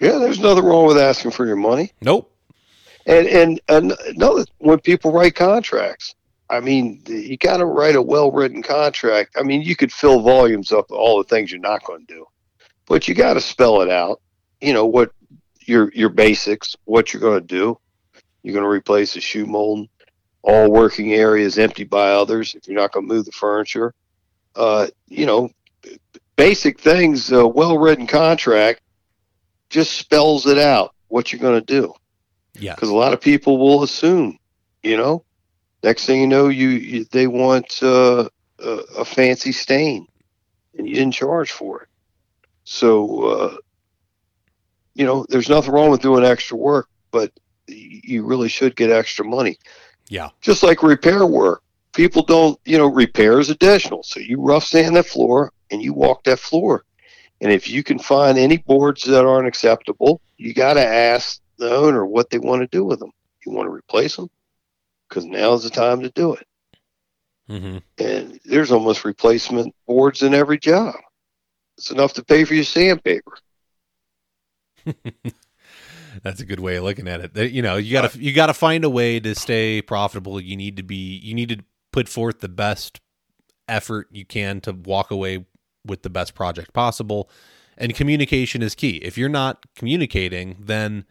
Yeah, 0.00 0.18
there's 0.18 0.40
nothing 0.40 0.64
wrong 0.64 0.86
with 0.86 0.96
asking 0.96 1.32
for 1.32 1.46
your 1.46 1.56
money. 1.56 1.92
Nope. 2.00 2.32
And 3.04 3.60
and 3.68 3.94
another 4.08 4.46
when 4.58 4.80
people 4.80 5.12
write 5.12 5.34
contracts, 5.34 6.14
I 6.48 6.60
mean, 6.60 7.02
you 7.06 7.36
got 7.36 7.58
to 7.58 7.66
write 7.66 7.96
a 7.96 8.02
well-written 8.02 8.62
contract. 8.62 9.36
I 9.36 9.42
mean, 9.42 9.60
you 9.60 9.76
could 9.76 9.92
fill 9.92 10.20
volumes 10.20 10.72
up 10.72 10.90
all 10.90 11.18
the 11.18 11.28
things 11.28 11.50
you're 11.52 11.60
not 11.60 11.84
going 11.84 12.06
to 12.06 12.14
do, 12.14 12.26
but 12.86 13.06
you 13.06 13.14
got 13.14 13.34
to 13.34 13.40
spell 13.42 13.82
it 13.82 13.90
out. 13.90 14.22
You 14.62 14.72
know 14.72 14.86
what 14.86 15.12
your 15.60 15.92
your 15.92 16.08
basics, 16.08 16.74
what 16.84 17.12
you're 17.12 17.20
going 17.20 17.40
to 17.40 17.46
do. 17.46 17.78
You're 18.46 18.52
going 18.52 18.62
to 18.62 18.70
replace 18.70 19.14
the 19.14 19.20
shoe 19.20 19.44
molding. 19.44 19.88
All 20.42 20.70
working 20.70 21.14
areas 21.14 21.58
emptied 21.58 21.90
by 21.90 22.12
others. 22.12 22.54
If 22.54 22.68
you're 22.68 22.80
not 22.80 22.92
going 22.92 23.08
to 23.08 23.12
move 23.12 23.24
the 23.24 23.32
furniture, 23.32 23.92
uh, 24.54 24.86
you 25.08 25.26
know, 25.26 25.50
basic 26.36 26.78
things. 26.78 27.32
A 27.32 27.44
well-written 27.44 28.06
contract 28.06 28.82
just 29.68 29.94
spells 29.94 30.46
it 30.46 30.58
out 30.58 30.94
what 31.08 31.32
you're 31.32 31.40
going 31.40 31.60
to 31.60 31.66
do. 31.66 31.92
Yeah. 32.54 32.76
Because 32.76 32.88
a 32.88 32.94
lot 32.94 33.12
of 33.12 33.20
people 33.20 33.58
will 33.58 33.82
assume, 33.82 34.38
you 34.84 34.96
know, 34.96 35.24
next 35.82 36.06
thing 36.06 36.20
you 36.20 36.28
know, 36.28 36.46
you, 36.46 36.68
you 36.68 37.04
they 37.10 37.26
want 37.26 37.82
uh, 37.82 38.28
a, 38.60 38.70
a, 38.98 39.04
fancy 39.04 39.50
stain, 39.50 40.06
and 40.78 40.88
you 40.88 40.94
didn't 40.94 41.14
charge 41.14 41.50
for 41.50 41.82
it. 41.82 41.88
So, 42.62 43.24
uh, 43.24 43.56
you 44.94 45.04
know, 45.04 45.26
there's 45.28 45.48
nothing 45.48 45.72
wrong 45.72 45.90
with 45.90 46.00
doing 46.00 46.24
extra 46.24 46.56
work, 46.56 46.88
but 47.10 47.32
you 47.68 48.24
really 48.24 48.48
should 48.48 48.76
get 48.76 48.90
extra 48.90 49.24
money. 49.24 49.58
Yeah. 50.08 50.30
Just 50.40 50.62
like 50.62 50.82
repair 50.82 51.26
work. 51.26 51.62
People 51.92 52.22
don't, 52.22 52.58
you 52.64 52.76
know, 52.78 52.86
repair 52.86 53.40
is 53.40 53.50
additional. 53.50 54.02
So 54.02 54.20
you 54.20 54.40
rough 54.40 54.64
sand 54.64 54.96
that 54.96 55.06
floor 55.06 55.52
and 55.70 55.82
you 55.82 55.92
walk 55.94 56.24
that 56.24 56.38
floor. 56.38 56.84
And 57.40 57.52
if 57.52 57.68
you 57.68 57.82
can 57.82 57.98
find 57.98 58.38
any 58.38 58.58
boards 58.58 59.02
that 59.04 59.26
aren't 59.26 59.48
acceptable, 59.48 60.20
you 60.36 60.54
got 60.54 60.74
to 60.74 60.86
ask 60.86 61.40
the 61.58 61.74
owner 61.74 62.06
what 62.06 62.30
they 62.30 62.38
want 62.38 62.62
to 62.62 62.66
do 62.66 62.84
with 62.84 62.98
them. 62.98 63.12
You 63.44 63.52
want 63.52 63.66
to 63.66 63.72
replace 63.72 64.16
them? 64.16 64.28
Because 65.08 65.24
now's 65.24 65.64
the 65.64 65.70
time 65.70 66.00
to 66.02 66.10
do 66.10 66.34
it. 66.34 66.46
Mm-hmm. 67.50 67.78
And 67.98 68.40
there's 68.44 68.72
almost 68.72 69.04
replacement 69.04 69.74
boards 69.86 70.22
in 70.22 70.34
every 70.34 70.58
job. 70.58 70.96
It's 71.78 71.90
enough 71.90 72.14
to 72.14 72.24
pay 72.24 72.44
for 72.44 72.54
your 72.54 72.64
sandpaper. 72.64 73.36
That's 76.22 76.40
a 76.40 76.44
good 76.44 76.60
way 76.60 76.76
of 76.76 76.84
looking 76.84 77.08
at 77.08 77.20
it. 77.36 77.52
You 77.52 77.62
know, 77.62 77.76
you 77.76 77.92
gotta 77.92 78.18
you 78.18 78.32
gotta 78.32 78.54
find 78.54 78.84
a 78.84 78.90
way 78.90 79.20
to 79.20 79.34
stay 79.34 79.82
profitable. 79.82 80.40
You 80.40 80.56
need 80.56 80.76
to 80.76 80.82
be 80.82 81.18
you 81.18 81.34
need 81.34 81.48
to 81.50 81.64
put 81.92 82.08
forth 82.08 82.40
the 82.40 82.48
best 82.48 83.00
effort 83.68 84.08
you 84.10 84.24
can 84.24 84.60
to 84.62 84.72
walk 84.72 85.10
away 85.10 85.46
with 85.84 86.02
the 86.02 86.10
best 86.10 86.34
project 86.34 86.72
possible. 86.72 87.30
And 87.78 87.94
communication 87.94 88.62
is 88.62 88.74
key. 88.74 88.96
If 88.96 89.18
you're 89.18 89.28
not 89.28 89.66
communicating, 89.74 90.56
then 90.60 91.04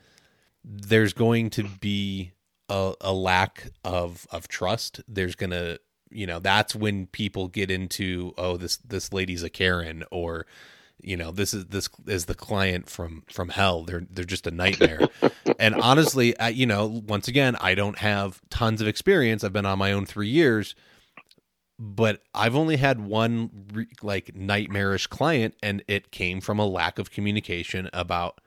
there's 0.63 1.13
going 1.13 1.51
to 1.51 1.63
be 1.63 2.31
a, 2.69 2.93
a 3.01 3.13
lack 3.13 3.71
of 3.83 4.25
of 4.31 4.47
trust. 4.47 5.01
There's 5.07 5.35
gonna 5.35 5.77
you 6.09 6.25
know 6.25 6.39
that's 6.39 6.75
when 6.75 7.07
people 7.07 7.47
get 7.47 7.69
into 7.69 8.33
oh 8.37 8.57
this 8.57 8.77
this 8.77 9.13
lady's 9.13 9.43
a 9.43 9.49
Karen 9.49 10.03
or 10.11 10.45
you 11.01 11.17
know 11.17 11.31
this 11.31 11.53
is 11.53 11.65
this 11.67 11.89
is 12.07 12.25
the 12.25 12.35
client 12.35 12.89
from 12.89 13.23
from 13.29 13.49
hell. 13.49 13.83
They're 13.83 14.05
they're 14.09 14.25
just 14.25 14.47
a 14.47 14.51
nightmare. 14.51 15.07
And 15.57 15.75
honestly 15.75 16.37
I, 16.37 16.49
you 16.49 16.65
know 16.65 17.01
once 17.07 17.27
again 17.27 17.55
i 17.61 17.75
don't 17.75 17.99
have 17.99 18.41
tons 18.49 18.81
of 18.81 18.87
experience. 18.87 19.43
I've 19.43 19.53
been 19.53 19.65
on 19.65 19.79
my 19.79 19.93
own 19.93 20.05
three 20.05 20.27
years 20.27 20.75
but 21.77 22.21
i've 22.33 22.55
only 22.55 22.77
had 22.77 22.99
one 23.01 23.49
re- 23.73 23.87
like 24.01 24.35
nightmarish 24.35 25.07
client 25.07 25.55
and 25.61 25.83
it 25.87 26.11
came 26.11 26.39
from 26.39 26.59
a 26.59 26.65
lack 26.65 26.99
of 26.99 27.11
communication 27.11 27.89
about 27.93 28.39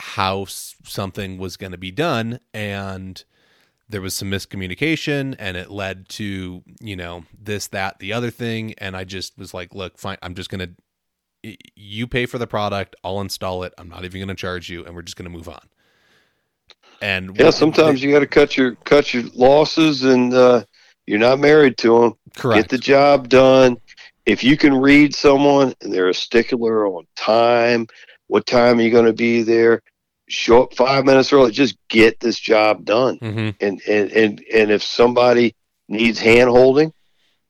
how 0.00 0.44
something 0.44 1.38
was 1.38 1.56
going 1.56 1.72
to 1.72 1.78
be 1.78 1.92
done 1.92 2.40
and 2.52 3.24
there 3.88 4.00
was 4.00 4.14
some 4.14 4.30
miscommunication 4.30 5.36
and 5.38 5.56
it 5.56 5.70
led 5.70 6.08
to 6.08 6.62
you 6.80 6.96
know 6.96 7.24
this 7.38 7.68
that 7.68 7.98
the 8.00 8.12
other 8.12 8.30
thing 8.30 8.74
and 8.78 8.96
i 8.96 9.04
just 9.04 9.38
was 9.38 9.54
like 9.54 9.72
look 9.74 9.96
fine 9.96 10.16
i'm 10.22 10.34
just 10.34 10.50
going 10.50 10.58
to 10.58 10.74
you 11.74 12.06
pay 12.06 12.26
for 12.26 12.38
the 12.38 12.46
product, 12.46 12.96
I'll 13.04 13.20
install 13.20 13.62
it. 13.64 13.74
I'm 13.78 13.88
not 13.88 14.04
even 14.04 14.20
going 14.20 14.28
to 14.28 14.34
charge 14.34 14.68
you, 14.68 14.84
and 14.84 14.94
we're 14.94 15.02
just 15.02 15.16
going 15.16 15.30
to 15.30 15.36
move 15.36 15.48
on. 15.48 15.68
And 17.00 17.36
yeah, 17.38 17.50
sometimes 17.50 18.00
they, 18.00 18.06
you 18.06 18.12
got 18.12 18.20
to 18.20 18.26
cut 18.26 18.56
your 18.56 18.76
cut 18.76 19.12
your 19.12 19.24
losses, 19.34 20.04
and 20.04 20.32
uh, 20.32 20.64
you're 21.06 21.18
not 21.18 21.38
married 21.38 21.76
to 21.78 22.00
them. 22.00 22.14
Correct. 22.36 22.62
Get 22.62 22.70
the 22.70 22.78
job 22.78 23.28
done. 23.28 23.76
If 24.26 24.42
you 24.42 24.56
can 24.56 24.74
read 24.74 25.14
someone 25.14 25.74
and 25.82 25.92
they're 25.92 26.08
a 26.08 26.14
stickler 26.14 26.86
on 26.86 27.06
time, 27.14 27.88
what 28.28 28.46
time 28.46 28.78
are 28.78 28.82
you 28.82 28.90
going 28.90 29.04
to 29.04 29.12
be 29.12 29.42
there? 29.42 29.82
Show 30.28 30.62
up 30.62 30.74
five 30.74 31.04
minutes 31.04 31.30
early. 31.32 31.52
Just 31.52 31.76
get 31.88 32.20
this 32.20 32.38
job 32.38 32.84
done. 32.86 33.18
Mm-hmm. 33.18 33.50
And 33.60 33.82
and 33.86 34.10
and 34.12 34.44
and 34.52 34.70
if 34.70 34.82
somebody 34.82 35.54
needs 35.88 36.18
hand 36.18 36.48
holding 36.48 36.92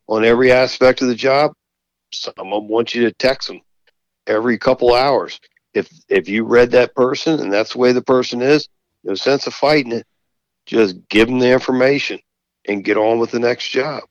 on 0.08 0.24
every 0.24 0.50
aspect 0.50 1.00
of 1.00 1.06
the 1.06 1.14
job, 1.14 1.52
someone 2.12 2.66
wants 2.66 2.94
you 2.94 3.02
to 3.02 3.12
text 3.12 3.48
them 3.48 3.60
every 4.26 4.58
couple 4.58 4.94
hours. 4.94 5.40
If 5.72 5.90
if 6.08 6.28
you 6.28 6.44
read 6.44 6.70
that 6.72 6.94
person 6.94 7.40
and 7.40 7.52
that's 7.52 7.72
the 7.72 7.78
way 7.78 7.92
the 7.92 8.02
person 8.02 8.42
is, 8.42 8.68
no 9.02 9.14
sense 9.14 9.46
of 9.46 9.54
fighting 9.54 9.92
it. 9.92 10.06
Just 10.66 11.08
give 11.08 11.28
them 11.28 11.40
the 11.40 11.50
information 11.50 12.18
and 12.66 12.84
get 12.84 12.96
on 12.96 13.18
with 13.18 13.30
the 13.30 13.38
next 13.38 13.68
job. 13.68 14.04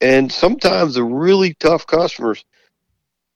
And 0.00 0.30
sometimes 0.30 0.94
the 0.94 1.04
really 1.04 1.54
tough 1.54 1.86
customers 1.86 2.44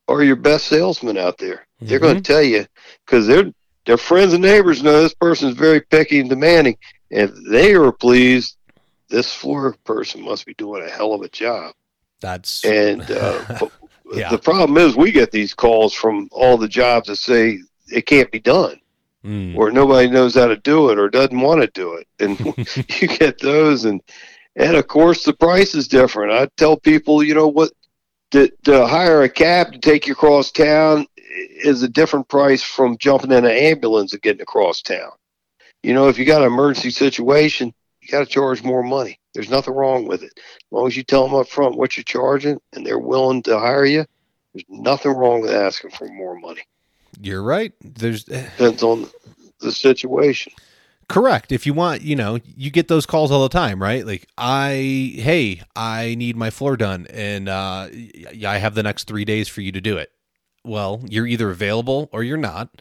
are 0.09 0.23
your 0.23 0.37
best 0.37 0.67
salesmen 0.67 1.19
out 1.19 1.39
there. 1.39 1.67
Mm-hmm. 1.77 1.87
They're 1.87 1.99
going 1.99 2.17
to 2.17 2.23
tell 2.23 2.43
you 2.43 2.67
because 3.05 3.27
they're 3.27 3.53
their 3.87 3.97
friends 3.99 4.33
and 4.33 4.43
neighbors 4.43 4.83
know 4.83 5.03
this 5.03 5.15
person 5.15 5.49
is 5.49 5.55
very 5.55 5.81
picky 5.81 6.21
and 6.21 6.29
demanding. 6.29 6.79
If 7.11 7.33
they 7.51 7.75
are 7.75 7.93
pleased, 7.93 8.57
this 9.09 9.33
floor 9.33 9.77
person 9.85 10.23
must 10.23 10.47
be 10.47 10.55
doing 10.55 10.83
a 10.83 10.91
hell 10.91 11.13
of 11.13 11.21
a 11.23 11.29
job. 11.29 11.75
That's 12.21 12.65
and 12.65 13.03
uh, 13.11 13.69
yeah. 14.13 14.31
The 14.31 14.39
problem 14.39 14.77
is 14.77 14.97
we 14.97 15.13
get 15.13 15.31
these 15.31 15.55
calls 15.55 15.95
from 15.95 16.29
all 16.31 16.57
the 16.57 16.69
jobs 16.69 17.09
that 17.09 17.17
say 17.17 17.61
it 17.89 18.07
can't 18.07 18.31
be 18.31 18.41
done. 18.41 18.81
Mm. 19.25 19.57
Or 19.57 19.71
nobody 19.71 20.09
knows 20.09 20.35
how 20.35 20.47
to 20.47 20.57
do 20.57 20.91
it 20.91 20.99
or 20.99 21.09
doesn't 21.09 21.41
want 21.41 21.63
to 21.63 21.67
do 21.69 21.95
it. 21.95 22.07
And 22.21 22.39
you 23.01 23.09
get 23.09 23.39
those 23.41 23.85
and 23.85 24.03
and 24.57 24.77
of 24.77 24.87
course 24.87 25.25
the 25.25 25.33
price 25.33 25.75
is 25.75 25.89
different. 25.89 26.33
I 26.33 26.49
tell 26.57 26.77
people, 26.77 27.23
you 27.23 27.35
know 27.35 27.49
what 27.49 27.73
to, 28.33 28.53
to 28.65 28.87
hire 28.87 29.23
a 29.23 29.29
cab 29.29 29.73
to 29.73 29.79
take 29.79 30.07
you 30.07 30.13
across 30.13 30.51
town 30.51 31.07
is 31.65 31.83
a 31.83 31.89
different 31.89 32.29
price 32.29 32.63
from 32.63 32.99
jumping 32.99 33.33
in 33.33 33.45
an 33.45 33.51
ambulance 33.51 34.13
and 34.13 34.23
getting 34.23 34.43
across 34.43 34.83
town. 34.83 35.11
You 35.83 35.95
know, 35.95 36.09
if 36.09 36.19
you 36.19 36.25
got 36.25 36.43
an 36.43 36.49
emergency 36.49 36.91
situation, 36.91 37.73
you 38.01 38.09
got 38.09 38.21
to 38.21 38.27
charge 38.27 38.63
more 38.63 38.83
money. 38.83 39.19
There's 39.35 39.51
nothing 39.51 39.75
wrong 39.75 40.07
with 40.07 40.23
it. 40.23 40.33
As 40.37 40.73
long 40.73 40.87
as 40.87 40.97
you 40.97 41.03
tell 41.03 41.27
them 41.27 41.35
up 41.35 41.49
front 41.49 41.77
what 41.77 41.97
you're 41.97 42.05
charging 42.05 42.61
and 42.73 42.87
they're 42.87 42.99
willing 42.99 43.43
to 43.43 43.59
hire 43.59 43.85
you, 43.85 44.07
there's 44.53 44.65
nothing 44.69 45.13
wrong 45.13 45.43
with 45.43 45.51
asking 45.51 45.91
for 45.91 46.07
more 46.09 46.39
money. 46.39 46.63
You're 47.21 47.43
right. 47.43 47.73
There's 47.81 48.25
depends 48.25 48.83
on 48.83 49.09
the 49.61 49.73
situation. 49.73 50.53
Correct. 51.09 51.53
If 51.53 51.67
you 51.67 51.75
want, 51.75 52.03
you 52.03 52.17
know, 52.17 52.39
you 52.57 52.71
get 52.71 52.89
those 52.89 53.05
calls 53.05 53.31
all 53.31 53.43
the 53.43 53.49
time, 53.49 53.83
right? 53.83 54.07
Like, 54.07 54.27
I, 54.39 55.13
hey, 55.17 55.61
I 55.77 56.15
need 56.15 56.35
my 56.35 56.49
floor 56.49 56.77
done, 56.79 57.07
and 57.11 57.49
uh, 57.49 57.89
I 58.47 58.59
have 58.59 58.75
the 58.75 58.83
next 58.83 59.05
three 59.05 59.25
days 59.27 59.49
for 59.49 59.61
you 59.61 59.71
to 59.73 59.83
do 59.83 59.99
it. 59.99 60.11
Well, 60.65 61.03
you're 61.07 61.27
either 61.27 61.51
available 61.51 62.09
or 62.11 62.23
you're 62.23 62.39
not. 62.39 62.81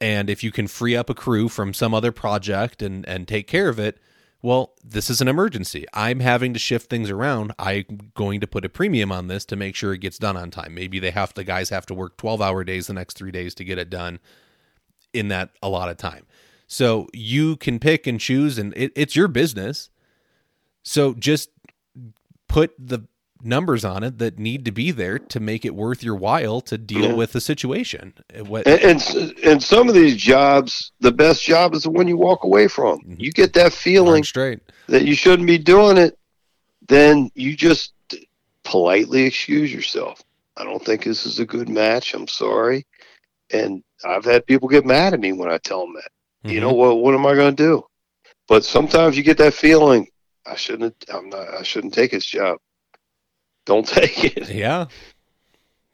And 0.00 0.28
if 0.28 0.44
you 0.44 0.52
can 0.52 0.66
free 0.66 0.94
up 0.94 1.08
a 1.08 1.14
crew 1.14 1.48
from 1.48 1.72
some 1.72 1.94
other 1.94 2.12
project 2.12 2.82
and 2.82 3.08
and 3.08 3.26
take 3.26 3.46
care 3.46 3.68
of 3.68 3.78
it, 3.78 3.98
well, 4.44 4.74
this 4.84 5.08
is 5.08 5.22
an 5.22 5.28
emergency. 5.28 5.86
I'm 5.94 6.20
having 6.20 6.52
to 6.52 6.58
shift 6.58 6.90
things 6.90 7.08
around. 7.08 7.54
I'm 7.58 8.12
going 8.12 8.42
to 8.42 8.46
put 8.46 8.66
a 8.66 8.68
premium 8.68 9.10
on 9.10 9.28
this 9.28 9.46
to 9.46 9.56
make 9.56 9.74
sure 9.74 9.94
it 9.94 10.02
gets 10.02 10.18
done 10.18 10.36
on 10.36 10.50
time. 10.50 10.74
Maybe 10.74 10.98
they 10.98 11.12
have 11.12 11.32
the 11.32 11.44
guys 11.44 11.70
have 11.70 11.86
to 11.86 11.94
work 11.94 12.18
12 12.18 12.42
hour 12.42 12.62
days 12.62 12.86
the 12.86 12.92
next 12.92 13.16
three 13.16 13.30
days 13.30 13.54
to 13.54 13.64
get 13.64 13.78
it 13.78 13.88
done 13.88 14.20
in 15.14 15.28
that 15.28 15.48
allotted 15.62 15.96
time. 15.96 16.26
So 16.66 17.08
you 17.14 17.56
can 17.56 17.78
pick 17.78 18.06
and 18.06 18.20
choose, 18.20 18.58
and 18.58 18.74
it, 18.76 18.92
it's 18.94 19.16
your 19.16 19.28
business. 19.28 19.88
So 20.82 21.14
just 21.14 21.48
put 22.46 22.74
the 22.78 23.06
numbers 23.44 23.84
on 23.84 24.02
it 24.02 24.18
that 24.18 24.38
need 24.38 24.64
to 24.64 24.72
be 24.72 24.90
there 24.90 25.18
to 25.18 25.40
make 25.40 25.64
it 25.64 25.74
worth 25.74 26.02
your 26.02 26.14
while 26.16 26.60
to 26.62 26.78
deal 26.78 27.08
Yeah. 27.10 27.14
with 27.14 27.32
the 27.32 27.40
situation. 27.40 28.14
What, 28.46 28.66
And, 28.66 28.80
and 28.82 29.38
and 29.44 29.62
some 29.62 29.88
of 29.88 29.94
these 29.94 30.16
jobs, 30.16 30.92
the 31.00 31.12
best 31.12 31.42
job 31.42 31.74
is 31.74 31.82
the 31.84 31.90
one 31.90 32.08
you 32.08 32.16
walk 32.16 32.44
away 32.44 32.68
from. 32.68 33.00
Mhm. 33.00 33.16
You 33.20 33.32
get 33.32 33.52
that 33.54 33.72
feeling 33.72 34.14
darn 34.14 34.24
straight. 34.24 34.60
that 34.88 35.04
you 35.04 35.14
shouldn't 35.14 35.46
be 35.46 35.58
doing 35.58 35.96
it, 35.96 36.18
then 36.88 37.30
you 37.34 37.56
just 37.56 37.92
politely 38.64 39.22
excuse 39.24 39.72
yourself. 39.72 40.22
I 40.56 40.64
don't 40.64 40.84
think 40.84 41.04
this 41.04 41.26
is 41.26 41.38
a 41.38 41.44
good 41.46 41.68
match. 41.68 42.14
I'm 42.14 42.28
sorry. 42.28 42.86
And 43.50 43.82
I've 44.04 44.24
had 44.24 44.46
people 44.46 44.68
get 44.68 44.86
mad 44.86 45.12
at 45.14 45.20
me 45.20 45.32
when 45.32 45.50
I 45.50 45.58
tell 45.58 45.80
them 45.80 45.94
that. 45.94 46.50
You 46.50 46.58
Mhm. 46.58 46.62
know 46.62 46.72
what? 46.72 46.98
What 46.98 47.14
am 47.14 47.26
I 47.26 47.34
going 47.34 47.54
to 47.56 47.62
do? 47.62 47.84
But 48.48 48.64
sometimes 48.64 49.16
you 49.16 49.22
get 49.22 49.38
that 49.38 49.54
feeling. 49.54 50.08
I 50.46 50.56
shouldn't. 50.56 50.94
I'm 51.12 51.30
not. 51.30 51.48
I 51.54 51.62
shouldn't 51.62 51.94
take 51.94 52.12
his 52.12 52.26
job. 52.26 52.58
Don't 53.64 53.86
take 53.86 54.24
it. 54.24 54.48
Yeah. 54.50 54.86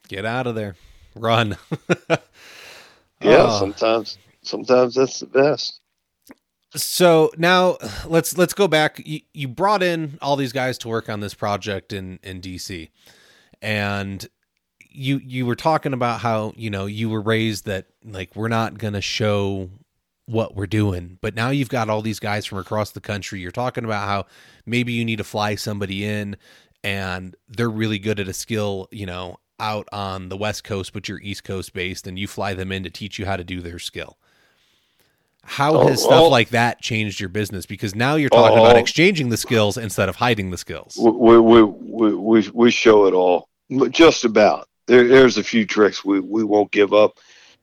Get 0.08 0.24
out 0.24 0.46
of 0.46 0.54
there. 0.54 0.76
Run. 1.14 1.56
Yeah. 3.22 3.46
Oh. 3.48 3.58
Sometimes. 3.58 4.18
Sometimes 4.42 4.94
that's 4.94 5.20
the 5.20 5.26
best. 5.26 5.80
So 6.74 7.30
now 7.36 7.78
let's 8.06 8.38
let's 8.38 8.54
go 8.54 8.68
back. 8.68 9.02
You, 9.04 9.20
you 9.34 9.48
brought 9.48 9.82
in 9.82 10.18
all 10.22 10.36
these 10.36 10.52
guys 10.52 10.78
to 10.78 10.88
work 10.88 11.08
on 11.08 11.20
this 11.20 11.34
project 11.34 11.92
in 11.92 12.20
in 12.22 12.40
DC, 12.40 12.88
and 13.60 14.26
you 14.88 15.18
you 15.18 15.46
were 15.46 15.56
talking 15.56 15.92
about 15.92 16.20
how 16.20 16.52
you 16.56 16.70
know 16.70 16.86
you 16.86 17.10
were 17.10 17.20
raised 17.20 17.66
that 17.66 17.86
like 18.04 18.34
we're 18.36 18.48
not 18.48 18.78
gonna 18.78 19.00
show 19.00 19.68
what 20.26 20.54
we're 20.54 20.66
doing, 20.66 21.18
but 21.20 21.34
now 21.34 21.50
you've 21.50 21.68
got 21.68 21.90
all 21.90 22.02
these 22.02 22.20
guys 22.20 22.46
from 22.46 22.58
across 22.58 22.92
the 22.92 23.00
country. 23.00 23.40
You're 23.40 23.50
talking 23.50 23.84
about 23.84 24.06
how 24.06 24.26
maybe 24.64 24.92
you 24.92 25.04
need 25.04 25.16
to 25.16 25.24
fly 25.24 25.56
somebody 25.56 26.04
in, 26.04 26.36
and 26.84 27.36
they're 27.48 27.70
really 27.70 27.98
good 27.98 28.20
at 28.20 28.28
a 28.28 28.32
skill, 28.32 28.88
you 28.90 29.06
know, 29.06 29.36
out 29.58 29.86
on 29.92 30.28
the 30.30 30.36
West 30.36 30.64
Coast, 30.64 30.92
but 30.92 31.08
you're 31.08 31.20
East 31.20 31.44
Coast 31.44 31.72
based, 31.74 32.06
and 32.06 32.18
you 32.18 32.26
fly 32.26 32.54
them 32.54 32.72
in 32.72 32.82
to 32.84 32.90
teach 32.90 33.18
you 33.18 33.26
how 33.26 33.36
to 33.36 33.44
do 33.44 33.60
their 33.60 33.78
skill. 33.78 34.16
How 35.44 35.74
Oh, 35.74 35.86
has 35.88 36.00
stuff 36.00 36.10
well- 36.12 36.30
like 36.30 36.50
that 36.50 36.80
changed 36.82 37.18
your 37.20 37.28
business? 37.30 37.66
Because 37.66 37.94
now 37.94 38.14
you're 38.16 38.28
talking 38.30 38.58
about 38.58 38.76
Oh. 38.76 38.78
exchanging 38.80 39.30
the 39.30 39.36
skills 39.36 39.76
instead 39.78 40.08
of 40.08 40.16
hiding 40.16 40.50
the 40.50 40.58
skills. 40.58 40.96
We 41.00 41.38
we 41.38 41.62
we 41.64 42.14
we, 42.14 42.48
we 42.52 42.70
show 42.70 43.06
it 43.06 43.14
all. 43.14 43.48
Just 43.90 44.24
about. 44.24 44.68
There, 44.86 45.06
there's 45.06 45.38
a 45.38 45.44
few 45.44 45.64
tricks 45.66 46.04
we, 46.04 46.18
we 46.20 46.42
won't 46.42 46.70
give 46.72 46.92
up, 46.92 47.18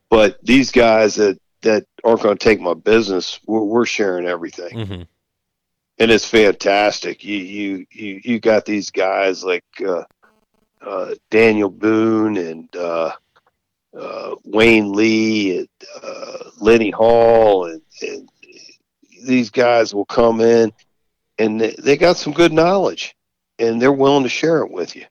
but 0.09 0.37
these 0.43 0.71
guys 0.71 1.15
that 1.15 1.37
that 1.61 1.83
aren't 2.03 2.21
going 2.21 2.37
to 2.37 2.43
take 2.43 2.61
my 2.61 2.73
business, 2.73 3.39
we're, 3.47 3.61
we're 3.63 3.85
sharing 3.85 4.25
everything. 4.27 4.85
hmm 4.87 5.01
and 5.99 6.11
it's 6.11 6.27
fantastic. 6.27 7.23
You 7.23 7.37
you 7.37 7.85
you 7.91 8.21
you 8.23 8.39
got 8.39 8.65
these 8.65 8.91
guys 8.91 9.43
like 9.43 9.65
uh, 9.85 10.03
uh, 10.81 11.15
Daniel 11.29 11.69
Boone 11.69 12.37
and 12.37 12.75
uh, 12.75 13.11
uh, 13.97 14.35
Wayne 14.45 14.93
Lee 14.93 15.59
and 15.59 15.69
uh, 16.03 16.37
Lenny 16.59 16.91
Hall 16.91 17.65
and, 17.65 17.81
and 18.01 18.29
these 19.23 19.49
guys 19.49 19.93
will 19.93 20.05
come 20.05 20.41
in 20.41 20.71
and 21.39 21.59
they, 21.59 21.75
they 21.79 21.97
got 21.97 22.17
some 22.17 22.33
good 22.33 22.53
knowledge 22.53 23.15
and 23.59 23.81
they're 23.81 23.91
willing 23.91 24.23
to 24.23 24.29
share 24.29 24.59
it 24.61 24.71
with 24.71 24.95
you. 24.95 25.05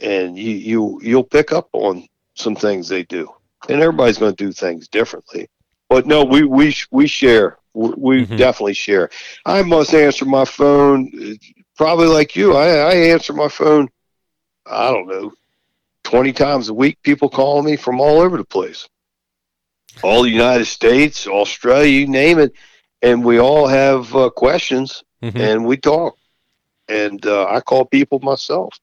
And 0.00 0.36
you 0.38 0.50
you 0.50 1.00
you'll 1.02 1.24
pick 1.24 1.52
up 1.52 1.68
on 1.72 2.06
some 2.34 2.56
things 2.56 2.88
they 2.88 3.04
do, 3.04 3.32
and 3.68 3.80
everybody's 3.80 4.18
going 4.18 4.34
to 4.34 4.44
do 4.44 4.52
things 4.52 4.88
differently. 4.88 5.48
But 5.88 6.06
no, 6.06 6.24
we 6.24 6.42
we 6.44 6.74
we 6.90 7.06
share. 7.06 7.58
We, 7.74 7.90
we 7.96 8.26
Mhm. 8.26 8.36
definitely 8.36 8.74
share. 8.74 9.10
I 9.44 9.62
must 9.62 9.94
answer 9.94 10.24
my 10.24 10.44
phone, 10.44 11.10
probably 11.76 12.06
like 12.06 12.36
you. 12.36 12.54
I, 12.54 12.68
I 12.68 12.94
answer 13.12 13.32
my 13.32 13.48
phone. 13.48 13.88
I 14.66 14.90
don't 14.90 15.08
know, 15.08 15.32
twenty 16.04 16.32
times 16.32 16.68
a 16.68 16.74
week. 16.74 16.98
People 17.02 17.28
call 17.28 17.62
me 17.62 17.76
from 17.76 18.00
all 18.00 18.20
over 18.20 18.36
the 18.36 18.44
place, 18.44 18.88
all 20.02 20.22
the 20.22 20.30
United 20.30 20.66
States, 20.66 21.26
Australia, 21.26 21.88
you 21.90 22.06
name 22.06 22.38
it, 22.38 22.52
and 23.02 23.24
we 23.24 23.38
all 23.38 23.66
have 23.66 24.14
uh, 24.14 24.30
questions 24.30 25.02
hmm 25.22 25.38
and 25.40 25.66
we 25.66 25.76
talk. 25.76 26.16
And 26.88 27.24
uh, 27.26 27.46
I 27.48 27.60
call 27.60 27.84
people 27.86 28.20
myself. 28.20 28.78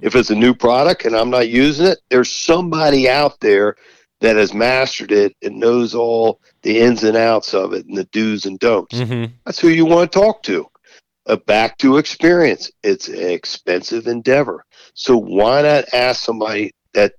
If 0.00 0.14
it's 0.16 0.30
a 0.30 0.34
new 0.34 0.54
product 0.54 1.04
and 1.04 1.14
I'm 1.14 1.30
not 1.30 1.48
using 1.48 1.86
it, 1.86 1.98
there's 2.10 2.32
somebody 2.32 3.08
out 3.08 3.38
there 3.40 3.76
that 4.22 4.36
has 4.36 4.54
mastered 4.54 5.10
it 5.10 5.36
and 5.42 5.58
knows 5.58 5.94
all 5.94 6.40
the 6.62 6.78
ins 6.78 7.02
and 7.02 7.16
outs 7.16 7.54
of 7.54 7.72
it 7.72 7.86
and 7.86 7.96
the 7.96 8.04
do's 8.04 8.46
and 8.46 8.58
don'ts. 8.58 9.00
hmm 9.00 9.24
That's 9.44 9.58
who 9.58 9.68
you 9.68 9.84
want 9.84 10.10
to 10.10 10.18
talk 10.18 10.42
to. 10.44 10.66
A 11.26 11.36
back 11.36 11.76
to 11.78 11.98
experience. 11.98 12.70
It's 12.82 13.08
an 13.08 13.30
expensive 13.30 14.06
endeavor. 14.06 14.64
So 14.94 15.16
why 15.16 15.62
not 15.62 15.92
ask 15.92 16.22
somebody 16.22 16.72
that 16.94 17.14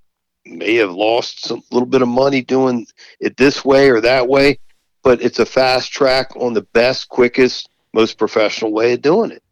may 0.45 0.75
have 0.75 0.93
lost 0.93 1.45
some 1.45 1.61
little 1.71 1.87
bit 1.87 2.01
of 2.01 2.07
money 2.07 2.41
doing 2.41 2.87
it 3.19 3.35
this 3.37 3.63
way 3.65 3.89
or 3.89 3.99
that 4.01 4.27
way, 4.27 4.59
but 5.03 5.21
it's 5.21 5.39
a 5.39 5.45
fast 5.45 5.91
track 5.91 6.35
on 6.37 6.53
the 6.53 6.67
best, 6.73 7.09
quickest, 7.09 7.69
most 7.93 8.17
professional 8.17 8.71
way 8.71 8.93
of 8.93 9.01
doing 9.01 9.31
it. 9.31 9.43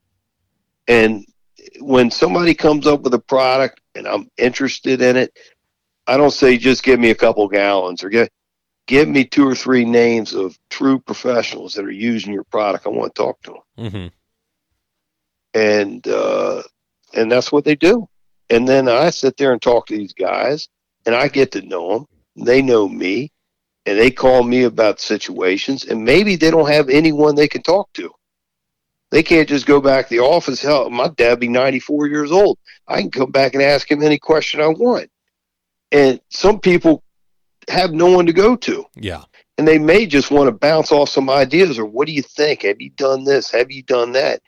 And 0.87 1.25
when 1.79 2.11
somebody 2.11 2.53
comes 2.53 2.87
up 2.87 3.01
with 3.01 3.13
a 3.13 3.19
product 3.19 3.81
and 3.95 4.07
I'm 4.07 4.29
interested 4.37 5.01
in 5.01 5.17
it, 5.17 5.37
I 6.07 6.17
don't 6.17 6.31
say 6.31 6.57
just 6.57 6.83
give 6.83 6.99
me 6.99 7.11
a 7.11 7.15
couple 7.15 7.47
gallons 7.47 8.03
or 8.03 8.09
get 8.09 8.31
give 8.87 9.07
me 9.07 9.23
two 9.23 9.47
or 9.47 9.55
three 9.55 9.85
names 9.85 10.33
of 10.33 10.57
true 10.69 10.99
professionals 10.99 11.73
that 11.75 11.85
are 11.85 11.91
using 11.91 12.33
your 12.33 12.43
product. 12.45 12.85
I 12.85 12.89
want 12.89 13.15
to 13.15 13.21
talk 13.21 13.41
to 13.43 13.51
them, 13.51 13.89
hmm 13.91 14.07
and 15.53 16.07
uh, 16.07 16.63
and 17.13 17.31
that's 17.31 17.51
what 17.51 17.65
they 17.65 17.75
do. 17.75 18.07
And 18.49 18.67
then 18.67 18.87
I 18.87 19.09
sit 19.09 19.37
there 19.37 19.53
and 19.53 19.61
talk 19.61 19.87
to 19.87 19.97
these 19.97 20.13
guys, 20.13 20.67
and 21.05 21.15
I 21.15 21.27
get 21.27 21.51
to 21.53 21.61
know 21.61 21.93
them. 21.93 22.05
They 22.45 22.61
know 22.61 22.87
me, 22.87 23.31
and 23.85 23.97
they 23.97 24.11
call 24.11 24.43
me 24.43 24.63
about 24.63 24.99
situations, 24.99 25.85
and 25.85 26.03
maybe 26.03 26.35
they 26.35 26.51
don't 26.51 26.69
have 26.69 26.89
anyone 26.89 27.35
they 27.35 27.47
can 27.47 27.61
talk 27.61 27.91
to. 27.93 28.11
They 29.11 29.23
can't 29.23 29.49
just 29.49 29.65
go 29.65 29.81
back 29.81 30.07
to 30.07 30.15
the 30.15 30.21
office. 30.21 30.61
Hell, 30.61 30.89
my 30.89 31.09
dad 31.09 31.39
be 31.39 31.49
94 31.49 32.07
years 32.07 32.31
old. 32.31 32.57
I 32.87 33.01
can 33.01 33.11
come 33.11 33.31
back 33.31 33.53
and 33.53 33.61
ask 33.61 33.89
him 33.91 34.01
any 34.01 34.17
question 34.17 34.61
I 34.61 34.67
want. 34.67 35.09
And 35.91 36.19
some 36.29 36.59
people 36.59 37.03
have 37.69 37.91
no 37.93 38.11
one 38.11 38.25
to 38.25 38.33
go 38.33 38.55
to. 38.55 38.85
Yeah. 38.95 39.23
and 39.57 39.67
they 39.67 39.77
may 39.77 40.05
just 40.05 40.31
want 40.31 40.47
to 40.47 40.51
bounce 40.51 40.91
off 40.91 41.09
some 41.09 41.29
ideas 41.29 41.77
or 41.77 41.85
what 41.85 42.07
do 42.07 42.13
you 42.13 42.21
think? 42.23 42.63
Have 42.63 42.81
you 42.81 42.89
done 42.91 43.23
this? 43.23 43.51
Have 43.51 43.71
you 43.71 43.83
done 43.83 44.13
that? 44.13 44.41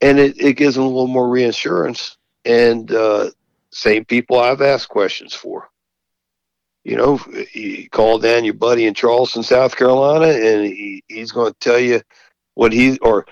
And 0.00 0.18
it, 0.18 0.40
it 0.40 0.54
gives 0.54 0.74
them 0.74 0.84
a 0.84 0.88
little 0.88 1.06
more 1.06 1.28
reassurance. 1.28 2.16
And 2.44 2.90
uh, 2.92 3.30
same 3.70 4.04
people 4.04 4.38
i've 4.38 4.62
asked 4.62 4.88
questions 4.88 5.34
for. 5.34 5.68
You 6.84 6.96
know 6.96 7.20
you 7.52 7.88
call 7.90 8.18
down 8.18 8.44
your 8.44 8.54
buddy 8.54 8.86
in 8.86 8.94
charleston 8.94 9.42
south 9.42 9.74
carolina 9.74 10.26
and 10.26 10.66
he, 10.66 11.02
he's 11.08 11.32
going 11.32 11.52
to 11.52 11.58
tell 11.58 11.80
you 11.80 12.00
what 12.54 12.72
he 12.72 12.98
or 12.98 13.26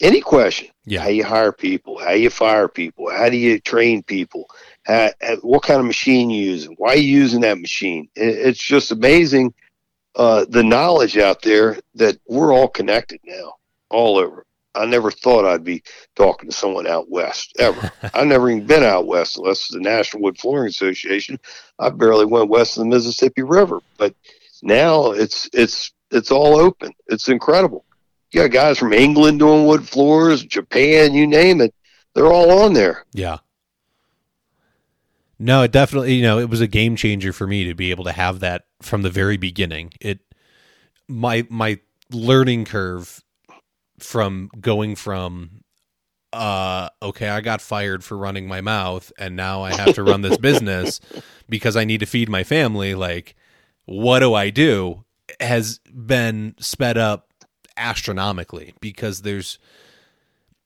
any 0.00 0.20
question. 0.20 0.68
Yeah. 0.86 1.02
how 1.02 1.08
you 1.08 1.24
hire 1.24 1.52
people? 1.52 1.98
How 1.98 2.12
you 2.12 2.30
fire 2.30 2.68
people? 2.68 3.10
How 3.10 3.28
do 3.28 3.36
you 3.36 3.60
train 3.60 4.02
people 4.02 4.50
how- 4.90 5.36
what 5.42 5.62
kind 5.62 5.80
of 5.80 5.86
machine 5.86 6.30
you 6.30 6.42
using 6.42 6.74
why 6.78 6.90
are 6.94 6.96
you 6.96 7.18
using 7.18 7.40
that 7.40 7.58
machine 7.58 8.08
it, 8.16 8.28
it's 8.48 8.62
just 8.62 8.90
amazing 8.92 9.52
uh, 10.16 10.44
the 10.48 10.62
knowledge 10.62 11.16
out 11.16 11.42
there 11.42 11.78
that 11.94 12.18
we're 12.26 12.52
all 12.52 12.68
connected 12.68 13.20
now, 13.24 13.54
all 13.90 14.18
over. 14.18 14.44
I 14.74 14.86
never 14.86 15.10
thought 15.10 15.44
I'd 15.44 15.64
be 15.64 15.82
talking 16.16 16.48
to 16.50 16.54
someone 16.56 16.86
out 16.86 17.10
west 17.10 17.54
ever. 17.58 17.90
I've 18.14 18.26
never 18.26 18.50
even 18.50 18.66
been 18.66 18.82
out 18.84 19.06
west 19.06 19.38
unless 19.38 19.68
the 19.68 19.80
National 19.80 20.22
Wood 20.22 20.38
Flooring 20.38 20.68
Association. 20.68 21.38
I 21.78 21.90
barely 21.90 22.24
went 22.24 22.50
west 22.50 22.76
of 22.76 22.84
the 22.84 22.88
Mississippi 22.90 23.42
River, 23.42 23.80
but 23.98 24.14
now 24.62 25.12
it's 25.12 25.48
it's 25.52 25.92
it's 26.10 26.30
all 26.30 26.56
open. 26.56 26.92
It's 27.06 27.28
incredible. 27.28 27.84
You 28.32 28.42
got 28.42 28.50
guys 28.52 28.78
from 28.78 28.92
England 28.92 29.38
doing 29.38 29.66
wood 29.66 29.88
floors, 29.88 30.44
Japan, 30.44 31.14
you 31.14 31.26
name 31.26 31.60
it. 31.60 31.74
They're 32.14 32.32
all 32.32 32.62
on 32.64 32.74
there. 32.74 33.04
Yeah. 33.12 33.38
No, 35.42 35.62
it 35.62 35.72
definitely, 35.72 36.14
you 36.14 36.22
know, 36.22 36.38
it 36.38 36.50
was 36.50 36.60
a 36.60 36.66
game 36.66 36.96
changer 36.96 37.32
for 37.32 37.46
me 37.46 37.64
to 37.64 37.74
be 37.74 37.90
able 37.90 38.04
to 38.04 38.12
have 38.12 38.40
that 38.40 38.64
from 38.82 39.00
the 39.00 39.08
very 39.08 39.38
beginning. 39.38 39.90
It 39.98 40.20
my 41.08 41.46
my 41.48 41.80
learning 42.12 42.66
curve 42.66 43.24
from 43.98 44.50
going 44.60 44.96
from 44.96 45.62
uh 46.32 46.88
okay 47.02 47.28
i 47.28 47.40
got 47.40 47.60
fired 47.60 48.04
for 48.04 48.16
running 48.16 48.46
my 48.46 48.60
mouth 48.60 49.10
and 49.18 49.34
now 49.34 49.62
i 49.62 49.74
have 49.74 49.94
to 49.94 50.02
run 50.02 50.20
this 50.20 50.38
business 50.38 51.00
because 51.48 51.76
i 51.76 51.84
need 51.84 51.98
to 51.98 52.06
feed 52.06 52.28
my 52.28 52.44
family 52.44 52.94
like 52.94 53.34
what 53.84 54.20
do 54.20 54.32
i 54.32 54.48
do 54.48 55.04
has 55.40 55.80
been 55.92 56.54
sped 56.60 56.96
up 56.96 57.28
astronomically 57.76 58.72
because 58.80 59.22
there's 59.22 59.58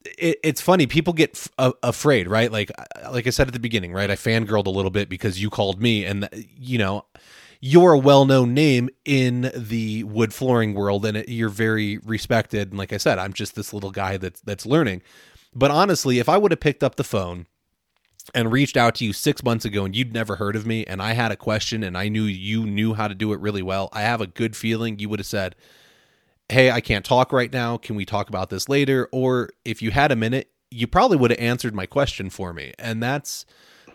it, 0.05 0.39
it's 0.43 0.61
funny 0.61 0.87
people 0.87 1.13
get 1.13 1.31
f- 1.33 1.49
a- 1.59 1.75
afraid 1.83 2.29
right? 2.29 2.51
Like 2.53 2.71
uh, 2.79 3.13
like 3.13 3.27
i 3.27 3.31
said 3.31 3.47
at 3.49 3.53
the 3.53 3.61
beginning 3.61 3.93
right? 3.93 4.11
I 4.11 4.17
fangirled 4.17 4.67
a 4.67 4.71
little 4.71 4.91
bit 4.91 5.09
because 5.09 5.41
you 5.41 5.51
called 5.51 5.81
me 5.81 6.05
and 6.05 6.25
uh, 6.25 6.29
you 6.57 6.79
know 6.79 7.07
you're 7.61 7.93
a 7.95 7.99
well-known 7.99 8.53
name 8.53 8.91
in 9.07 9.51
the 9.57 10.05
wood 10.05 10.35
flooring 10.35 10.75
world 10.75 11.07
and 11.07 11.17
it, 11.17 11.29
you're 11.31 11.49
very 11.49 11.99
respected. 11.99 12.71
And 12.71 12.79
like 12.79 12.93
i 12.93 12.99
said 12.99 13.19
i'm 13.19 13.33
just 13.33 13.55
this 13.55 13.73
little 13.73 13.91
guy 13.91 14.17
that's 14.17 14.41
that's 14.43 14.67
learning. 14.67 15.03
But 15.55 15.71
honestly 15.71 16.19
if 16.19 16.29
i 16.29 16.37
would 16.37 16.51
have 16.51 16.61
picked 16.61 16.83
up 16.83 16.97
the 16.97 17.05
phone 17.05 17.47
and 18.35 18.51
reached 18.53 18.77
out 18.77 18.95
to 18.97 19.05
you 19.05 19.13
six 19.13 19.43
months 19.43 19.65
ago 19.65 19.85
and 19.85 19.95
you'd 19.95 20.15
never 20.15 20.37
heard 20.37 20.57
of 20.57 20.67
me 20.67 20.85
and 20.87 21.03
i 21.03 21.13
had 21.13 21.31
a 21.31 21.37
question 21.37 21.83
and 21.83 21.97
i 21.99 22.09
knew 22.09 22.23
you 22.25 22.65
knew 22.65 22.95
how 22.95 23.07
to 23.07 23.15
do 23.15 23.33
it 23.33 23.41
really 23.41 23.63
well 23.63 23.89
i 23.93 24.01
have 24.01 24.21
a 24.23 24.27
good 24.27 24.57
feeling 24.57 24.99
you 24.99 25.09
would 25.09 25.19
have 25.19 25.27
said 25.27 25.55
hey 26.49 26.71
i 26.71 26.81
can't 26.81 27.05
talk 27.05 27.33
right 27.33 27.53
now. 27.53 27.77
Can 27.77 27.97
we 27.97 28.05
talk 28.05 28.29
about 28.29 28.51
this 28.51 28.69
later? 28.69 29.09
Or 29.13 29.51
if 29.65 29.83
you 29.83 29.91
had 29.91 30.13
a 30.13 30.17
minute 30.17 30.51
you 30.71 30.87
probably 30.87 31.17
would 31.17 31.31
have 31.31 31.39
answered 31.39 31.75
my 31.75 31.87
question 31.87 32.31
for 32.31 32.53
me. 32.53 32.73
And 32.79 33.01
that's 33.03 33.47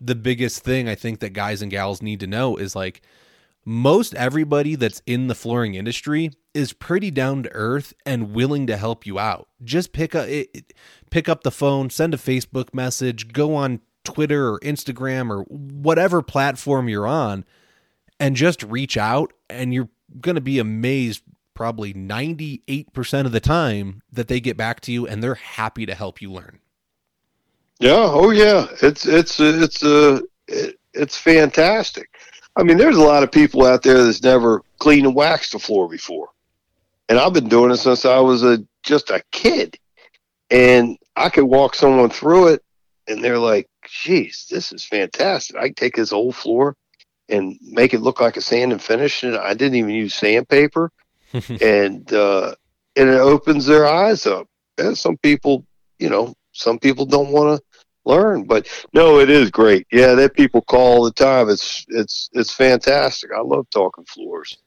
the 0.01 0.15
biggest 0.15 0.63
thing 0.63 0.87
i 0.87 0.95
think 0.95 1.19
that 1.19 1.33
guys 1.33 1.61
and 1.61 1.69
gals 1.69 2.01
need 2.01 2.21
to 2.21 2.27
know 2.27 2.55
is 2.55 2.75
like 2.75 3.01
most 3.65 4.15
everybody 4.15 4.75
that's 4.75 5.01
in 5.05 5.27
the 5.27 5.35
flooring 5.35 5.75
industry 5.75 6.31
is 6.53 6.73
pretty 6.73 7.11
down 7.11 7.43
to 7.43 7.51
earth 7.53 7.93
and 8.05 8.33
willing 8.33 8.65
to 8.67 8.77
help 8.77 9.05
you 9.05 9.19
out. 9.19 9.47
Just 9.63 9.93
pick 9.93 10.15
up 10.15 10.27
pick 11.11 11.29
up 11.29 11.43
the 11.43 11.51
phone, 11.51 11.89
send 11.89 12.13
a 12.13 12.17
Facebook 12.17 12.73
message, 12.73 13.31
go 13.31 13.55
on 13.55 13.81
Twitter 14.03 14.53
or 14.53 14.59
Instagram 14.61 15.29
or 15.29 15.43
whatever 15.43 16.21
platform 16.21 16.89
you're 16.89 17.07
on 17.07 17.45
and 18.19 18.35
just 18.35 18.63
reach 18.63 18.97
out 18.97 19.33
and 19.49 19.73
you're 19.73 19.89
going 20.19 20.35
to 20.35 20.41
be 20.41 20.57
amazed 20.57 21.21
probably 21.59 21.93
98% 21.93 23.25
of 23.25 23.33
the 23.33 23.41
time 23.41 24.01
that 24.09 24.29
they 24.29 24.39
get 24.39 24.55
back 24.55 24.79
to 24.79 24.93
you 24.93 25.05
and 25.05 25.21
they're 25.21 25.35
happy 25.35 25.85
to 25.85 25.93
help 25.93 26.21
you 26.21 26.31
learn. 26.31 26.57
Yeah, 27.81 27.97
oh 27.97 28.29
yeah. 28.29 28.67
It's 28.81 29.05
it's 29.05 29.41
it's 29.41 29.83
uh 29.83 30.21
it's 30.93 31.17
fantastic. 31.17 32.11
I 32.55 32.63
mean, 32.63 32.77
there's 32.77 32.95
a 32.95 33.01
lot 33.01 33.23
of 33.23 33.31
people 33.33 33.65
out 33.65 33.83
there 33.83 34.01
that's 34.05 34.23
never 34.23 34.61
cleaned 34.77 35.05
and 35.05 35.13
waxed 35.13 35.51
the 35.51 35.59
floor 35.59 35.89
before. 35.89 36.29
And 37.09 37.19
I've 37.19 37.33
been 37.33 37.49
doing 37.49 37.71
it 37.71 37.77
since 37.77 38.05
I 38.05 38.19
was 38.19 38.41
a 38.41 38.63
just 38.83 39.09
a 39.09 39.21
kid. 39.33 39.77
And 40.49 40.97
I 41.17 41.27
could 41.27 41.43
walk 41.43 41.75
someone 41.75 42.09
through 42.09 42.53
it 42.53 42.63
and 43.05 43.21
they're 43.21 43.37
like, 43.37 43.67
geez, 43.85 44.47
this 44.49 44.71
is 44.71 44.85
fantastic. 44.85 45.57
I 45.57 45.65
can 45.65 45.73
take 45.73 45.97
this 45.97 46.13
old 46.13 46.37
floor 46.37 46.77
and 47.27 47.59
make 47.61 47.93
it 47.93 47.99
look 47.99 48.21
like 48.21 48.37
a 48.37 48.41
sand 48.41 48.71
and 48.71 48.81
finish. 48.81 49.23
And 49.23 49.35
I 49.35 49.55
didn't 49.55 49.75
even 49.75 49.91
use 49.91 50.13
sandpaper. 50.13 50.89
and 51.61 52.11
uh, 52.13 52.55
and 52.95 53.09
it 53.09 53.19
opens 53.19 53.65
their 53.65 53.87
eyes 53.87 54.25
up. 54.25 54.47
And 54.77 54.97
some 54.97 55.17
people, 55.17 55.65
you 55.97 56.09
know, 56.09 56.33
some 56.51 56.79
people 56.79 57.05
don't 57.05 57.31
want 57.31 57.59
to 57.59 57.79
learn. 58.05 58.43
But 58.43 58.67
no, 58.93 59.19
it 59.19 59.29
is 59.29 59.51
great. 59.51 59.87
Yeah, 59.91 60.15
that 60.15 60.33
people 60.33 60.61
call 60.61 60.97
all 60.97 61.03
the 61.03 61.11
time. 61.11 61.49
It's 61.49 61.85
it's 61.89 62.29
it's 62.33 62.53
fantastic. 62.53 63.31
I 63.35 63.41
love 63.41 63.69
talking 63.69 64.05
floors. 64.05 64.57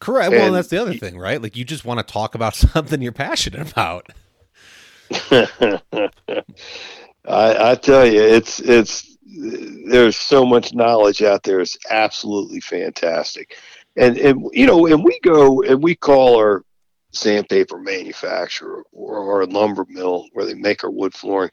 Correct. 0.00 0.32
And 0.32 0.42
well, 0.42 0.52
that's 0.52 0.68
the 0.68 0.78
other 0.78 0.94
thing, 0.94 1.18
right? 1.18 1.40
Like 1.40 1.56
you 1.56 1.64
just 1.64 1.84
want 1.84 2.06
to 2.06 2.12
talk 2.12 2.34
about 2.34 2.54
something 2.54 3.00
you're 3.00 3.12
passionate 3.12 3.70
about. 3.72 4.08
I, 7.26 7.70
I 7.70 7.74
tell 7.76 8.06
you, 8.06 8.22
it's 8.22 8.60
it's 8.60 9.16
there's 9.26 10.16
so 10.16 10.44
much 10.44 10.74
knowledge 10.74 11.22
out 11.22 11.42
there. 11.42 11.60
It's 11.60 11.78
absolutely 11.90 12.60
fantastic, 12.60 13.56
and 13.96 14.16
and 14.18 14.48
you 14.52 14.66
know, 14.66 14.86
and 14.86 15.04
we 15.04 15.18
go 15.22 15.62
and 15.62 15.82
we 15.82 15.94
call 15.94 16.36
our 16.36 16.64
sandpaper 17.12 17.78
manufacturer 17.78 18.82
or 18.92 19.32
our 19.32 19.46
lumber 19.46 19.86
mill 19.88 20.26
where 20.32 20.44
they 20.44 20.54
make 20.54 20.82
our 20.82 20.90
wood 20.90 21.14
flooring 21.14 21.50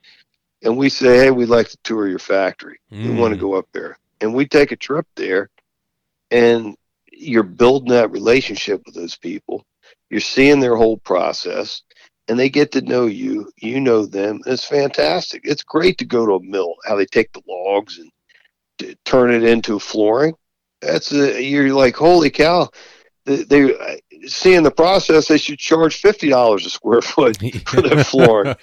and 0.63 0.77
we 0.77 0.89
say, 0.89 1.17
hey, 1.17 1.31
we'd 1.31 1.47
like 1.47 1.69
to 1.69 1.77
tour 1.83 2.07
your 2.07 2.19
factory. 2.19 2.79
Mm. 2.91 3.07
We 3.07 3.19
want 3.19 3.33
to 3.33 3.39
go 3.39 3.55
up 3.55 3.67
there. 3.73 3.97
And 4.19 4.33
we 4.33 4.45
take 4.45 4.71
a 4.71 4.75
trip 4.75 5.07
there, 5.15 5.49
and 6.29 6.75
you're 7.11 7.43
building 7.43 7.89
that 7.89 8.11
relationship 8.11 8.81
with 8.85 8.93
those 8.93 9.17
people. 9.17 9.65
You're 10.09 10.19
seeing 10.19 10.59
their 10.59 10.75
whole 10.75 10.97
process, 10.97 11.81
and 12.27 12.37
they 12.37 12.49
get 12.49 12.71
to 12.73 12.81
know 12.81 13.07
you. 13.07 13.51
You 13.57 13.79
know 13.79 14.05
them. 14.05 14.41
It's 14.45 14.65
fantastic. 14.65 15.41
It's 15.43 15.63
great 15.63 15.97
to 15.97 16.05
go 16.05 16.25
to 16.25 16.33
a 16.33 16.43
mill, 16.43 16.75
how 16.85 16.95
they 16.95 17.05
take 17.05 17.31
the 17.31 17.41
logs 17.47 17.97
and 17.97 18.95
turn 19.05 19.31
it 19.31 19.43
into 19.43 19.79
flooring. 19.79 20.35
That's 20.82 21.11
a, 21.11 21.41
you're 21.41 21.73
like, 21.73 21.95
holy 21.95 22.29
cow. 22.29 22.69
They, 23.25 23.43
they 23.43 24.01
seeing 24.25 24.63
the 24.63 24.71
process. 24.71 25.27
They 25.27 25.38
should 25.38 25.59
charge 25.59 25.97
fifty 25.97 26.29
dollars 26.29 26.65
a 26.65 26.69
square 26.69 27.01
foot 27.01 27.38
for 27.67 27.82
that 27.82 28.05
flooring. 28.07 28.55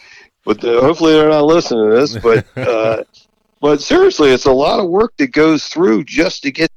but 0.45 0.65
uh, 0.65 0.81
hopefully 0.81 1.13
they're 1.13 1.29
not 1.29 1.45
listening 1.45 1.91
to 1.91 1.97
this. 1.97 2.17
But 2.19 2.47
uh, 2.57 3.05
but 3.61 3.81
seriously, 3.81 4.31
it's 4.31 4.47
a 4.47 4.53
lot 4.53 4.81
of 4.81 4.89
work 4.89 5.17
that 5.19 5.33
goes 5.33 5.67
through 5.67 6.05
just 6.05 6.43
to 6.43 6.51
get. 6.51 6.71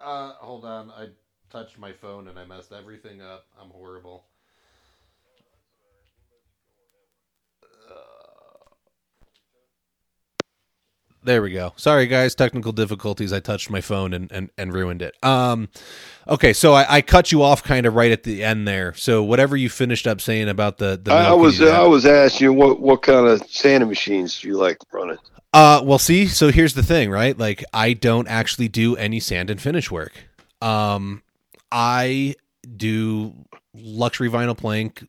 Uh, 0.00 0.32
hold 0.34 0.64
on, 0.64 0.90
I 0.90 1.08
touched 1.50 1.78
my 1.78 1.92
phone 1.92 2.28
and 2.28 2.38
I 2.38 2.44
messed 2.44 2.72
everything 2.72 3.20
up. 3.20 3.46
I'm 3.60 3.68
horrible. 3.68 4.24
There 11.24 11.42
we 11.42 11.50
go. 11.50 11.72
Sorry, 11.76 12.06
guys. 12.06 12.34
Technical 12.34 12.72
difficulties. 12.72 13.32
I 13.32 13.40
touched 13.40 13.70
my 13.70 13.80
phone 13.80 14.14
and, 14.14 14.30
and, 14.30 14.50
and 14.56 14.72
ruined 14.72 15.02
it. 15.02 15.14
Um, 15.22 15.68
okay, 16.28 16.52
so 16.52 16.74
I, 16.74 16.96
I 16.96 17.02
cut 17.02 17.32
you 17.32 17.42
off 17.42 17.62
kind 17.62 17.86
of 17.86 17.94
right 17.94 18.12
at 18.12 18.22
the 18.22 18.44
end 18.44 18.68
there. 18.68 18.94
So 18.94 19.22
whatever 19.22 19.56
you 19.56 19.68
finished 19.68 20.06
up 20.06 20.20
saying 20.20 20.48
about 20.48 20.78
the, 20.78 20.98
the 21.02 21.12
I 21.12 21.32
was 21.32 21.60
I 21.60 21.82
was 21.82 22.06
asking 22.06 22.44
you 22.46 22.52
what 22.52 22.80
what 22.80 23.02
kind 23.02 23.26
of 23.26 23.42
sanding 23.50 23.88
machines 23.88 24.40
do 24.40 24.48
you 24.48 24.56
like 24.56 24.78
running? 24.92 25.18
Uh, 25.52 25.80
well, 25.82 25.98
see, 25.98 26.26
so 26.26 26.50
here's 26.50 26.74
the 26.74 26.82
thing, 26.82 27.10
right? 27.10 27.36
Like, 27.36 27.64
I 27.72 27.94
don't 27.94 28.28
actually 28.28 28.68
do 28.68 28.96
any 28.96 29.18
sand 29.18 29.50
and 29.50 29.60
finish 29.60 29.90
work. 29.90 30.12
Um, 30.60 31.22
I 31.72 32.36
do 32.76 33.34
luxury 33.74 34.28
vinyl 34.28 34.56
plank, 34.56 35.06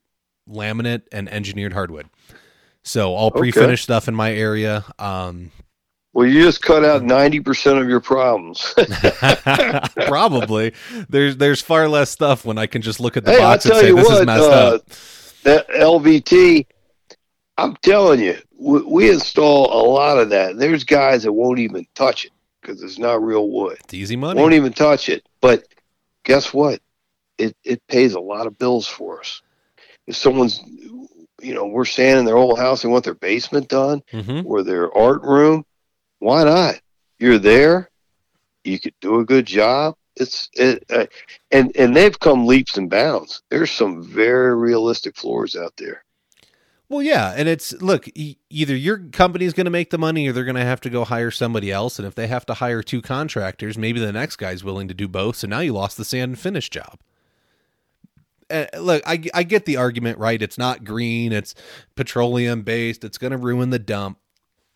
laminate, 0.50 1.04
and 1.12 1.28
engineered 1.30 1.74
hardwood. 1.74 2.10
So 2.84 3.14
all 3.14 3.32
pre-finished 3.32 3.84
stuff 3.84 4.08
in 4.08 4.16
my 4.16 4.34
area. 4.34 4.86
Um, 4.98 5.52
well, 6.14 6.26
you 6.26 6.42
just 6.42 6.62
cut 6.62 6.84
out 6.84 7.04
ninety 7.04 7.40
percent 7.40 7.78
of 7.80 7.88
your 7.88 8.00
problems. 8.00 8.74
Probably. 10.08 10.74
There's 11.08 11.38
there's 11.38 11.62
far 11.62 11.88
less 11.88 12.10
stuff 12.10 12.46
when 12.46 12.58
I 12.58 12.66
can 12.66 12.82
just 12.82 13.00
look 13.00 13.16
at 13.16 13.26
the 13.26 13.32
hey, 13.32 13.38
box 13.38 13.66
and 13.66 13.76
say 13.76 13.92
this 13.92 14.08
what, 14.08 14.22
is 14.22 14.26
messed 14.26 14.44
uh, 14.44 14.76
up. 14.76 14.90
That 15.44 15.70
LVT, 15.70 16.66
I'm 17.58 17.76
telling 17.78 18.20
you, 18.22 18.38
we, 18.58 18.82
we, 18.82 19.12
install 19.12 19.72
a 19.72 19.84
lot 19.88 20.18
of 20.18 20.30
that. 20.32 20.58
There's 20.58 20.84
guys 20.84 21.24
that 21.24 21.32
won't 21.32 21.60
even 21.60 21.86
touch 21.96 22.26
it 22.26 22.32
because 22.62 22.82
it's 22.82 22.98
not 22.98 23.24
real 23.24 23.50
wood. 23.50 23.78
It's 23.86 23.94
easy 23.94 24.16
money. 24.16 24.42
Won't 24.42 24.54
even 24.54 24.74
touch 24.74 25.10
it. 25.10 25.26
But 25.42 25.66
guess 26.24 26.54
what? 26.54 26.82
It 27.38 27.56
it 27.64 27.86
pays 27.88 28.14
a 28.14 28.20
lot 28.20 28.48
of 28.48 28.58
bills 28.58 28.88
for 28.88 29.20
us. 29.20 29.42
If 30.08 30.16
someone's 30.16 30.62
you 31.42 31.54
know, 31.54 31.66
we're 31.66 31.86
sanding 31.86 32.26
their 32.26 32.36
old 32.36 32.60
house, 32.60 32.82
they 32.82 32.90
want 32.90 33.06
their 33.06 33.14
basement 33.14 33.70
done 33.70 34.02
mm-hmm. 34.12 34.46
or 34.46 34.64
their 34.64 34.92
art 34.98 35.22
room 35.22 35.66
why 36.20 36.44
not? 36.44 36.80
You're 37.18 37.40
there. 37.40 37.90
You 38.64 38.80
could 38.80 38.94
do 39.02 39.20
a 39.20 39.26
good 39.26 39.46
job. 39.46 39.96
It's 40.16 40.50
it, 40.54 40.84
uh, 40.90 41.06
and 41.52 41.76
and 41.76 41.96
they've 41.96 42.20
come 42.20 42.46
leaps 42.46 42.78
and 42.78 42.90
bounds. 42.90 43.42
There's 43.50 43.72
some 43.72 44.04
very 44.04 44.56
realistic 44.56 45.16
floors 45.16 45.56
out 45.56 45.74
there. 45.78 46.04
Well, 46.90 47.02
yeah, 47.04 47.34
and 47.38 47.48
it's 47.48 47.72
look, 47.82 48.08
e- 48.16 48.38
either 48.50 48.76
your 48.76 48.98
company's 48.98 49.54
going 49.54 49.66
to 49.66 49.72
make 49.72 49.92
the 49.92 49.98
money 49.98 50.28
or 50.28 50.34
they're 50.34 50.44
going 50.44 50.56
to 50.56 50.62
have 50.62 50.82
to 50.82 50.90
go 50.90 51.06
hire 51.06 51.32
somebody 51.32 51.72
else, 51.72 52.00
and 52.00 52.08
if 52.08 52.16
they 52.16 52.28
have 52.28 52.46
to 52.48 52.56
hire 52.56 52.82
two 52.82 53.02
contractors, 53.02 53.78
maybe 53.78 54.00
the 54.00 54.12
next 54.12 54.38
guy's 54.38 54.64
willing 54.64 54.88
to 54.88 54.94
do 54.94 55.08
both. 55.08 55.38
So 55.38 55.48
now 55.48 55.60
you 55.60 55.72
lost 55.72 55.98
the 55.98 56.06
sand 56.06 56.32
and 56.32 56.40
finish 56.40 56.70
job. 56.70 57.00
Uh, 58.50 58.66
look, 58.78 59.04
I 59.06 59.24
I 59.34 59.44
get 59.44 59.66
the 59.66 59.78
argument, 59.78 60.18
right? 60.18 60.42
It's 60.42 60.58
not 60.58 60.84
green, 60.84 61.32
it's 61.32 61.54
petroleum 61.96 62.64
based, 62.64 63.04
it's 63.04 63.20
going 63.20 63.32
to 63.32 63.38
ruin 63.38 63.70
the 63.70 63.80
dump 63.80 64.18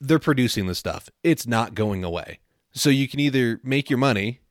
they're 0.04 0.20
producing 0.20 0.68
the 0.68 0.76
stuff. 0.76 1.10
It's 1.24 1.48
not 1.48 1.74
going 1.74 2.04
away. 2.04 2.40
So 2.74 2.90
you 2.90 3.08
can 3.08 3.20
either 3.20 3.62
make 3.64 3.90
your 3.90 3.98
money 4.00 4.42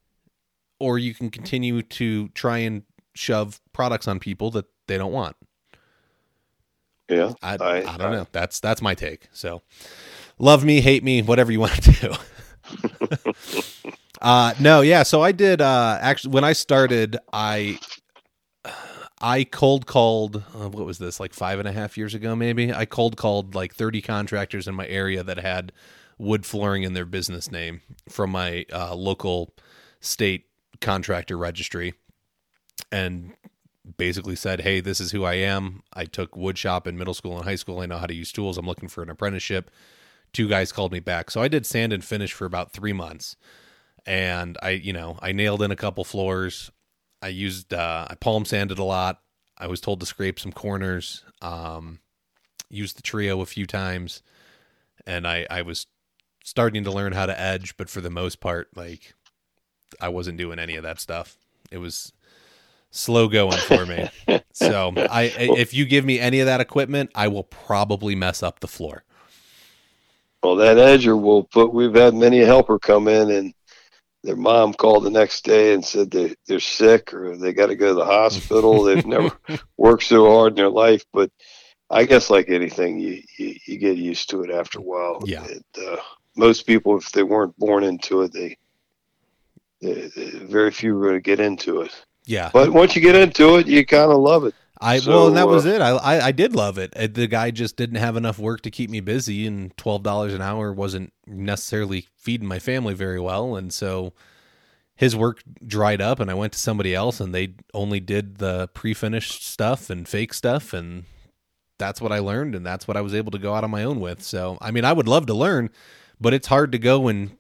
or 0.81 0.99
you 0.99 1.15
can 1.15 1.31
continue 1.31 1.83
to 1.83 2.29
try 2.29 2.59
and 2.59 2.83
shove 3.15 3.61
products 3.73 4.09
on 4.09 4.19
people 4.19 4.51
that 4.53 4.65
they 4.87 4.97
don't 4.97 5.13
want. 5.13 5.37
Yeah. 7.09 7.35
I, 7.43 7.57
I, 7.57 7.77
I 7.79 7.97
don't 7.99 8.01
I, 8.01 8.13
know. 8.13 8.27
That's 8.33 8.61
that's 8.61 8.81
my 8.81 8.95
take. 8.95 9.29
So 9.33 9.63
love 10.39 10.65
me, 10.65 10.81
hate 10.81 11.05
me, 11.05 11.21
whatever 11.21 11.53
you 11.53 11.61
want 11.61 11.83
to 11.83 11.93
do. 11.93 13.73
uh, 14.23 14.55
no, 14.59 14.81
yeah. 14.81 15.03
So 15.03 15.21
I 15.21 15.33
did. 15.33 15.61
Uh, 15.61 15.99
actually, 16.01 16.33
when 16.33 16.45
I 16.45 16.55
started, 16.55 17.19
I 17.33 17.79
I 19.23 19.45
cold 19.45 19.87
called. 19.87 20.43
Uh, 20.55 20.69
what 20.69 20.85
was 20.85 20.99
this? 20.99 21.21
Like 21.21 21.33
five 21.33 21.59
and 21.59 21.69
a 21.69 21.73
half 21.73 21.97
years 21.97 22.15
ago, 22.15 22.35
maybe. 22.35 22.73
I 22.73 22.85
cold 22.85 23.17
called 23.17 23.55
like 23.55 23.75
thirty 23.75 24.03
contractors 24.03 24.67
in 24.67 24.75
my 24.75 24.87
area 24.89 25.23
that 25.23 25.39
had 25.39 25.73
wood 26.19 26.45
flooring 26.45 26.83
in 26.83 26.93
their 26.93 27.05
business 27.05 27.51
name 27.51 27.81
from 28.09 28.31
my 28.31 28.67
uh, 28.73 28.95
local 28.95 29.55
state 30.01 30.47
contractor 30.81 31.39
registry, 31.39 31.95
and 32.91 33.35
basically 33.97 34.35
said, 34.35 34.63
"Hey, 34.63 34.81
this 34.81 34.99
is 35.01 35.13
who 35.13 35.25
I 35.25 35.35
am. 35.35 35.83
I 35.93 36.05
took 36.05 36.37
wood 36.37 36.59
shop 36.59 36.89
in 36.89 36.99
middle 36.99 37.15
school 37.15 37.37
and 37.37 37.45
high 37.45 37.55
school. 37.55 37.79
I 37.79 37.87
know 37.87 37.99
how 37.99 38.07
to 38.07 38.15
use 38.15 38.33
tools. 38.33 38.59
I'm 38.59 38.67
looking 38.67 38.89
for 38.89 39.03
an 39.03 39.11
apprenticeship." 39.11 39.71
Two 40.33 40.49
guys 40.49 40.73
called 40.73 40.93
me 40.93 41.01
back, 41.01 41.31
so 41.31 41.43
I 41.43 41.49
did 41.49 41.67
sand 41.67 41.93
and 41.93 42.03
finish 42.03 42.33
for 42.33 42.47
about 42.47 42.73
three 42.73 42.95
months, 42.95 43.37
and 44.07 44.57
I, 44.63 44.71
you 44.71 44.95
know, 44.95 45.19
I 45.21 45.33
nailed 45.33 45.63
in 45.63 45.71
a 45.71 45.77
couple 45.77 46.05
floors. 46.05 46.71
I 47.23 47.29
used, 47.29 47.73
uh, 47.73 48.07
I 48.11 48.15
palm 48.17 48.45
sanded 48.45 48.79
a 48.79 48.85
lot. 48.85 49.21
I 49.57 49.69
was 49.69 49.81
told 49.81 50.01
to 50.01 50.07
scrape 50.07 50.41
some 50.41 50.53
corners. 50.53 51.25
Um, 51.41 52.01
used 52.69 52.99
the 52.99 53.03
trio 53.03 53.41
a 53.41 53.47
few 53.47 53.67
times, 53.67 54.23
and 55.07 55.27
I, 55.27 55.47
I 55.49 55.63
was 55.63 55.87
starting 56.45 56.85
to 56.85 56.91
learn 56.91 57.13
how 57.13 57.27
to 57.27 57.41
edge, 57.41 57.77
but 57.77 57.89
for 57.89 58.01
the 58.01 58.11
most 58.11 58.41
part, 58.41 58.69
like 58.75 59.15
I 60.01 60.09
wasn't 60.09 60.39
doing 60.39 60.59
any 60.59 60.77
of 60.77 60.83
that 60.83 61.01
stuff. 61.01 61.37
It 61.71 61.79
was 61.79 62.13
slow 62.91 63.29
going 63.29 63.59
for 63.59 63.87
me. 63.87 64.09
so 64.53 64.93
I, 64.97 65.33
if 65.37 65.75
you 65.75 65.85
give 65.85 66.05
me 66.05 66.19
any 66.19 66.41
of 66.41 66.47
that 66.47 66.61
equipment, 66.61 67.11
I 67.15 67.29
will 67.29 67.45
probably 67.45 68.15
mess 68.15 68.43
up 68.43 68.61
the 68.61 68.69
floor. 68.69 69.05
Well, 70.43 70.57
that 70.57 70.77
edger 70.77 71.21
will 71.21 71.45
put. 71.45 71.73
We've 71.73 71.95
had 71.95 72.15
many 72.15 72.41
a 72.41 72.47
helper 72.47 72.79
come 72.79 73.07
in 73.07 73.31
and 73.31 73.55
their 74.23 74.37
mom 74.37 74.73
called 74.73 75.05
the 75.05 75.11
next 75.11 75.45
day 75.45 75.75
and 75.75 75.85
said 75.85 76.11
they 76.11 76.35
they're 76.47 76.61
sick 76.61 77.13
or 77.13 77.37
they 77.37 77.53
got 77.53 77.67
to 77.67 77.77
go 77.77 77.89
to 77.89 77.95
the 77.95 78.05
hospital. 78.05 78.83
They've 78.83 79.05
never 79.07 79.37
worked 79.77 80.05
so 80.05 80.31
hard 80.31 80.53
in 80.53 80.57
their 80.57 80.69
life, 80.69 81.05
but 81.13 81.31
I 81.91 82.05
guess 82.05 82.31
like 82.31 82.49
anything, 82.49 82.99
you 82.99 83.23
you, 83.37 83.57
you 83.67 83.79
get 83.79 83.97
used 83.97 84.31
to 84.31 84.43
it 84.43 84.51
after 84.51 84.79
a 84.79 84.83
while. 84.83 85.21
Yeah. 85.25 85.47
Uh, 85.77 85.97
most 86.37 86.67
people, 86.67 86.97
if 86.97 87.13
they 87.13 87.23
weren't 87.23 87.57
born 87.59 87.85
into 87.85 88.23
it, 88.23 88.33
they, 88.33 88.57
they, 89.81 90.09
they 90.09 90.31
very 90.31 90.71
few 90.71 90.99
are 90.99 91.03
going 91.03 91.15
to 91.15 91.21
get 91.21 91.41
into 91.41 91.83
it. 91.83 91.93
Yeah. 92.25 92.51
But 92.53 92.73
once 92.73 92.97
you 92.97 93.03
get 93.03 93.17
into 93.17 93.57
it, 93.57 93.67
you 93.67 93.85
kind 93.85 94.11
of 94.11 94.19
love 94.19 94.45
it. 94.45 94.55
I 94.83 94.99
So, 94.99 95.11
well, 95.13 95.27
and 95.29 95.37
that 95.37 95.49
was 95.49 95.67
uh, 95.67 95.71
it. 95.71 95.81
I, 95.81 95.91
I 95.91 96.27
I 96.27 96.33
did 96.33 96.55
love 96.55 96.79
it. 96.79 96.93
Uh, 96.97 97.09
The 97.11 97.27
guy 97.27 97.51
just 97.51 97.77
didn't 97.77 97.97
have 97.97 98.17
enough 98.17 98.39
work 98.39 98.63
to 98.63 98.71
keep 98.71 98.91
me 98.91 99.01
busy, 99.01 99.47
and 99.47 99.77
twelve 99.77 100.03
dollars 100.03 100.35
an 100.35 100.43
hour 100.43 100.73
wasn't 100.73 101.13
necessarily 101.27 102.09
feeding 102.17 102.49
my 102.49 102.59
family 102.59 102.95
very 102.95 103.21
well, 103.21 103.57
and 103.57 103.73
so 103.73 104.13
his 104.95 105.17
work 105.17 105.43
dried 105.67 106.01
up, 106.01 106.21
and 106.21 106.31
I 106.31 106.35
went 106.35 106.53
to 106.53 106.59
somebody 106.59 106.95
else, 106.95 107.21
and 107.21 107.35
they 107.35 107.55
only 107.75 107.99
did 108.01 108.39
the 108.39 108.69
pre-finished 108.75 109.45
stuff 109.45 109.91
and 109.91 110.07
fake 110.07 110.35
stuff, 110.35 110.73
and 110.73 111.05
that's 111.79 112.01
what 112.01 112.13
I 112.13 112.19
learned, 112.21 112.55
and 112.55 112.65
that's 112.65 112.87
what 112.87 112.97
I 112.97 113.01
was 113.01 113.15
able 113.15 113.33
to 113.33 113.39
go 113.39 113.55
out 113.55 113.65
on 113.65 113.71
my 113.71 113.85
own 113.85 114.01
with. 114.01 114.23
So, 114.23 114.59
I 114.61 114.71
mean, 114.71 114.85
I 114.85 114.93
would 114.93 115.09
love 115.09 115.27
to 115.27 115.35
learn, 115.35 115.71
but 116.21 116.35
it's 116.35 116.47
hard 116.47 116.73
to 116.73 116.79
go 116.79 117.09
and 117.09 117.37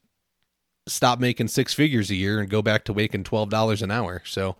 stop 0.88 1.20
making 1.20 1.48
six 1.48 1.72
figures 1.74 2.10
a 2.10 2.16
year 2.16 2.40
and 2.40 2.50
go 2.50 2.62
back 2.62 2.84
to 2.84 2.94
making 2.94 3.24
twelve 3.24 3.50
dollars 3.50 3.82
an 3.82 3.90
hour. 3.90 4.22
So, 4.24 4.56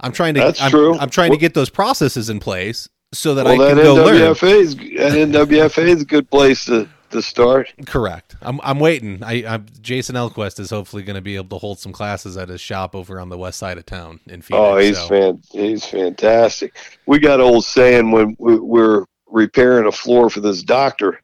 I'm 0.00 0.12
trying 0.12 0.34
to 0.34 0.40
That's 0.40 0.60
I'm, 0.60 0.70
true. 0.70 0.98
I'm 0.98 1.10
trying 1.10 1.32
to 1.32 1.36
get 1.36 1.54
those 1.54 1.70
processes 1.70 2.30
in 2.30 2.40
place 2.40 2.88
so 3.12 3.34
that 3.34 3.44
well, 3.44 3.60
I 3.60 3.74
that 3.74 3.74
can 3.74 3.84
go 3.84 3.94
learn. 3.96 4.16
NWFA 4.16 4.60
is 4.60 4.76
that 4.76 4.84
NWFA 4.84 5.88
is 5.88 6.02
a 6.02 6.06
good 6.06 6.30
place 6.30 6.64
to 6.66 6.88
to 7.10 7.20
start. 7.22 7.72
Correct. 7.86 8.36
I'm 8.40 8.60
I'm 8.62 8.78
waiting. 8.78 9.22
I 9.22 9.44
I'm, 9.46 9.66
Jason 9.80 10.16
Elquest 10.16 10.60
is 10.60 10.70
hopefully 10.70 11.02
going 11.02 11.16
to 11.16 11.20
be 11.20 11.36
able 11.36 11.48
to 11.48 11.58
hold 11.58 11.78
some 11.78 11.92
classes 11.92 12.36
at 12.36 12.48
his 12.48 12.60
shop 12.60 12.94
over 12.94 13.20
on 13.20 13.28
the 13.28 13.38
west 13.38 13.58
side 13.58 13.78
of 13.78 13.86
town 13.86 14.20
in 14.26 14.42
Phoenix. 14.42 14.52
Oh, 14.52 14.76
he's 14.76 14.98
so- 14.98 15.08
fan, 15.08 15.42
he's 15.50 15.84
fantastic. 15.84 16.76
We 17.06 17.18
got 17.18 17.40
old 17.40 17.64
saying 17.64 18.10
when 18.10 18.36
we, 18.38 18.58
we're 18.58 19.04
repairing 19.26 19.86
a 19.86 19.92
floor 19.92 20.30
for 20.30 20.40
this 20.40 20.62
doctor, 20.62 21.20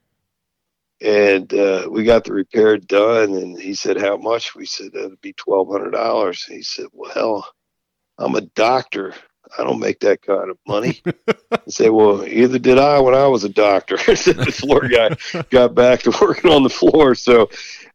and 1.00 1.52
uh, 1.54 1.88
we 1.90 2.04
got 2.04 2.24
the 2.24 2.32
repair 2.32 2.78
done, 2.78 3.34
and 3.34 3.58
he 3.58 3.74
said, 3.74 4.00
"How 4.00 4.16
much?" 4.16 4.54
We 4.54 4.66
said, 4.66 4.92
"That'd 4.92 5.20
be 5.20 5.34
twelve 5.34 5.68
hundred 5.70 5.92
dollars." 5.92 6.44
He 6.44 6.62
said, 6.62 6.86
"Well, 6.92 7.12
hell, 7.12 7.48
I'm 8.18 8.34
a 8.34 8.40
doctor. 8.40 9.14
I 9.56 9.62
don't 9.62 9.78
make 9.78 10.00
that 10.00 10.22
kind 10.22 10.50
of 10.50 10.58
money." 10.66 11.02
I 11.28 11.58
said, 11.68 11.90
"Well, 11.90 12.26
either 12.26 12.58
did 12.58 12.78
I 12.78 13.00
when 13.00 13.14
I 13.14 13.26
was 13.26 13.44
a 13.44 13.48
doctor." 13.48 13.96
the 14.06 14.54
floor 14.54 14.88
guy 14.88 15.16
got 15.50 15.74
back 15.74 16.02
to 16.02 16.10
working 16.20 16.50
on 16.50 16.62
the 16.62 16.70
floor, 16.70 17.14
so. 17.14 17.48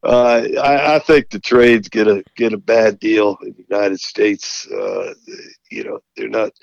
Uh, 0.04 0.48
I, 0.60 0.96
I 0.96 1.00
think 1.00 1.30
the 1.30 1.38
trades 1.38 1.88
get 1.88 2.08
a 2.08 2.24
get 2.36 2.54
a 2.54 2.58
bad 2.58 2.98
deal 2.98 3.38
in 3.44 3.52
the 3.52 3.66
United 3.70 4.00
States. 4.00 4.68
Uh, 4.68 5.14
you 5.70 5.84
know, 5.84 6.00
they're 6.18 6.28
not, 6.28 6.54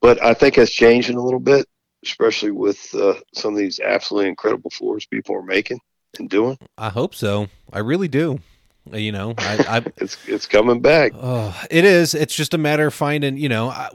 but 0.00 0.22
I 0.24 0.32
think 0.32 0.54
that's 0.54 0.72
changing 0.72 1.18
a 1.18 1.22
little 1.22 1.38
bit, 1.38 1.66
especially 2.02 2.52
with 2.52 2.94
uh, 2.94 3.16
some 3.34 3.52
of 3.52 3.58
these 3.58 3.80
absolutely 3.80 4.30
incredible 4.30 4.70
floors 4.70 5.04
people 5.04 5.36
are 5.36 5.42
making 5.42 5.78
and 6.18 6.30
doing. 6.30 6.58
I 6.78 6.88
hope 6.90 7.14
so. 7.14 7.48
I 7.72 7.80
really 7.80 8.08
do. 8.08 8.40
You 8.92 9.12
know, 9.12 9.34
I, 9.38 9.64
I 9.68 9.84
It's 9.96 10.16
it's 10.26 10.46
coming 10.46 10.80
back. 10.80 11.12
Oh, 11.14 11.60
it 11.70 11.84
is. 11.84 12.14
It's 12.14 12.34
just 12.34 12.54
a 12.54 12.58
matter 12.58 12.86
of 12.86 12.94
finding, 12.94 13.36
you 13.36 13.48
know, 13.48 13.68
I, 13.70 13.90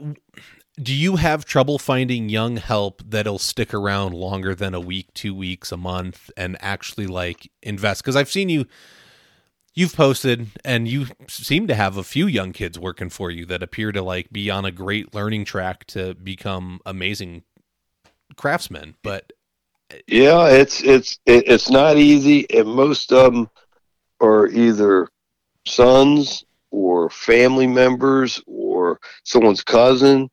do 0.80 0.94
you 0.94 1.16
have 1.16 1.44
trouble 1.44 1.78
finding 1.78 2.28
young 2.28 2.56
help 2.56 3.02
that'll 3.06 3.38
stick 3.38 3.74
around 3.74 4.14
longer 4.14 4.54
than 4.54 4.74
a 4.74 4.80
week, 4.80 5.12
two 5.14 5.34
weeks, 5.34 5.70
a 5.70 5.76
month 5.76 6.30
and 6.36 6.56
actually 6.60 7.06
like 7.06 7.50
invest? 7.62 8.02
Because 8.02 8.16
I've 8.16 8.30
seen 8.30 8.48
you, 8.48 8.66
you've 9.74 9.94
posted 9.94 10.48
and 10.64 10.88
you 10.88 11.06
seem 11.28 11.66
to 11.66 11.74
have 11.74 11.96
a 11.96 12.02
few 12.02 12.26
young 12.26 12.52
kids 12.52 12.78
working 12.78 13.10
for 13.10 13.30
you 13.30 13.44
that 13.46 13.62
appear 13.62 13.92
to 13.92 14.02
like 14.02 14.32
be 14.32 14.50
on 14.50 14.64
a 14.64 14.72
great 14.72 15.14
learning 15.14 15.44
track 15.44 15.84
to 15.88 16.14
become 16.14 16.80
amazing 16.86 17.42
craftsmen. 18.36 18.94
But 19.02 19.32
Yeah, 20.06 20.48
it's 20.48 20.82
it's 20.82 21.18
it's 21.26 21.70
not 21.70 21.98
easy, 21.98 22.50
and 22.50 22.68
most 22.68 23.12
of 23.12 23.34
them 23.34 23.50
are 24.22 24.46
either 24.48 25.08
sons 25.66 26.44
or 26.70 27.10
family 27.10 27.66
members 27.66 28.42
or 28.46 28.98
someone's 29.24 29.62
cousin, 29.62 30.30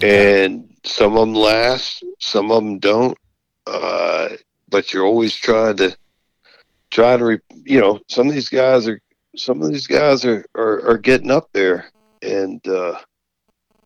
and 0.00 0.68
some 0.84 1.16
of 1.16 1.20
them 1.20 1.34
last, 1.34 2.04
some 2.18 2.50
of 2.50 2.62
them 2.62 2.78
don't. 2.78 3.18
Uh, 3.66 4.30
but 4.68 4.92
you're 4.92 5.04
always 5.04 5.34
trying 5.34 5.76
to 5.76 5.96
try 6.90 7.16
to, 7.16 7.24
re- 7.24 7.40
you 7.64 7.80
know, 7.80 8.00
some 8.08 8.28
of 8.28 8.34
these 8.34 8.48
guys 8.48 8.88
are 8.88 9.00
some 9.36 9.62
of 9.62 9.68
these 9.68 9.86
guys 9.86 10.24
are 10.24 10.44
are, 10.54 10.90
are 10.90 10.98
getting 10.98 11.30
up 11.30 11.48
there, 11.52 11.90
and 12.22 12.66
uh, 12.66 12.98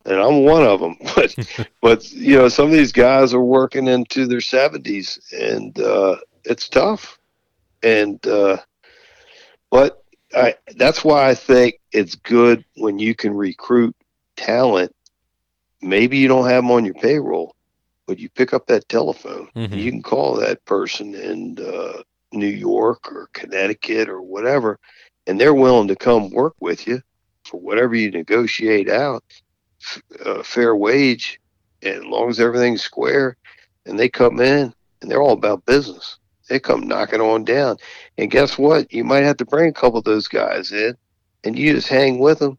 and 0.04 0.20
I'm 0.20 0.44
one 0.44 0.62
of 0.62 0.80
them. 0.80 0.96
But 1.14 1.34
but 1.82 2.12
you 2.12 2.36
know, 2.36 2.48
some 2.48 2.66
of 2.66 2.72
these 2.72 2.92
guys 2.92 3.34
are 3.34 3.42
working 3.42 3.88
into 3.88 4.26
their 4.26 4.38
70s, 4.38 5.18
and 5.32 5.78
uh, 5.78 6.16
it's 6.44 6.68
tough. 6.68 7.18
And 7.82 8.24
uh, 8.26 8.58
but 9.70 10.02
I 10.34 10.54
that's 10.76 11.04
why 11.04 11.28
I 11.28 11.34
think 11.34 11.78
it's 11.92 12.14
good 12.14 12.64
when 12.76 12.98
you 12.98 13.14
can 13.14 13.34
recruit 13.34 13.94
talent. 14.36 14.92
Maybe 15.82 16.18
you 16.18 16.28
don't 16.28 16.48
have 16.48 16.62
them 16.64 16.70
on 16.70 16.84
your 16.84 16.94
payroll, 16.94 17.54
but 18.06 18.18
you 18.18 18.28
pick 18.30 18.52
up 18.52 18.66
that 18.66 18.88
telephone. 18.88 19.48
Mhm. 19.54 19.76
You 19.76 19.90
can 19.90 20.02
call 20.02 20.34
that 20.36 20.64
person 20.64 21.14
in 21.14 21.58
uh, 21.60 22.02
New 22.32 22.46
York 22.46 23.10
or 23.12 23.28
Connecticut 23.32 24.08
or 24.08 24.22
whatever, 24.22 24.78
and 25.26 25.40
they're 25.40 25.54
willing 25.54 25.88
to 25.88 25.96
come 25.96 26.30
work 26.30 26.54
with 26.60 26.86
you 26.86 27.00
for 27.44 27.60
whatever 27.60 27.94
you 27.94 28.10
negotiate 28.10 28.88
out, 28.88 29.22
f- 29.80 30.02
uh, 30.24 30.42
fair 30.42 30.74
wage, 30.74 31.38
and 31.82 31.94
as 31.98 32.04
long 32.04 32.28
as 32.28 32.40
everything's 32.40 32.82
square, 32.82 33.36
and 33.84 33.98
they 33.98 34.08
come 34.08 34.40
in 34.40 34.74
and 35.00 35.10
they're 35.10 35.22
all 35.22 35.32
about 35.32 35.64
business. 35.66 36.18
They 36.48 36.60
come 36.60 36.86
knocking 36.86 37.20
on 37.20 37.44
down, 37.44 37.76
and 38.18 38.30
guess 38.30 38.56
what? 38.58 38.92
You 38.92 39.04
might 39.04 39.24
have 39.24 39.36
to 39.38 39.44
bring 39.44 39.68
a 39.68 39.72
couple 39.72 39.98
of 39.98 40.04
those 40.04 40.28
guys 40.28 40.72
in, 40.72 40.96
and 41.44 41.58
you 41.58 41.72
just 41.72 41.88
hang 41.88 42.18
with 42.18 42.38
them 42.38 42.58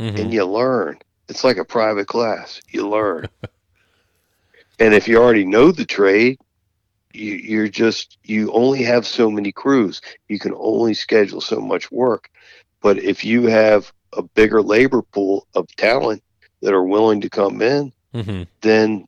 Mhm. 0.00 0.18
and 0.18 0.32
you 0.32 0.44
learn. 0.44 0.98
It's 1.28 1.44
like 1.44 1.58
a 1.58 1.64
private 1.64 2.08
class. 2.08 2.60
You 2.68 2.88
learn. 2.88 3.28
and 4.80 4.94
if 4.94 5.06
you 5.06 5.18
already 5.18 5.44
know 5.44 5.70
the 5.70 5.84
trade, 5.84 6.38
you, 7.12 7.34
you're 7.34 7.68
just 7.68 8.18
you 8.24 8.52
only 8.52 8.82
have 8.82 9.06
so 9.06 9.30
many 9.30 9.52
crews. 9.52 10.00
You 10.28 10.38
can 10.38 10.54
only 10.56 10.94
schedule 10.94 11.40
so 11.40 11.60
much 11.60 11.90
work. 11.90 12.28
But 12.82 12.98
if 12.98 13.24
you 13.24 13.46
have 13.46 13.92
a 14.14 14.22
bigger 14.22 14.62
labor 14.62 15.02
pool 15.02 15.46
of 15.54 15.66
talent 15.76 16.22
that 16.62 16.72
are 16.74 16.84
willing 16.84 17.20
to 17.20 17.30
come 17.30 17.62
in, 17.62 17.92
Mhm. 18.14 18.46
then 18.62 19.06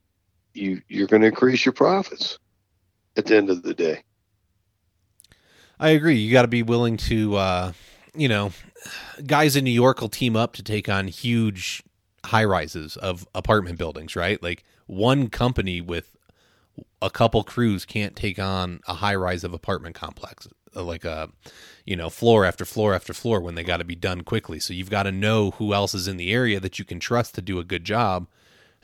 you 0.54 0.80
you're 0.88 1.08
going 1.08 1.22
to 1.22 1.28
increase 1.28 1.64
your 1.64 1.72
profits 1.72 2.38
at 3.16 3.26
the 3.26 3.36
end 3.36 3.50
of 3.50 3.62
the 3.62 3.74
day. 3.74 4.02
I 5.82 5.90
agree. 5.90 6.14
You 6.14 6.30
got 6.32 6.42
to 6.42 6.48
be 6.48 6.62
willing 6.62 6.96
to, 6.98 7.34
uh, 7.34 7.72
you 8.14 8.28
know, 8.28 8.52
guys 9.26 9.56
in 9.56 9.64
New 9.64 9.72
York 9.72 10.00
will 10.00 10.08
team 10.08 10.36
up 10.36 10.52
to 10.54 10.62
take 10.62 10.88
on 10.88 11.08
huge 11.08 11.82
high 12.24 12.44
rises 12.44 12.96
of 12.96 13.26
apartment 13.34 13.78
buildings, 13.78 14.14
right? 14.14 14.40
Like 14.40 14.62
one 14.86 15.28
company 15.28 15.80
with 15.80 16.16
a 17.02 17.10
couple 17.10 17.42
crews 17.42 17.84
can't 17.84 18.14
take 18.14 18.38
on 18.38 18.78
a 18.86 18.94
high 18.94 19.16
rise 19.16 19.42
of 19.42 19.52
apartment 19.52 19.96
complex 19.96 20.48
like 20.74 21.04
a 21.04 21.28
you 21.84 21.94
know 21.96 22.08
floor 22.08 22.46
after 22.46 22.64
floor 22.64 22.94
after 22.94 23.12
floor 23.12 23.40
when 23.40 23.56
they 23.56 23.64
got 23.64 23.78
to 23.78 23.84
be 23.84 23.96
done 23.96 24.22
quickly. 24.22 24.60
So 24.60 24.72
you've 24.72 24.88
got 24.88 25.02
to 25.02 25.12
know 25.12 25.50
who 25.50 25.74
else 25.74 25.94
is 25.94 26.08
in 26.08 26.16
the 26.16 26.32
area 26.32 26.60
that 26.60 26.78
you 26.78 26.84
can 26.84 27.00
trust 27.00 27.34
to 27.34 27.42
do 27.42 27.58
a 27.58 27.64
good 27.64 27.84
job. 27.84 28.28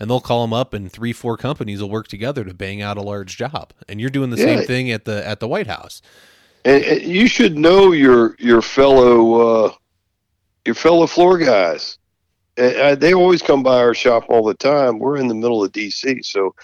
And 0.01 0.09
they'll 0.09 0.21
call 0.21 0.43
them 0.43 0.53
up, 0.53 0.75
and 0.75 0.93
three, 0.93 1.13
four 1.13 1.37
companies 1.37 1.81
will 1.81 1.91
work 1.91 2.07
together 2.07 2.45
to 2.45 2.55
bang 2.55 2.81
out 2.81 2.97
a 2.97 3.03
large 3.03 3.37
job. 3.37 3.73
And 3.89 4.01
you're 4.01 4.11
doing 4.11 4.31
the 4.31 4.37
yeah. 4.37 4.45
same 4.45 4.65
thing 4.65 4.91
at 4.93 5.07
the 5.07 5.27
at 5.27 5.41
the 5.41 5.49
White 5.49 5.67
House. 5.67 6.03
And, 6.65 6.85
and 6.85 7.03
you 7.03 7.29
should 7.29 7.57
know 7.57 7.93
your 7.93 8.37
your 8.39 8.63
fellow 8.63 9.67
uh, 9.67 9.73
your 10.65 10.75
fellow 10.75 11.07
floor 11.07 11.39
guys. 11.39 11.99
And 12.57 13.01
they 13.01 13.15
always 13.15 13.41
come 13.41 13.63
by 13.63 13.77
our 13.79 13.95
shop 13.95 14.25
all 14.29 14.45
the 14.45 14.55
time. 14.55 14.99
We're 14.99 15.19
in 15.19 15.29
the 15.29 15.35
middle 15.35 15.63
of 15.63 15.71
DC, 15.71 16.25
so 16.25 16.57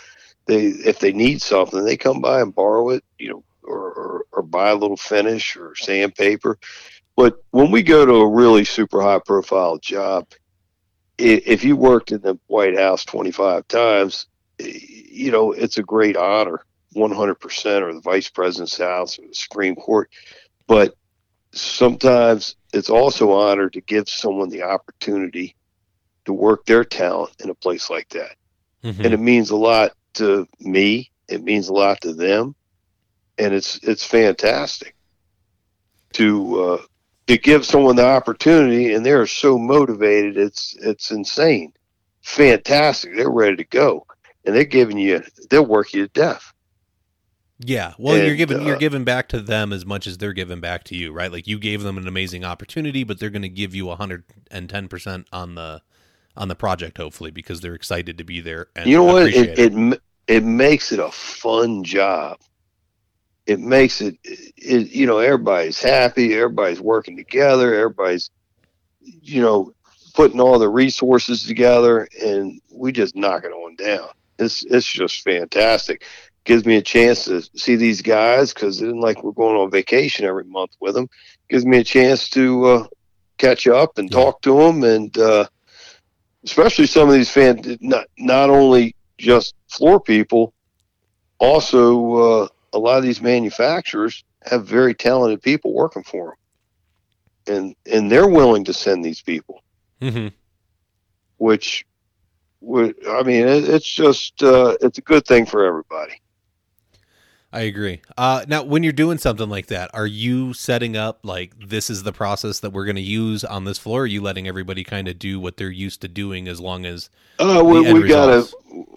they 0.47 0.67
if 0.67 0.99
they 0.99 1.13
need 1.13 1.41
something, 1.41 1.85
they 1.85 1.97
come 1.97 2.21
by 2.21 2.41
and 2.41 2.55
borrow 2.55 2.91
it, 2.91 3.05
you 3.19 3.29
know, 3.29 3.45
or, 3.63 3.93
or, 3.93 4.27
or 4.33 4.43
buy 4.43 4.71
a 4.71 4.75
little 4.75 4.97
finish 4.97 5.57
or 5.57 5.75
sandpaper. 5.77 6.59
But 7.17 7.43
when 7.51 7.71
we 7.71 7.83
go 7.83 8.05
to 8.05 8.13
a 8.13 8.29
really 8.29 8.65
super 8.65 9.01
high 9.01 9.21
profile 9.21 9.79
job, 9.79 10.27
if 11.17 11.63
you 11.63 11.77
worked 11.77 12.11
in 12.11 12.21
the 12.21 12.39
White 12.49 12.77
House 12.77 13.05
25 13.05 13.69
times, 13.69 14.27
you 14.59 15.31
know, 15.31 15.53
it's 15.53 15.79
a 15.79 15.83
great 15.83 16.17
honor, 16.17 16.65
100%, 16.95 17.83
or 17.83 17.93
the 17.93 18.01
vice 18.01 18.29
president's 18.29 18.79
house 18.79 19.19
or 19.19 19.27
the 19.27 19.35
Supreme 19.35 19.77
Court. 19.77 20.11
But 20.67 20.95
sometimes 21.53 22.57
it's 22.73 22.91
also 22.91 23.33
honor 23.33 23.71
to 23.71 23.81
give 23.81 24.09
someone 24.09 24.49
the 24.49 24.63
opportunity 24.63 25.55
to 26.25 26.33
work 26.33 26.65
their 26.67 26.85
talent 26.85 27.35
in 27.41 27.51
a 27.51 27.55
place 27.55 27.91
like 27.91 28.09
that. 28.11 28.37
Mm-hmm. 28.83 29.05
And 29.05 29.15
it 29.15 29.21
means 29.21 29.51
a 29.51 29.57
lot 29.57 29.93
to 30.15 30.47
me. 30.61 31.11
It 31.29 31.43
means 31.43 31.69
a 31.69 31.73
lot 31.73 32.01
to 32.03 32.13
them, 32.13 32.55
and 33.39 33.55
it's 33.55 33.79
it's 33.83 34.05
fantastic 34.05 34.95
to 36.13 36.63
uh, 36.63 36.83
to 37.27 37.39
give 37.39 37.65
someone 37.65 37.97
the 37.97 38.07
opportunity, 38.07 38.93
and 38.93 39.05
they're 39.05 39.27
so 39.27 39.59
motivated. 39.59 40.37
It's 40.37 40.77
it's 40.81 41.11
insane, 41.11 41.73
fantastic. 42.23 43.17
They're 43.17 43.31
ready 43.31 43.57
to 43.57 43.65
go, 43.65 44.07
and 44.45 44.55
they're 44.55 44.65
giving 44.65 44.99
you 44.99 45.23
they'll 45.49 45.67
work 45.67 45.95
you 45.95 46.07
to 46.07 46.13
death. 46.13 46.53
Yeah, 47.61 47.95
well, 47.99 48.17
and, 48.17 48.27
you're 48.27 48.37
giving 48.37 48.61
uh, 48.61 48.65
you're 48.65 48.77
giving 48.77 49.05
back 49.05 49.29
to 49.29 49.41
them 49.41 49.73
as 49.73 49.87
much 49.87 50.07
as 50.07 50.19
they're 50.19 50.33
giving 50.33 50.61
back 50.61 50.85
to 50.85 50.97
you, 50.97 51.13
right? 51.13 51.31
Like 51.31 51.47
you 51.47 51.59
gave 51.59 51.83
them 51.83 51.97
an 51.97 52.09
amazing 52.09 52.45
opportunity, 52.45 53.05
but 53.05 53.21
they're 53.21 53.31
going 53.31 53.43
to 53.43 53.49
give 53.49 53.75
you 53.75 53.89
hundred 53.91 54.25
and 54.51 54.69
ten 54.69 54.89
percent 54.89 55.29
on 55.33 55.55
the 55.55 55.83
on 56.37 56.49
the 56.49 56.57
project, 56.57 56.99
hopefully, 56.99 57.31
because 57.31 57.61
they're 57.61 57.75
excited 57.75 58.19
to 58.19 58.25
be 58.25 58.41
there. 58.41 58.67
And 58.75 58.87
you 58.87 58.97
know 58.97 59.05
what? 59.05 59.29
It, 59.29 59.59
it, 59.59 59.75
it 59.75 60.01
it 60.27 60.45
makes 60.45 60.91
it 60.91 60.99
a 60.99 61.11
fun 61.11 61.85
job. 61.85 62.41
It 63.47 63.61
makes 63.61 64.01
it, 64.01 64.17
it, 64.25 64.91
you 64.91 65.07
know, 65.07 65.19
everybody's 65.19 65.81
happy, 65.81 66.35
everybody's 66.35 66.81
working 66.81 67.15
together, 67.15 67.75
everybody's, 67.75 68.31
you 69.01 69.43
know, 69.43 69.75
putting 70.15 70.41
all 70.41 70.59
the 70.59 70.69
resources 70.69 71.45
together, 71.45 72.09
and 72.23 72.61
we 72.73 72.91
just 72.91 73.15
knock 73.15 73.45
it 73.45 73.53
on 73.53 73.77
down. 73.77 74.09
It's 74.39 74.65
it's 74.65 74.87
just 74.87 75.23
fantastic. 75.23 76.05
Gives 76.45 76.67
me 76.67 76.77
a 76.77 76.83
chance 76.83 77.25
to 77.25 77.43
see 77.57 77.77
these 77.77 78.03
guys 78.03 78.53
because 78.53 78.83
it 78.83 78.87
isn't 78.87 79.01
like 79.01 79.23
we're 79.23 79.33
going 79.33 79.57
on 79.57 79.71
vacation 79.71 80.27
every 80.27 80.45
month 80.45 80.77
with 80.79 80.95
them. 80.95 81.09
Gives 81.49 81.65
me 81.65 81.79
a 81.79 81.85
chance 81.85 82.29
to 82.31 82.65
uh, 82.67 82.87
catch 83.39 83.67
up 83.67 83.99
and 83.99 84.11
yeah. 84.11 84.17
talk 84.17 84.43
to 84.43 84.59
them, 84.59 84.85
and 84.85 85.17
uh, 85.17 85.47
especially 86.45 86.87
some 86.87 87.09
of 87.09 87.15
these 87.15 87.31
fans. 87.31 87.79
Not 87.81 88.07
not 88.19 88.51
only 88.51 88.95
just 89.19 89.55
floor 89.69 90.01
people, 90.01 90.53
also 91.39 92.15
uh, 92.15 92.49
a 92.73 92.79
lot 92.79 92.99
of 92.99 93.05
these 93.05 93.23
manufacturers 93.23 94.25
have 94.43 94.67
very 94.67 94.95
talented 94.95 95.43
people 95.43 95.73
working 95.73 96.03
for 96.03 96.37
them, 97.47 97.57
and 97.57 97.77
and 97.91 98.11
they're 98.11 98.29
willing 98.29 98.65
to 98.65 98.73
send 98.75 99.05
these 99.05 99.23
people, 99.23 99.63
mm-hmm. 100.01 100.29
which 101.39 101.87
would 102.61 102.97
I 103.09 103.23
mean 103.23 103.47
it's 103.47 103.89
just 103.89 104.43
uh, 104.43 104.77
it's 104.81 104.99
a 104.99 105.03
good 105.03 105.27
thing 105.27 105.47
for 105.47 105.65
everybody. 105.65 106.21
I 107.55 107.61
agree. 107.61 108.01
Uh, 108.19 108.45
now, 108.49 108.65
when 108.65 108.83
you're 108.83 108.93
doing 108.93 109.17
something 109.17 109.49
like 109.49 109.69
that, 109.69 109.89
are 109.95 110.09
you 110.09 110.55
setting 110.55 110.97
up 110.97 111.21
like 111.23 111.53
this 111.57 111.89
is 111.89 112.03
the 112.03 112.13
process 112.13 112.59
that 112.59 112.71
we're 112.71 112.85
going 112.85 112.97
to 112.97 113.01
use 113.03 113.45
on 113.45 113.65
this 113.65 113.79
floor? 113.79 114.03
are 114.03 114.07
you 114.07 114.21
letting 114.21 114.49
everybody 114.49 114.83
kind 114.83 115.07
of 115.07 115.21
do 115.21 115.39
what 115.39 115.57
they're 115.57 115.71
used 115.71 116.01
to 116.01 116.09
doing 116.09 116.49
as 116.49 116.61
long 116.61 116.85
as? 116.85 117.11
Uh, 117.39 117.63
we, 117.65 117.93
we 117.93 118.09
gotta, 118.09 118.45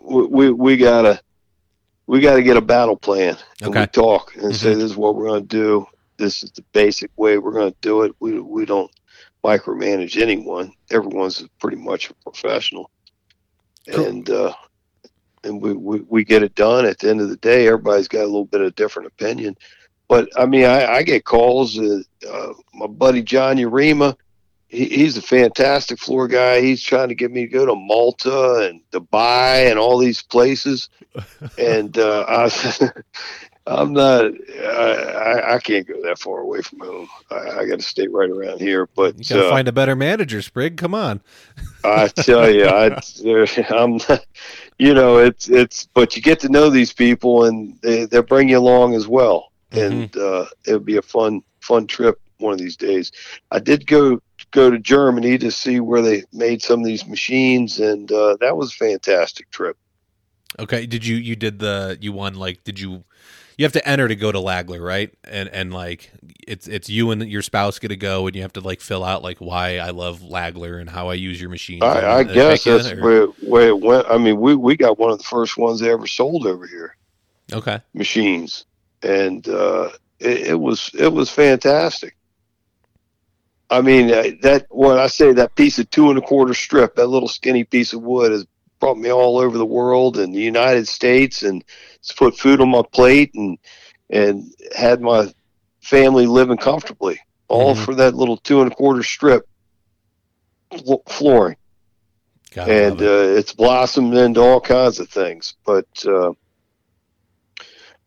we, 0.04 0.50
we 0.50 0.76
gotta, 0.76 1.22
we 2.08 2.20
gotta 2.20 2.42
get 2.42 2.58
a 2.58 2.62
battle 2.62 2.98
plan. 2.98 3.38
And 3.62 3.70
okay. 3.70 3.82
We 3.82 3.88
talk 3.88 4.34
and 4.34 4.46
mm-hmm. 4.46 4.54
say 4.54 4.74
this 4.74 4.86
is 4.86 4.98
what 4.98 5.14
we're 5.14 5.28
going 5.28 5.44
to 5.44 5.48
do. 5.48 5.86
This 6.18 6.42
is 6.42 6.50
the 6.50 6.64
basic 6.74 7.12
way 7.16 7.38
we're 7.38 7.52
going 7.52 7.72
to 7.72 7.78
do 7.82 8.02
it. 8.02 8.16
We 8.20 8.40
we 8.40 8.66
don't 8.66 8.90
micromanage 9.44 10.20
anyone. 10.20 10.74
Everyone's 10.90 11.48
pretty 11.60 11.78
much 11.78 12.10
a 12.10 12.16
professional, 12.16 12.90
cool. 13.92 14.04
and 14.04 14.28
uh, 14.32 14.52
and 15.48 15.62
we, 15.62 15.74
we, 15.74 16.02
we 16.02 16.24
get 16.24 16.44
it 16.44 16.56
done. 16.56 16.86
At 16.86 17.00
the 17.00 17.10
end 17.10 17.22
of 17.22 17.30
the 17.30 17.38
day, 17.38 17.68
everybody's 17.68 18.08
got 18.08 18.24
a 18.24 18.26
little 18.26 18.46
bit 18.46 18.62
of 18.62 18.76
different 18.76 19.08
opinion. 19.08 19.58
But 20.08 20.30
I 20.38 20.46
mean, 20.46 20.66
I, 20.66 20.86
I 20.86 21.04
get 21.04 21.26
calls. 21.26 21.78
Uh, 21.78 22.02
uh, 22.30 22.54
my 22.74 22.88
buddy 22.88 23.22
John 23.22 23.58
Urema, 23.58 24.16
he, 24.68 24.86
he's 24.86 25.18
a 25.18 25.22
fantastic 25.22 26.00
floor 26.00 26.28
guy. 26.28 26.62
He's 26.62 26.82
trying 26.82 27.10
to 27.10 27.16
get 27.16 27.32
me 27.32 27.42
to 27.42 27.52
go 27.52 27.66
to 27.66 27.76
Malta 27.76 28.70
and 28.70 28.82
Dubai 28.92 29.70
and 29.70 29.80
all 29.80 29.98
these 29.98 30.22
places. 30.22 30.90
and 31.58 31.98
uh, 31.98 32.26
I, 32.28 32.50
I'm 33.68 33.92
not. 33.92 34.32
I, 34.64 35.56
I 35.56 35.60
can't 35.60 35.86
go 35.86 36.02
that 36.04 36.20
far 36.20 36.40
away 36.40 36.62
from 36.62 36.80
home. 36.80 37.10
I, 37.30 37.36
I 37.36 37.66
got 37.66 37.80
to 37.80 37.86
stay 37.86 38.08
right 38.08 38.30
around 38.30 38.62
here. 38.62 38.88
But 38.96 39.18
you 39.18 39.36
got 39.36 39.42
to 39.42 39.48
uh, 39.48 39.50
find 39.50 39.68
a 39.68 39.74
better 39.74 39.96
manager, 39.96 40.42
Sprigg. 40.42 40.78
Come 40.78 40.94
on. 40.94 41.22
I 41.84 42.08
tell 42.08 42.50
you, 42.50 42.66
I, 42.66 42.88
I'm. 43.70 44.00
You 44.80 44.94
know, 44.94 45.18
it's 45.18 45.50
it's. 45.50 45.88
But 45.94 46.16
you 46.16 46.22
get 46.22 46.40
to 46.42 46.50
know 46.50 46.70
these 46.70 46.94
people, 46.94 47.46
and 47.46 47.80
they 47.82 48.06
they 48.06 48.22
bring 48.22 48.50
you 48.50 48.60
along 48.60 48.94
as 48.94 49.08
well. 49.08 49.52
Mm-hmm. 49.72 49.94
And 49.94 50.18
uh, 50.18 50.46
it 50.66 50.74
would 50.74 50.86
be 50.86 50.98
a 50.98 51.02
fun 51.02 51.42
fun 51.62 51.88
trip 51.88 52.20
one 52.40 52.54
of 52.54 52.60
these 52.60 52.78
days. 52.78 53.12
I 53.52 53.60
did 53.60 53.88
go 53.88 54.22
go 54.52 54.70
to 54.70 54.80
Germany 54.80 55.38
to 55.40 55.52
see 55.52 55.80
where 55.80 56.02
they 56.02 56.24
made 56.32 56.62
some 56.62 56.80
of 56.80 56.86
these 56.86 57.08
machines, 57.08 57.80
and 57.80 58.12
uh, 58.12 58.38
that 58.40 58.56
was 58.56 58.72
a 58.72 58.76
fantastic 58.76 59.50
trip. 59.50 59.78
Okay, 60.60 60.86
did 60.86 61.06
you 61.06 61.18
you 61.18 61.36
did 61.36 61.60
the 61.60 61.98
you 62.00 62.14
won 62.14 62.36
like 62.36 62.64
did 62.64 62.80
you 62.80 63.04
you 63.58 63.66
have 63.66 63.74
to 63.74 63.88
enter 63.88 64.08
to 64.08 64.16
go 64.16 64.32
to 64.32 64.38
Lagler, 64.38 64.80
right? 64.80 65.12
And 65.24 65.50
and 65.50 65.74
like 65.74 66.12
it's 66.48 66.68
it's 66.68 66.90
you 66.90 67.10
and 67.12 67.28
your 67.28 67.42
spouse 67.42 67.80
get 67.80 67.88
to 67.88 67.96
go, 67.96 68.28
and 68.28 68.36
you 68.36 68.44
have 68.44 68.54
to 68.54 68.62
like 68.62 68.82
fill 68.82 69.04
out 69.04 69.24
like 69.24 69.40
why 69.40 69.78
I 69.78 69.90
love 69.90 70.20
Lagler 70.20 70.80
and 70.80 70.90
how 70.90 71.10
I 71.10 71.16
use 71.16 71.42
your 71.42 71.50
machine. 71.50 71.82
I, 71.82 72.18
I 72.18 72.24
guess 72.24 72.64
that's 72.64 72.94
where, 72.94 73.26
where 73.26 73.70
it 73.70 73.80
went. 73.80 74.06
I 74.10 74.18
mean, 74.18 74.40
we 74.40 74.56
we 74.56 74.78
got 74.78 75.00
one 75.00 75.12
of 75.12 75.18
the 75.18 75.24
first 75.24 75.58
ones 75.58 75.80
they 75.80 75.92
ever 75.92 76.06
sold 76.06 76.46
over 76.46 76.68
here. 76.68 76.96
Okay, 77.52 77.80
machines, 77.96 78.66
and 79.02 79.48
uh, 79.48 79.90
it, 80.20 80.48
it 80.50 80.60
was 80.60 80.92
it 80.94 81.12
was 81.12 81.32
fantastic. 81.32 82.16
I 83.70 83.82
mean, 83.82 84.12
uh, 84.12 84.24
that 84.44 84.68
when 84.70 84.98
I 84.98 85.08
say 85.08 85.34
that 85.34 85.56
piece 85.56 85.80
of 85.80 85.90
two 85.90 86.10
and 86.10 86.20
a 86.20 86.22
quarter 86.22 86.54
strip, 86.54 86.96
that 86.96 87.08
little 87.08 87.28
skinny 87.28 87.64
piece 87.64 87.92
of 87.92 88.02
wood 88.02 88.32
has 88.32 88.46
brought 88.80 88.98
me 88.98 89.12
all 89.12 89.38
over 89.38 89.58
the 89.58 89.66
world 89.66 90.18
and 90.18 90.34
the 90.34 90.40
United 90.40 90.88
States, 90.88 91.44
and 91.44 91.64
put 92.16 92.38
food 92.38 92.62
on 92.62 92.70
my 92.70 92.84
plate 92.92 93.32
and 93.36 93.58
and 94.10 94.54
had 94.76 95.02
my 95.02 95.32
family 95.82 96.26
living 96.26 96.58
comfortably, 96.58 97.20
all 97.48 97.74
mm-hmm. 97.74 97.84
for 97.84 97.96
that 97.96 98.16
little 98.16 98.38
two 98.38 98.62
and 98.62 98.72
a 98.72 98.76
quarter 98.76 99.04
strip 99.04 99.48
flooring. 101.08 101.58
God, 102.52 102.70
and 102.70 103.02
it. 103.02 103.08
uh, 103.08 103.38
it's 103.38 103.54
blossomed 103.54 104.14
into 104.14 104.42
all 104.42 104.62
kinds 104.62 105.00
of 105.00 105.10
things. 105.10 105.56
But 105.66 105.88
uh, 106.06 106.32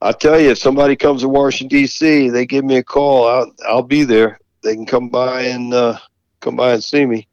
I 0.01 0.13
tell 0.13 0.41
you, 0.41 0.51
if 0.51 0.59
somebody 0.59 0.97
comes 0.97 1.23
to 1.23 1.29
Washington 1.29 1.79
D.C., 1.79 2.31
they 2.31 2.47
give 2.47 2.65
me 2.65 2.77
a 2.77 2.83
call. 2.83 3.29
I'll 3.29 3.53
I'll 3.67 3.83
be 3.83 4.05
there. 4.05 4.39
They 4.63 4.75
can 4.75 4.87
come 4.87 5.09
by 5.09 5.43
and 5.43 5.73
uh, 5.73 5.99
come 6.41 6.57
by 6.57 6.73
and 6.73 6.85
see 6.85 7.07
me. 7.07 7.29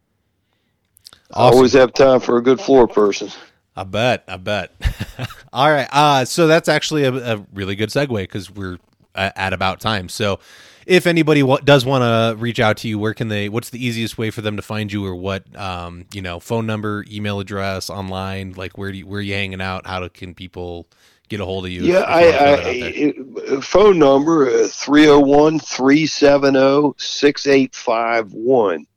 Awesome. 1.33 1.53
I 1.53 1.55
always 1.55 1.73
have 1.73 1.93
time 1.93 2.19
for 2.19 2.37
a 2.37 2.43
good 2.43 2.59
floor 2.59 2.87
person. 2.87 3.29
I 3.75 3.83
bet. 3.83 4.23
I 4.27 4.37
bet. 4.37 4.73
All 5.53 5.69
right. 5.69 5.87
Uh, 5.91 6.25
so 6.25 6.47
that's 6.47 6.67
actually 6.67 7.03
a, 7.03 7.35
a 7.35 7.45
really 7.53 7.75
good 7.75 7.89
segue 7.89 8.15
because 8.15 8.49
we're 8.49 8.79
at 9.13 9.53
about 9.53 9.79
time. 9.79 10.09
So 10.09 10.39
if 10.85 11.05
anybody 11.05 11.41
w- 11.41 11.59
does 11.63 11.85
want 11.85 12.01
to 12.03 12.41
reach 12.41 12.59
out 12.59 12.77
to 12.77 12.87
you, 12.87 12.97
where 12.97 13.13
can 13.13 13.27
they? 13.27 13.49
What's 13.49 13.69
the 13.69 13.83
easiest 13.83 14.17
way 14.17 14.31
for 14.31 14.41
them 14.41 14.55
to 14.55 14.61
find 14.61 14.91
you, 14.91 15.05
or 15.05 15.15
what? 15.15 15.43
Um, 15.55 16.05
you 16.13 16.21
know, 16.21 16.39
phone 16.39 16.65
number, 16.65 17.05
email 17.11 17.39
address, 17.39 17.89
online. 17.89 18.53
Like 18.53 18.77
where 18.77 18.91
do 18.91 18.97
you, 18.97 19.05
where 19.05 19.19
are 19.19 19.21
you 19.21 19.33
hanging 19.33 19.61
out? 19.61 19.85
How 19.85 19.99
do, 19.99 20.09
can 20.09 20.33
people 20.33 20.87
get 21.29 21.41
a 21.41 21.45
hold 21.45 21.65
of 21.65 21.71
you? 21.71 21.83
Yeah, 21.83 21.99
I, 22.07 23.11
I 23.57 23.61
phone 23.61 23.99
number 23.99 24.47
uh, 24.47 24.67
301 24.69 25.59
370 25.59 26.93
6851. 26.97 28.87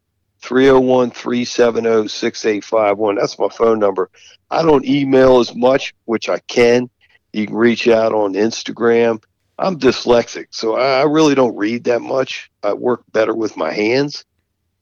301 0.42 1.10
370 1.10 2.08
6851. 2.08 3.16
That's 3.16 3.38
my 3.38 3.48
phone 3.48 3.78
number. 3.78 4.10
I 4.50 4.62
don't 4.62 4.84
email 4.84 5.38
as 5.38 5.54
much, 5.54 5.94
which 6.06 6.28
I 6.28 6.38
can. 6.40 6.90
You 7.32 7.46
can 7.46 7.56
reach 7.56 7.86
out 7.88 8.12
on 8.12 8.34
Instagram. 8.34 9.22
I'm 9.58 9.78
dyslexic, 9.78 10.46
so 10.50 10.76
I 10.76 11.02
really 11.04 11.34
don't 11.34 11.56
read 11.56 11.84
that 11.84 12.00
much. 12.00 12.50
I 12.62 12.72
work 12.72 13.02
better 13.12 13.34
with 13.34 13.56
my 13.58 13.72
hands, 13.72 14.24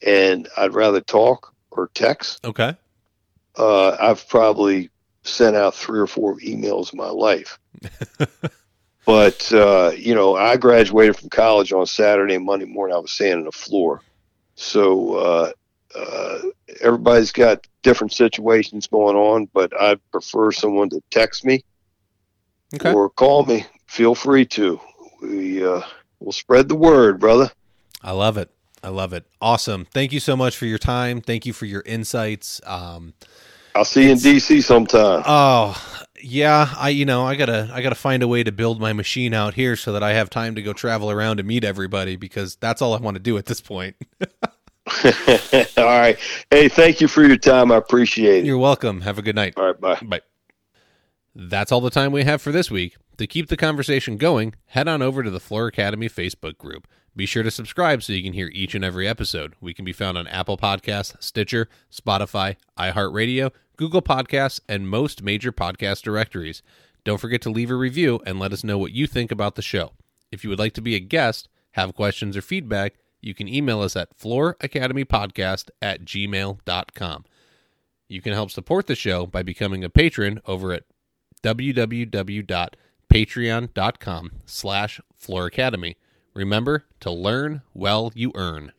and 0.01 0.47
I'd 0.55 0.73
rather 0.73 1.01
talk 1.01 1.53
or 1.69 1.89
text. 1.93 2.43
Okay. 2.45 2.75
Uh, 3.57 3.97
I've 3.99 4.27
probably 4.29 4.89
sent 5.23 5.57
out 5.57 5.75
three 5.75 5.99
or 5.99 6.07
four 6.07 6.37
emails 6.39 6.93
in 6.93 6.97
my 6.97 7.09
life. 7.09 7.59
but 9.05 9.51
uh, 9.51 9.91
you 9.97 10.15
know, 10.15 10.35
I 10.35 10.55
graduated 10.55 11.17
from 11.17 11.29
college 11.29 11.73
on 11.73 11.85
Saturday 11.85 12.35
and 12.35 12.45
Monday 12.45 12.65
morning. 12.65 12.95
I 12.95 12.99
was 12.99 13.11
sanding 13.11 13.45
the 13.45 13.51
floor, 13.51 14.01
so 14.59 15.13
uh, 15.15 15.51
uh, 15.95 16.39
everybody's 16.81 17.31
got 17.31 17.65
different 17.81 18.11
situations 18.13 18.87
going 18.87 19.15
on. 19.15 19.49
But 19.53 19.71
I 19.79 19.95
prefer 20.11 20.51
someone 20.51 20.89
to 20.89 21.01
text 21.11 21.45
me 21.45 21.63
Okay. 22.75 22.91
or 22.91 23.09
call 23.09 23.45
me. 23.45 23.65
Feel 23.87 24.13
free 24.15 24.45
to. 24.45 24.79
We 25.21 25.65
uh, 25.65 25.81
will 26.19 26.31
spread 26.31 26.67
the 26.69 26.75
word, 26.75 27.19
brother. 27.19 27.51
I 28.03 28.11
love 28.11 28.37
it. 28.37 28.51
I 28.83 28.89
love 28.89 29.11
it. 29.13 29.25
Awesome. 29.41 29.85
Thank 29.85 30.13
you 30.13 30.19
so 30.19 30.37
much 30.37 30.55
for 30.55 30.65
your 30.65 30.77
time. 30.77 31.19
Thank 31.21 31.45
you 31.45 31.53
for 31.53 31.65
your 31.65 31.83
insights. 31.85 32.61
Um, 32.65 33.13
I'll 33.75 33.85
see 33.85 34.05
you 34.05 34.11
in 34.11 34.17
DC 34.17 34.63
sometime. 34.63 35.23
oh, 35.25 35.98
yeah, 36.21 36.73
I 36.77 36.89
you 36.89 37.05
know, 37.05 37.25
I 37.25 37.35
got 37.35 37.47
to 37.47 37.69
I 37.73 37.81
got 37.81 37.89
to 37.89 37.95
find 37.95 38.23
a 38.23 38.27
way 38.27 38.43
to 38.43 38.51
build 38.51 38.79
my 38.79 38.93
machine 38.93 39.33
out 39.33 39.53
here 39.53 39.75
so 39.75 39.93
that 39.93 40.03
I 40.03 40.13
have 40.13 40.29
time 40.29 40.55
to 40.55 40.61
go 40.61 40.73
travel 40.73 41.11
around 41.11 41.39
and 41.39 41.47
meet 41.47 41.63
everybody 41.63 42.15
because 42.15 42.55
that's 42.55 42.81
all 42.81 42.93
I 42.93 42.99
want 42.99 43.15
to 43.15 43.23
do 43.23 43.37
at 43.37 43.45
this 43.45 43.61
point. 43.61 43.95
All 45.03 45.85
right. 45.85 46.17
Hey, 46.49 46.67
thank 46.67 46.99
you 46.99 47.07
for 47.07 47.23
your 47.23 47.37
time. 47.37 47.71
I 47.71 47.77
appreciate 47.77 48.39
it. 48.39 48.45
You're 48.45 48.57
welcome. 48.57 49.01
Have 49.01 49.19
a 49.19 49.21
good 49.21 49.35
night. 49.35 49.53
All 49.55 49.65
right. 49.65 49.79
Bye. 49.79 49.99
Bye. 50.01 50.21
That's 51.35 51.71
all 51.71 51.79
the 51.79 51.91
time 51.91 52.11
we 52.11 52.23
have 52.23 52.41
for 52.41 52.51
this 52.51 52.71
week. 52.71 52.97
To 53.17 53.27
keep 53.27 53.49
the 53.49 53.57
conversation 53.57 54.17
going, 54.17 54.55
head 54.67 54.87
on 54.87 55.01
over 55.01 55.21
to 55.23 55.29
the 55.29 55.39
Floor 55.39 55.67
Academy 55.67 56.09
Facebook 56.09 56.57
group. 56.57 56.87
Be 57.15 57.25
sure 57.25 57.43
to 57.43 57.51
subscribe 57.51 58.01
so 58.01 58.13
you 58.13 58.23
can 58.23 58.33
hear 58.33 58.49
each 58.53 58.75
and 58.75 58.83
every 58.83 59.07
episode. 59.07 59.53
We 59.61 59.73
can 59.73 59.85
be 59.85 59.93
found 59.93 60.17
on 60.17 60.27
Apple 60.27 60.57
Podcasts, 60.57 61.21
Stitcher, 61.21 61.67
Spotify, 61.91 62.55
iHeartRadio, 62.77 63.51
Google 63.79 64.01
Podcasts, 64.01 64.59
and 64.67 64.89
most 64.89 65.23
major 65.23 65.53
podcast 65.53 66.01
directories. 66.01 66.61
Don't 67.05 67.17
forget 67.17 67.41
to 67.43 67.49
leave 67.49 67.71
a 67.71 67.75
review 67.75 68.19
and 68.25 68.37
let 68.37 68.51
us 68.51 68.61
know 68.61 68.77
what 68.77 68.91
you 68.91 69.07
think 69.07 69.31
about 69.31 69.55
the 69.55 69.61
show. 69.61 69.93
If 70.33 70.43
you 70.43 70.49
would 70.49 70.59
like 70.59 70.73
to 70.73 70.81
be 70.81 70.95
a 70.95 70.99
guest, 70.99 71.47
have 71.71 71.95
questions 71.95 72.35
or 72.35 72.41
feedback, 72.41 72.95
you 73.21 73.33
can 73.33 73.47
email 73.47 73.79
us 73.79 73.95
at 73.95 74.19
flooracademypodcast 74.19 75.69
at 75.81 76.03
gmail.com. 76.03 77.25
You 78.09 78.21
can 78.21 78.33
help 78.33 78.51
support 78.51 78.87
the 78.87 78.95
show 78.95 79.25
by 79.25 79.43
becoming 79.43 79.85
a 79.85 79.89
patron 79.89 80.41
over 80.45 80.73
at 80.73 80.83
www.patreon.com 81.41 84.31
slash 84.45 85.01
flooracademy. 85.17 85.95
Remember 86.33 86.83
to 86.99 87.11
learn 87.11 87.61
well 87.73 88.11
you 88.13 88.33
earn. 88.35 88.73